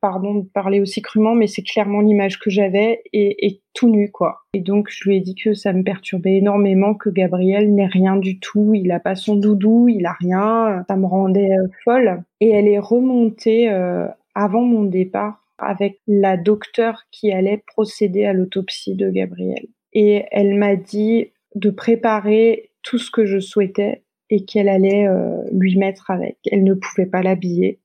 pardon 0.00 0.36
de 0.36 0.46
parler 0.46 0.80
aussi 0.80 1.02
crûment, 1.02 1.34
mais 1.34 1.46
c'est 1.46 1.62
clairement 1.62 2.00
l'image 2.00 2.40
que 2.40 2.48
j'avais 2.48 3.02
et, 3.12 3.60
tout 3.74 3.90
nu 3.90 4.10
quoi. 4.10 4.38
Et 4.54 4.60
donc 4.60 4.88
je 4.90 5.08
lui 5.08 5.16
ai 5.16 5.20
dit 5.20 5.34
que 5.34 5.52
ça 5.52 5.72
me 5.72 5.82
perturbait 5.82 6.38
énormément 6.38 6.94
que 6.94 7.10
Gabriel 7.10 7.74
n'ait 7.74 7.86
rien 7.86 8.16
du 8.16 8.38
tout, 8.38 8.72
il 8.72 8.90
a 8.92 9.00
pas 9.00 9.14
son 9.14 9.36
doudou, 9.36 9.88
il 9.88 10.06
a 10.06 10.16
rien, 10.18 10.84
ça 10.88 10.96
me 10.96 11.06
rendait 11.06 11.52
euh, 11.52 11.66
folle. 11.84 12.22
Et 12.40 12.50
elle 12.50 12.68
est 12.68 12.78
remontée 12.78 13.70
euh, 13.70 14.06
avant 14.34 14.62
mon 14.62 14.84
départ 14.84 15.44
avec 15.58 16.00
la 16.06 16.36
docteure 16.36 17.04
qui 17.10 17.32
allait 17.32 17.62
procéder 17.66 18.24
à 18.24 18.32
l'autopsie 18.32 18.94
de 18.94 19.10
Gabriel. 19.10 19.66
Et 19.92 20.24
elle 20.30 20.54
m'a 20.54 20.76
dit 20.76 21.30
de 21.54 21.70
préparer 21.70 22.70
tout 22.82 22.98
ce 22.98 23.10
que 23.10 23.24
je 23.24 23.38
souhaitais 23.38 24.02
et 24.30 24.44
qu'elle 24.44 24.68
allait 24.68 25.06
euh, 25.06 25.42
lui 25.52 25.76
mettre 25.76 26.10
avec. 26.10 26.38
Elle 26.50 26.64
ne 26.64 26.74
pouvait 26.74 27.06
pas 27.06 27.22
l'habiller, 27.22 27.80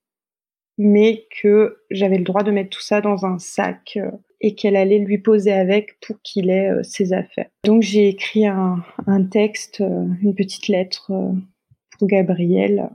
mais 0.78 1.28
que 1.42 1.78
j'avais 1.92 2.18
le 2.18 2.24
droit 2.24 2.44
de 2.44 2.52
mettre 2.52 2.72
tout 2.72 2.82
ça 2.82 3.02
dans 3.02 3.26
un 3.26 3.38
sac 3.38 3.98
euh, 3.98 4.10
et 4.42 4.56
qu'elle 4.56 4.76
allait 4.76 5.00
lui 5.00 5.20
poser 5.20 5.52
avec 5.52 6.00
pour 6.00 6.20
qu'il 6.22 6.50
ait 6.50 6.72
euh, 6.72 6.84
ses 6.84 7.14
affaires. 7.14 7.50
Donc 7.66 7.84
j'ai 7.84 8.08
écrit 8.08 8.48
un, 8.48 8.84
un 9.06 9.24
texte, 9.24 9.80
une 9.80 10.34
petite 10.34 10.68
lettre 10.68 11.12
pour 11.92 12.08
Gabriel 12.08 12.90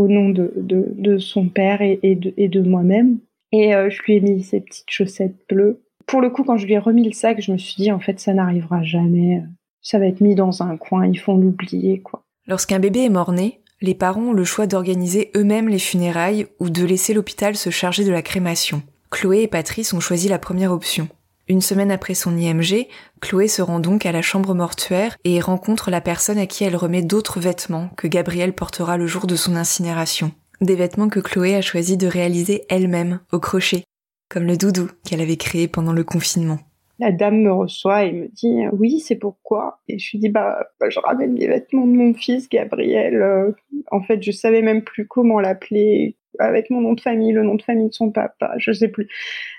au 0.00 0.08
nom 0.08 0.30
de, 0.30 0.52
de, 0.56 1.18
son 1.18 1.48
père 1.48 1.82
et, 1.82 1.98
de, 2.02 2.32
et 2.36 2.48
de 2.48 2.60
moi-même. 2.60 3.18
Et 3.52 3.72
je 3.72 4.02
lui 4.02 4.16
ai 4.16 4.20
mis 4.20 4.42
ses 4.42 4.60
petites 4.60 4.90
chaussettes 4.90 5.36
bleues. 5.48 5.80
Pour 6.06 6.20
le 6.20 6.30
coup, 6.30 6.44
quand 6.44 6.56
je 6.56 6.66
lui 6.66 6.74
ai 6.74 6.78
remis 6.78 7.04
le 7.04 7.12
sac, 7.12 7.40
je 7.40 7.52
me 7.52 7.58
suis 7.58 7.76
dit, 7.76 7.92
en 7.92 8.00
fait, 8.00 8.18
ça 8.20 8.34
n'arrivera 8.34 8.82
jamais. 8.82 9.42
Ça 9.82 9.98
va 9.98 10.06
être 10.06 10.20
mis 10.20 10.34
dans 10.34 10.62
un 10.62 10.76
coin, 10.76 11.06
ils 11.06 11.18
font 11.18 11.36
l'oublier, 11.36 12.00
quoi. 12.00 12.22
Lorsqu'un 12.46 12.78
bébé 12.78 13.04
est 13.04 13.10
mort-né, 13.10 13.60
les 13.80 13.94
parents 13.94 14.28
ont 14.28 14.32
le 14.32 14.44
choix 14.44 14.66
d'organiser 14.66 15.30
eux-mêmes 15.36 15.68
les 15.68 15.78
funérailles 15.78 16.46
ou 16.58 16.68
de 16.68 16.84
laisser 16.84 17.14
l'hôpital 17.14 17.56
se 17.56 17.70
charger 17.70 18.04
de 18.04 18.10
la 18.10 18.22
crémation. 18.22 18.82
Chloé 19.10 19.42
et 19.42 19.48
Patrice 19.48 19.92
ont 19.92 20.00
choisi 20.00 20.28
la 20.28 20.38
première 20.38 20.72
option. 20.72 21.08
Une 21.50 21.60
semaine 21.60 21.90
après 21.90 22.14
son 22.14 22.36
IMG, 22.36 22.86
Chloé 23.20 23.48
se 23.48 23.60
rend 23.60 23.80
donc 23.80 24.06
à 24.06 24.12
la 24.12 24.22
chambre 24.22 24.54
mortuaire 24.54 25.16
et 25.24 25.40
rencontre 25.40 25.90
la 25.90 26.00
personne 26.00 26.38
à 26.38 26.46
qui 26.46 26.62
elle 26.62 26.76
remet 26.76 27.02
d'autres 27.02 27.40
vêtements 27.40 27.88
que 27.96 28.06
Gabriel 28.06 28.52
portera 28.52 28.96
le 28.96 29.08
jour 29.08 29.26
de 29.26 29.34
son 29.34 29.56
incinération. 29.56 30.30
Des 30.60 30.76
vêtements 30.76 31.08
que 31.08 31.18
Chloé 31.18 31.56
a 31.56 31.60
choisi 31.60 31.96
de 31.96 32.06
réaliser 32.06 32.62
elle-même, 32.68 33.18
au 33.32 33.40
crochet, 33.40 33.82
comme 34.28 34.44
le 34.44 34.56
doudou 34.56 34.92
qu'elle 35.04 35.20
avait 35.20 35.38
créé 35.38 35.66
pendant 35.66 35.92
le 35.92 36.04
confinement. 36.04 36.60
La 37.00 37.10
dame 37.10 37.40
me 37.40 37.52
reçoit 37.52 38.04
et 38.04 38.12
me 38.12 38.28
dit 38.28 38.68
oui 38.70 39.00
c'est 39.00 39.16
pourquoi? 39.16 39.80
Et 39.88 39.98
je 39.98 40.12
lui 40.12 40.18
dis 40.20 40.28
bah, 40.28 40.68
bah, 40.78 40.88
je 40.88 41.00
ramène 41.00 41.34
les 41.34 41.48
vêtements 41.48 41.86
de 41.86 41.92
mon 41.92 42.14
fils 42.14 42.48
Gabriel. 42.48 43.20
Euh, 43.20 43.50
en 43.90 44.02
fait 44.02 44.22
je 44.22 44.30
savais 44.30 44.62
même 44.62 44.84
plus 44.84 45.08
comment 45.08 45.40
l'appeler 45.40 46.16
avec 46.44 46.70
mon 46.70 46.80
nom 46.80 46.94
de 46.94 47.00
famille 47.00 47.32
le 47.32 47.42
nom 47.42 47.54
de 47.54 47.62
famille 47.62 47.88
de 47.88 47.94
son 47.94 48.10
papa 48.10 48.54
je 48.58 48.72
sais 48.72 48.88
plus. 48.88 49.08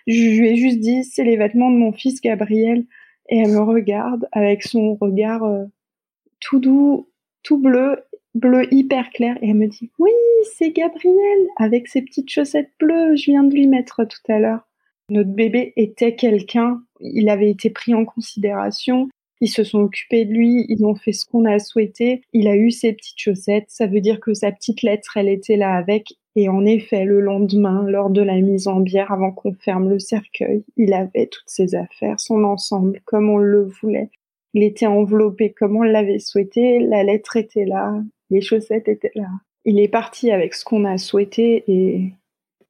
Je 0.08 0.40
lui 0.40 0.50
ai 0.50 0.56
juste 0.56 0.80
dit 0.80 1.04
c'est 1.04 1.24
les 1.24 1.38
vêtements 1.38 1.72
de 1.72 1.78
mon 1.78 1.92
fils 1.92 2.22
Gabriel. 2.22 2.86
Et 3.30 3.38
elle 3.38 3.52
me 3.52 3.62
regarde 3.62 4.28
avec 4.32 4.64
son 4.64 4.96
regard 4.96 5.44
euh, 5.44 5.66
tout 6.40 6.60
doux 6.60 7.10
tout 7.44 7.58
bleu 7.58 7.98
bleu 8.36 8.68
hyper 8.74 9.10
clair. 9.12 9.38
Et 9.42 9.50
elle 9.50 9.58
me 9.58 9.68
dit 9.68 9.92
oui 10.00 10.12
c'est 10.58 10.72
Gabriel 10.72 11.48
avec 11.58 11.88
ses 11.88 12.02
petites 12.02 12.30
chaussettes 12.30 12.72
bleues. 12.80 13.16
Je 13.16 13.32
viens 13.32 13.44
de 13.44 13.54
lui 13.54 13.68
mettre 13.68 14.04
tout 14.06 14.32
à 14.32 14.40
l'heure. 14.40 14.68
Notre 15.12 15.32
bébé 15.32 15.74
était 15.76 16.16
quelqu'un, 16.16 16.82
il 17.02 17.28
avait 17.28 17.50
été 17.50 17.70
pris 17.70 17.94
en 17.94 18.06
considération, 18.06 19.10
ils 19.42 19.50
se 19.50 19.66
sont 19.66 19.80
occupés 19.80 20.24
de 20.24 20.32
lui, 20.32 20.66
ils 20.70 20.86
ont 20.86 20.96
fait 20.96 21.12
ce 21.12 21.26
qu'on 21.26 21.44
a 21.44 21.60
souhaité, 21.60 22.22
il 22.32 22.48
a 22.48 22.56
eu 22.56 22.72
ses 22.72 22.94
petites 22.94 23.20
chaussettes, 23.20 23.66
ça 23.68 23.88
veut 23.88 24.00
dire 24.00 24.22
que 24.22 24.34
sa 24.34 24.54
petite 24.54 24.84
lettre, 24.84 25.18
elle 25.18 25.28
était 25.28 25.58
là 25.58 25.76
avec, 25.76 26.14
et 26.36 26.48
en 26.48 26.66
effet, 26.66 27.04
le 27.04 27.20
lendemain, 27.20 27.84
lors 27.88 28.10
de 28.10 28.22
la 28.22 28.40
mise 28.40 28.68
en 28.68 28.80
bière, 28.80 29.12
avant 29.12 29.32
qu'on 29.32 29.54
ferme 29.54 29.90
le 29.90 30.00
cercueil, 30.00 30.64
il 30.78 30.94
avait 30.94 31.28
toutes 31.28 31.50
ses 31.50 31.76
affaires, 31.76 32.20
son 32.20 32.44
ensemble, 32.44 33.02
comme 33.06 33.30
on 33.30 33.38
le 33.38 33.64
voulait. 33.64 34.10
Il 34.54 34.64
était 34.64 34.88
enveloppé 34.88 35.52
comme 35.52 35.76
on 35.76 35.84
l'avait 35.84 36.20
souhaité, 36.20 36.80
la 36.80 37.04
lettre 37.04 37.36
était 37.38 37.66
là, 37.66 38.02
les 38.30 38.42
chaussettes 38.42 38.88
étaient 38.88 39.12
là. 39.16 39.28
Il 39.66 39.80
est 39.80 39.90
parti 39.90 40.32
avec 40.32 40.54
ce 40.54 40.64
qu'on 40.64 40.86
a 40.86 40.98
souhaité 40.98 41.64
et 41.68 42.12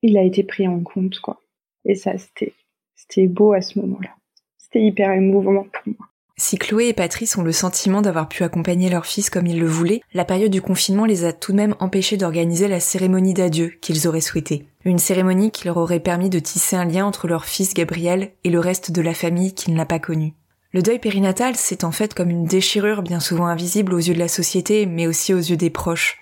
il 0.02 0.18
a 0.18 0.24
été 0.24 0.44
pris 0.44 0.68
en 0.68 0.80
compte, 0.82 1.20
quoi. 1.20 1.40
Et 1.86 1.96
ça, 1.96 2.18
c'était, 2.18 2.54
c'était 2.96 3.28
beau 3.28 3.54
à 3.54 3.62
ce 3.62 3.80
moment-là. 3.80 4.16
C'était 4.58 4.84
hyper 4.84 5.12
émouvant 5.12 5.66
pour 5.72 5.94
moi. 5.98 6.11
Si 6.38 6.58
Chloé 6.58 6.88
et 6.88 6.94
Patrice 6.94 7.38
ont 7.38 7.44
le 7.44 7.52
sentiment 7.52 8.02
d'avoir 8.02 8.28
pu 8.28 8.44
accompagner 8.44 8.90
leur 8.90 9.06
fils 9.06 9.30
comme 9.30 9.48
ils 9.48 9.60
le 9.60 9.68
voulaient, 9.68 10.02
la 10.14 10.26
période 10.26 10.52
du 10.52 10.62
confinement 10.62 11.06
les 11.06 11.26
a 11.26 11.34
tout 11.34 11.52
de 11.52 11.58
même 11.58 11.76
empêchés 11.80 12.18
d'organiser 12.18 12.68
la 12.68 12.80
cérémonie 12.80 13.34
d'adieu 13.34 13.74
qu'ils 13.82 14.08
auraient 14.08 14.22
souhaité. 14.22 14.66
Une 14.86 14.98
cérémonie 15.00 15.52
qui 15.52 15.66
leur 15.66 15.78
aurait 15.78 16.00
permis 16.00 16.30
de 16.30 16.40
tisser 16.40 16.76
un 16.76 16.86
lien 16.86 17.06
entre 17.06 17.28
leur 17.28 17.46
fils 17.46 17.74
Gabriel 17.74 18.32
et 18.44 18.50
le 18.50 18.60
reste 18.60 18.92
de 18.92 19.02
la 19.02 19.14
famille 19.14 19.54
qui 19.54 19.72
ne 19.72 19.78
l'a 19.78 19.86
pas 19.86 20.00
connu. 20.00 20.34
Le 20.74 20.82
deuil 20.82 21.00
périnatal, 21.00 21.56
c'est 21.56 21.84
en 21.84 21.92
fait 21.92 22.14
comme 22.14 22.30
une 22.30 22.46
déchirure 22.46 23.02
bien 23.02 23.20
souvent 23.20 23.48
invisible 23.48 23.94
aux 23.94 24.00
yeux 24.00 24.14
de 24.14 24.20
la 24.20 24.30
société, 24.30 24.86
mais 24.86 25.06
aussi 25.06 25.34
aux 25.34 25.38
yeux 25.38 25.58
des 25.58 25.70
proches. 25.70 26.20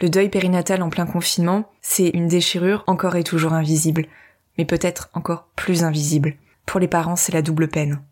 Le 0.00 0.08
deuil 0.08 0.28
périnatal 0.28 0.82
en 0.82 0.90
plein 0.90 1.06
confinement, 1.06 1.70
c'est 1.80 2.08
une 2.08 2.26
déchirure 2.26 2.82
encore 2.86 3.16
et 3.16 3.22
toujours 3.22 3.52
invisible 3.52 4.06
mais 4.58 4.64
peut-être 4.64 5.10
encore 5.14 5.48
plus 5.56 5.84
invisible. 5.84 6.34
Pour 6.66 6.80
les 6.80 6.88
parents, 6.88 7.16
c'est 7.16 7.32
la 7.32 7.42
double 7.42 7.68
peine. 7.68 8.02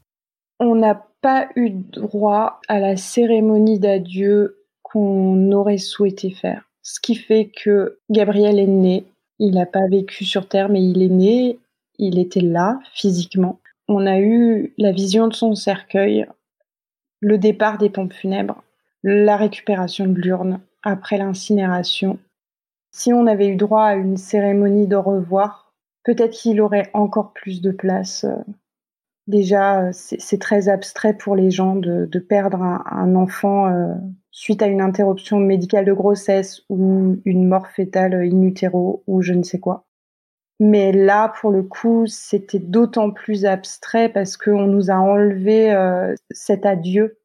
On 0.58 0.74
n'a 0.74 1.06
pas 1.20 1.48
eu 1.56 1.70
droit 1.70 2.60
à 2.68 2.80
la 2.80 2.96
cérémonie 2.96 3.78
d'adieu 3.78 4.64
qu'on 4.82 5.52
aurait 5.52 5.78
souhaité 5.78 6.30
faire. 6.30 6.70
Ce 6.82 7.00
qui 7.00 7.14
fait 7.14 7.50
que 7.54 7.98
Gabriel 8.10 8.58
est 8.58 8.66
né, 8.66 9.04
il 9.38 9.54
n'a 9.54 9.66
pas 9.66 9.86
vécu 9.90 10.24
sur 10.24 10.48
Terre, 10.48 10.68
mais 10.68 10.82
il 10.82 11.02
est 11.02 11.08
né, 11.08 11.58
il 11.98 12.18
était 12.18 12.40
là 12.40 12.78
physiquement. 12.94 13.60
On 13.88 14.06
a 14.06 14.18
eu 14.18 14.72
la 14.78 14.92
vision 14.92 15.28
de 15.28 15.34
son 15.34 15.54
cercueil, 15.54 16.26
le 17.20 17.38
départ 17.38 17.78
des 17.78 17.90
pompes 17.90 18.12
funèbres, 18.12 18.62
la 19.02 19.36
récupération 19.36 20.06
de 20.06 20.18
l'urne 20.18 20.60
après 20.82 21.18
l'incinération. 21.18 22.18
Si 22.92 23.12
on 23.12 23.26
avait 23.26 23.48
eu 23.48 23.56
droit 23.56 23.84
à 23.84 23.94
une 23.94 24.16
cérémonie 24.16 24.86
de 24.86 24.96
revoir, 24.96 25.72
peut-être 26.04 26.32
qu'il 26.32 26.60
aurait 26.60 26.90
encore 26.94 27.32
plus 27.32 27.60
de 27.60 27.70
place. 27.70 28.26
Euh. 29.30 29.36
Déjà, 29.36 29.82
euh, 29.82 29.90
c'est 29.92 30.40
très 30.40 30.68
abstrait 30.68 31.14
pour 31.14 31.36
les 31.36 31.50
gens 31.50 31.76
de, 31.76 32.06
perdre 32.18 32.62
un, 32.62 33.14
enfant 33.14 33.68
euh, 33.68 33.94
suite 34.30 34.62
à 34.62 34.66
une 34.66 34.80
interruption 34.80 35.38
médicale 35.38 35.84
de 35.84 35.92
grossesse 35.92 36.62
ou 36.68 37.16
une 37.24 37.48
mort 37.48 37.68
fétale 37.68 38.14
in 38.14 38.42
utero 38.42 39.02
ou 39.06 39.22
je 39.22 39.32
ne 39.32 39.42
sais 39.42 39.58
quoi. 39.58 39.84
Mais 40.60 40.92
là, 40.92 41.32
pour 41.40 41.50
le 41.50 41.62
coup, 41.62 42.06
c'était 42.06 42.58
d'autant 42.58 43.10
plus 43.10 43.46
abstrait 43.46 44.10
parce 44.10 44.36
qu'on 44.36 44.66
nous 44.66 44.90
a 44.90 44.96
enlevé 44.96 45.74
cet 46.30 46.66
adieu. 46.66 47.18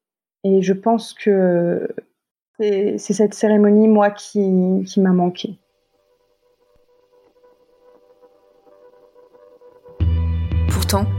Et 0.45 0.61
je 0.61 0.71
pense 0.71 1.13
que 1.13 1.85
c'est 2.57 2.97
cette 2.97 3.33
cérémonie, 3.33 3.89
moi, 3.89 4.09
qui 4.09 4.39
m'a 4.97 5.11
manqué. 5.11 5.59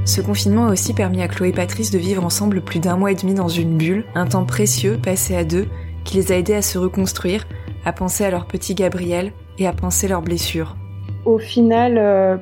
Ce 0.04 0.20
confinement 0.20 0.66
a 0.66 0.72
aussi 0.72 0.94
permis 0.94 1.22
à 1.22 1.28
Chloé 1.28 1.48
et 1.48 1.52
Patrice 1.52 1.90
de 1.90 1.98
vivre 1.98 2.24
ensemble 2.24 2.60
plus 2.60 2.80
d'un 2.80 2.96
mois 2.96 3.12
et 3.12 3.14
demi 3.14 3.34
dans 3.34 3.48
une 3.48 3.76
bulle, 3.76 4.04
un 4.14 4.26
temps 4.26 4.44
précieux 4.44 4.98
passé 5.02 5.34
à 5.34 5.44
deux, 5.44 5.66
qui 6.04 6.16
les 6.16 6.32
a 6.32 6.36
aidés 6.36 6.54
à 6.54 6.62
se 6.62 6.78
reconstruire, 6.78 7.44
à 7.84 7.92
penser 7.92 8.24
à 8.24 8.30
leur 8.30 8.46
petit 8.46 8.74
Gabriel 8.74 9.32
et 9.58 9.66
à 9.66 9.72
penser 9.72 10.08
leurs 10.08 10.22
blessures. 10.22 10.76
Au 11.24 11.38
final, 11.38 11.98
euh, 11.98 12.36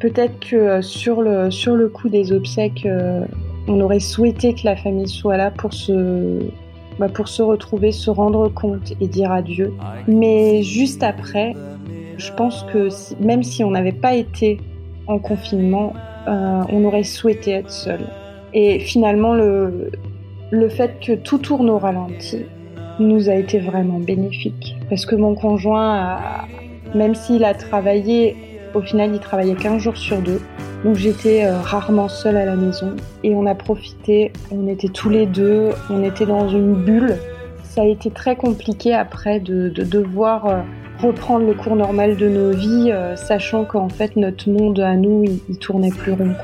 peut-être 0.00 0.40
que 0.40 0.80
sur 0.80 1.22
le, 1.22 1.50
sur 1.50 1.76
le 1.76 1.88
coup 1.88 2.08
des 2.08 2.32
obsèques, 2.32 2.86
on 3.68 3.80
aurait 3.80 4.00
souhaité 4.00 4.54
que 4.54 4.62
la 4.64 4.76
famille 4.76 5.08
soit 5.08 5.36
là 5.36 5.52
bah, 6.98 7.08
pour 7.08 7.28
se 7.28 7.42
retrouver, 7.42 7.92
se 7.92 8.10
rendre 8.10 8.48
compte 8.48 8.92
et 9.00 9.06
dire 9.06 9.32
adieu. 9.32 9.72
Mais 10.08 10.62
juste 10.62 11.02
après, 11.02 11.54
je 12.16 12.32
pense 12.32 12.64
que 12.72 12.88
même 13.22 13.42
si 13.42 13.64
on 13.64 13.70
n'avait 13.70 13.92
pas 13.92 14.14
été 14.14 14.60
en 15.06 15.18
confinement, 15.18 15.94
euh, 16.28 16.62
on 16.70 16.84
aurait 16.84 17.04
souhaité 17.04 17.52
être 17.52 17.70
seul. 17.70 18.00
Et 18.52 18.80
finalement, 18.80 19.34
le, 19.34 19.90
le 20.50 20.68
fait 20.68 20.98
que 21.00 21.12
tout 21.12 21.38
tourne 21.38 21.70
au 21.70 21.78
ralenti 21.78 22.44
nous 22.98 23.28
a 23.30 23.34
été 23.34 23.58
vraiment 23.58 23.98
bénéfique. 23.98 24.76
Parce 24.88 25.06
que 25.06 25.14
mon 25.14 25.34
conjoint, 25.34 26.18
même 26.94 27.14
s'il 27.14 27.44
a 27.44 27.54
travaillé, 27.54 28.36
au 28.74 28.80
final, 28.80 29.14
il 29.14 29.20
travaillait 29.20 29.54
15 29.54 29.82
jours 29.82 29.96
sur 29.96 30.18
deux. 30.18 30.40
Donc 30.84 30.96
j'étais 30.96 31.44
euh, 31.44 31.60
rarement 31.60 32.08
seule 32.08 32.36
à 32.36 32.46
la 32.46 32.56
maison 32.56 32.96
et 33.22 33.34
on 33.34 33.44
a 33.44 33.54
profité, 33.54 34.32
on 34.50 34.66
était 34.66 34.88
tous 34.88 35.10
les 35.10 35.26
deux, 35.26 35.70
on 35.90 36.02
était 36.02 36.24
dans 36.24 36.48
une 36.48 36.74
bulle. 36.74 37.16
Ça 37.62 37.82
a 37.82 37.84
été 37.84 38.10
très 38.10 38.34
compliqué 38.34 38.94
après 38.94 39.40
de, 39.40 39.68
de 39.68 39.84
devoir 39.84 40.46
euh, 40.46 40.60
reprendre 41.02 41.46
le 41.46 41.54
cours 41.54 41.76
normal 41.76 42.16
de 42.16 42.28
nos 42.28 42.50
vies, 42.50 42.90
euh, 42.92 43.16
sachant 43.16 43.64
qu'en 43.64 43.88
fait 43.88 44.16
notre 44.16 44.50
monde 44.50 44.80
à 44.80 44.96
nous, 44.96 45.24
il, 45.48 45.58
tournait 45.58 45.90
plus 45.90 46.12
rond. 46.12 46.34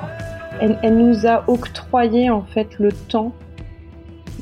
Elle, 0.61 0.97
nous 0.97 1.27
a 1.27 1.45
octroyé 1.49 2.31
en 2.31 2.43
fait 2.43 2.79
le 2.79 2.93
temps 2.93 3.33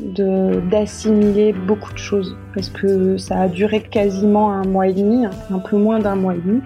d'assimiler 0.01 1.53
beaucoup 1.53 1.93
de 1.93 1.99
choses 1.99 2.37
parce 2.55 2.69
que 2.69 3.17
ça 3.17 3.41
a 3.41 3.49
duré 3.49 3.81
quasiment 3.81 4.53
un 4.53 4.65
mois 4.65 4.89
et 4.89 4.93
demi, 4.93 5.27
un 5.27 5.59
peu 5.59 5.77
moins 5.77 5.99
d'un 5.99 6.17
mois 6.17 6.35
et 6.35 6.39
demi. 6.39 6.61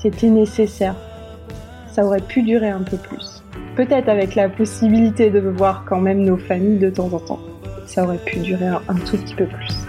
C'était 0.00 0.28
nécessaire 0.28 0.94
ça 1.94 2.04
aurait 2.04 2.20
pu 2.20 2.42
durer 2.42 2.70
un 2.70 2.82
peu 2.82 2.96
plus. 2.96 3.44
Peut-être 3.76 4.08
avec 4.08 4.34
la 4.34 4.48
possibilité 4.48 5.30
de 5.30 5.38
voir 5.38 5.84
quand 5.88 6.00
même 6.00 6.24
nos 6.24 6.36
familles 6.36 6.78
de 6.78 6.90
temps 6.90 7.12
en 7.12 7.20
temps. 7.20 7.38
Ça 7.86 8.02
aurait 8.02 8.18
pu 8.18 8.40
durer 8.40 8.66
un, 8.66 8.96
tout 9.06 9.16
petit 9.16 9.34
peu 9.36 9.46
plus. 9.46 9.83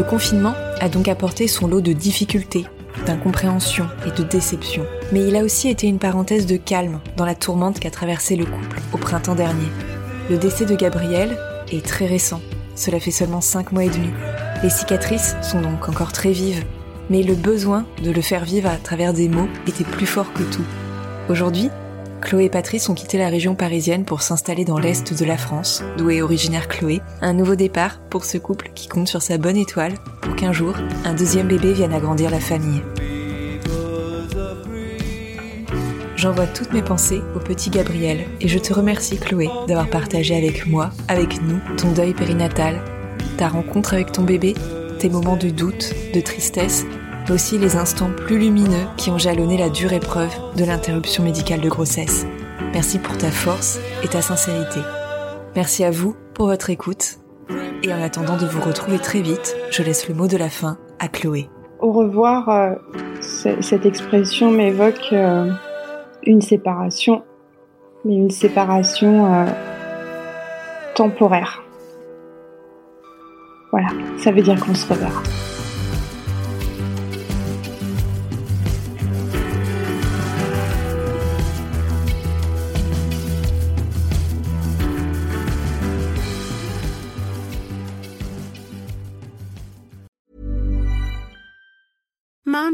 Le 0.00 0.06
confinement 0.06 0.54
a 0.80 0.88
donc 0.88 1.08
apporté 1.08 1.46
son 1.46 1.66
lot 1.66 1.82
de 1.82 1.92
difficultés, 1.92 2.64
d'incompréhension 3.04 3.86
et 4.06 4.10
de 4.18 4.26
déception. 4.26 4.86
Mais 5.12 5.20
il 5.28 5.36
a 5.36 5.44
aussi 5.44 5.68
été 5.68 5.88
une 5.88 5.98
parenthèse 5.98 6.46
de 6.46 6.56
calme 6.56 7.00
dans 7.18 7.26
la 7.26 7.34
tourmente 7.34 7.78
qu'a 7.78 7.90
traversé 7.90 8.34
le 8.34 8.46
couple 8.46 8.80
au 8.94 8.96
printemps 8.96 9.34
dernier. 9.34 9.68
Le 10.30 10.38
décès 10.38 10.64
de 10.64 10.74
Gabriel 10.74 11.36
est 11.70 11.84
très 11.84 12.06
récent. 12.06 12.40
Cela 12.76 12.98
fait 12.98 13.10
seulement 13.10 13.42
5 13.42 13.72
mois 13.72 13.84
et 13.84 13.90
demi. 13.90 14.08
Les 14.62 14.70
cicatrices 14.70 15.36
sont 15.42 15.60
donc 15.60 15.86
encore 15.86 16.12
très 16.12 16.32
vives, 16.32 16.64
mais 17.10 17.22
le 17.22 17.34
besoin 17.34 17.84
de 18.02 18.10
le 18.10 18.22
faire 18.22 18.46
vivre 18.46 18.70
à 18.70 18.76
travers 18.76 19.12
des 19.12 19.28
mots 19.28 19.50
était 19.66 19.84
plus 19.84 20.06
fort 20.06 20.32
que 20.32 20.44
tout. 20.44 20.64
Aujourd'hui, 21.28 21.68
Chloé 22.20 22.44
et 22.44 22.50
Patrice 22.50 22.88
ont 22.88 22.94
quitté 22.94 23.18
la 23.18 23.28
région 23.28 23.54
parisienne 23.54 24.04
pour 24.04 24.22
s'installer 24.22 24.64
dans 24.64 24.78
l'est 24.78 25.18
de 25.18 25.24
la 25.24 25.36
France, 25.36 25.82
d'où 25.96 26.10
est 26.10 26.22
originaire 26.22 26.68
Chloé. 26.68 27.00
Un 27.20 27.32
nouveau 27.32 27.54
départ 27.54 28.00
pour 28.10 28.24
ce 28.24 28.38
couple 28.38 28.70
qui 28.74 28.88
compte 28.88 29.08
sur 29.08 29.22
sa 29.22 29.38
bonne 29.38 29.56
étoile 29.56 29.94
pour 30.20 30.36
qu'un 30.36 30.52
jour, 30.52 30.74
un 31.04 31.14
deuxième 31.14 31.48
bébé 31.48 31.72
vienne 31.72 31.92
agrandir 31.92 32.30
la 32.30 32.40
famille. 32.40 32.82
J'envoie 36.16 36.46
toutes 36.46 36.72
mes 36.72 36.82
pensées 36.82 37.22
au 37.34 37.38
petit 37.38 37.70
Gabriel 37.70 38.26
et 38.40 38.48
je 38.48 38.58
te 38.58 38.74
remercie 38.74 39.18
Chloé 39.18 39.48
d'avoir 39.66 39.88
partagé 39.88 40.36
avec 40.36 40.66
moi, 40.66 40.90
avec 41.08 41.40
nous, 41.42 41.58
ton 41.76 41.92
deuil 41.92 42.12
périnatal 42.12 42.80
ta 43.40 43.48
rencontre 43.48 43.94
avec 43.94 44.12
ton 44.12 44.22
bébé, 44.22 44.52
tes 44.98 45.08
moments 45.08 45.38
de 45.38 45.48
doute, 45.48 45.94
de 46.12 46.20
tristesse, 46.20 46.84
aussi 47.30 47.58
les 47.58 47.76
instants 47.76 48.10
plus 48.16 48.38
lumineux 48.38 48.86
qui 48.96 49.10
ont 49.10 49.18
jalonné 49.18 49.56
la 49.56 49.68
dure 49.68 49.92
épreuve 49.92 50.34
de 50.56 50.64
l'interruption 50.64 51.22
médicale 51.22 51.60
de 51.60 51.68
grossesse. 51.68 52.26
Merci 52.72 52.98
pour 52.98 53.16
ta 53.18 53.30
force 53.30 53.80
et 54.02 54.08
ta 54.08 54.22
sincérité. 54.22 54.80
Merci 55.56 55.84
à 55.84 55.90
vous 55.90 56.14
pour 56.34 56.46
votre 56.46 56.70
écoute. 56.70 57.18
Et 57.82 57.92
en 57.92 58.00
attendant 58.02 58.36
de 58.36 58.46
vous 58.46 58.60
retrouver 58.60 58.98
très 58.98 59.22
vite, 59.22 59.56
je 59.70 59.82
laisse 59.82 60.08
le 60.08 60.14
mot 60.14 60.28
de 60.28 60.36
la 60.36 60.48
fin 60.48 60.78
à 60.98 61.08
Chloé. 61.08 61.48
Au 61.80 61.92
revoir, 61.92 62.48
euh, 62.48 62.74
cette 63.20 63.86
expression 63.86 64.50
m'évoque 64.50 65.08
euh, 65.12 65.50
une 66.24 66.42
séparation, 66.42 67.22
mais 68.04 68.14
une 68.14 68.30
séparation 68.30 69.32
euh, 69.32 69.46
temporaire. 70.94 71.62
Voilà, 73.70 73.88
ça 74.18 74.30
veut 74.30 74.42
dire 74.42 74.60
qu'on 74.60 74.74
se 74.74 74.86
reverra. 74.86 75.22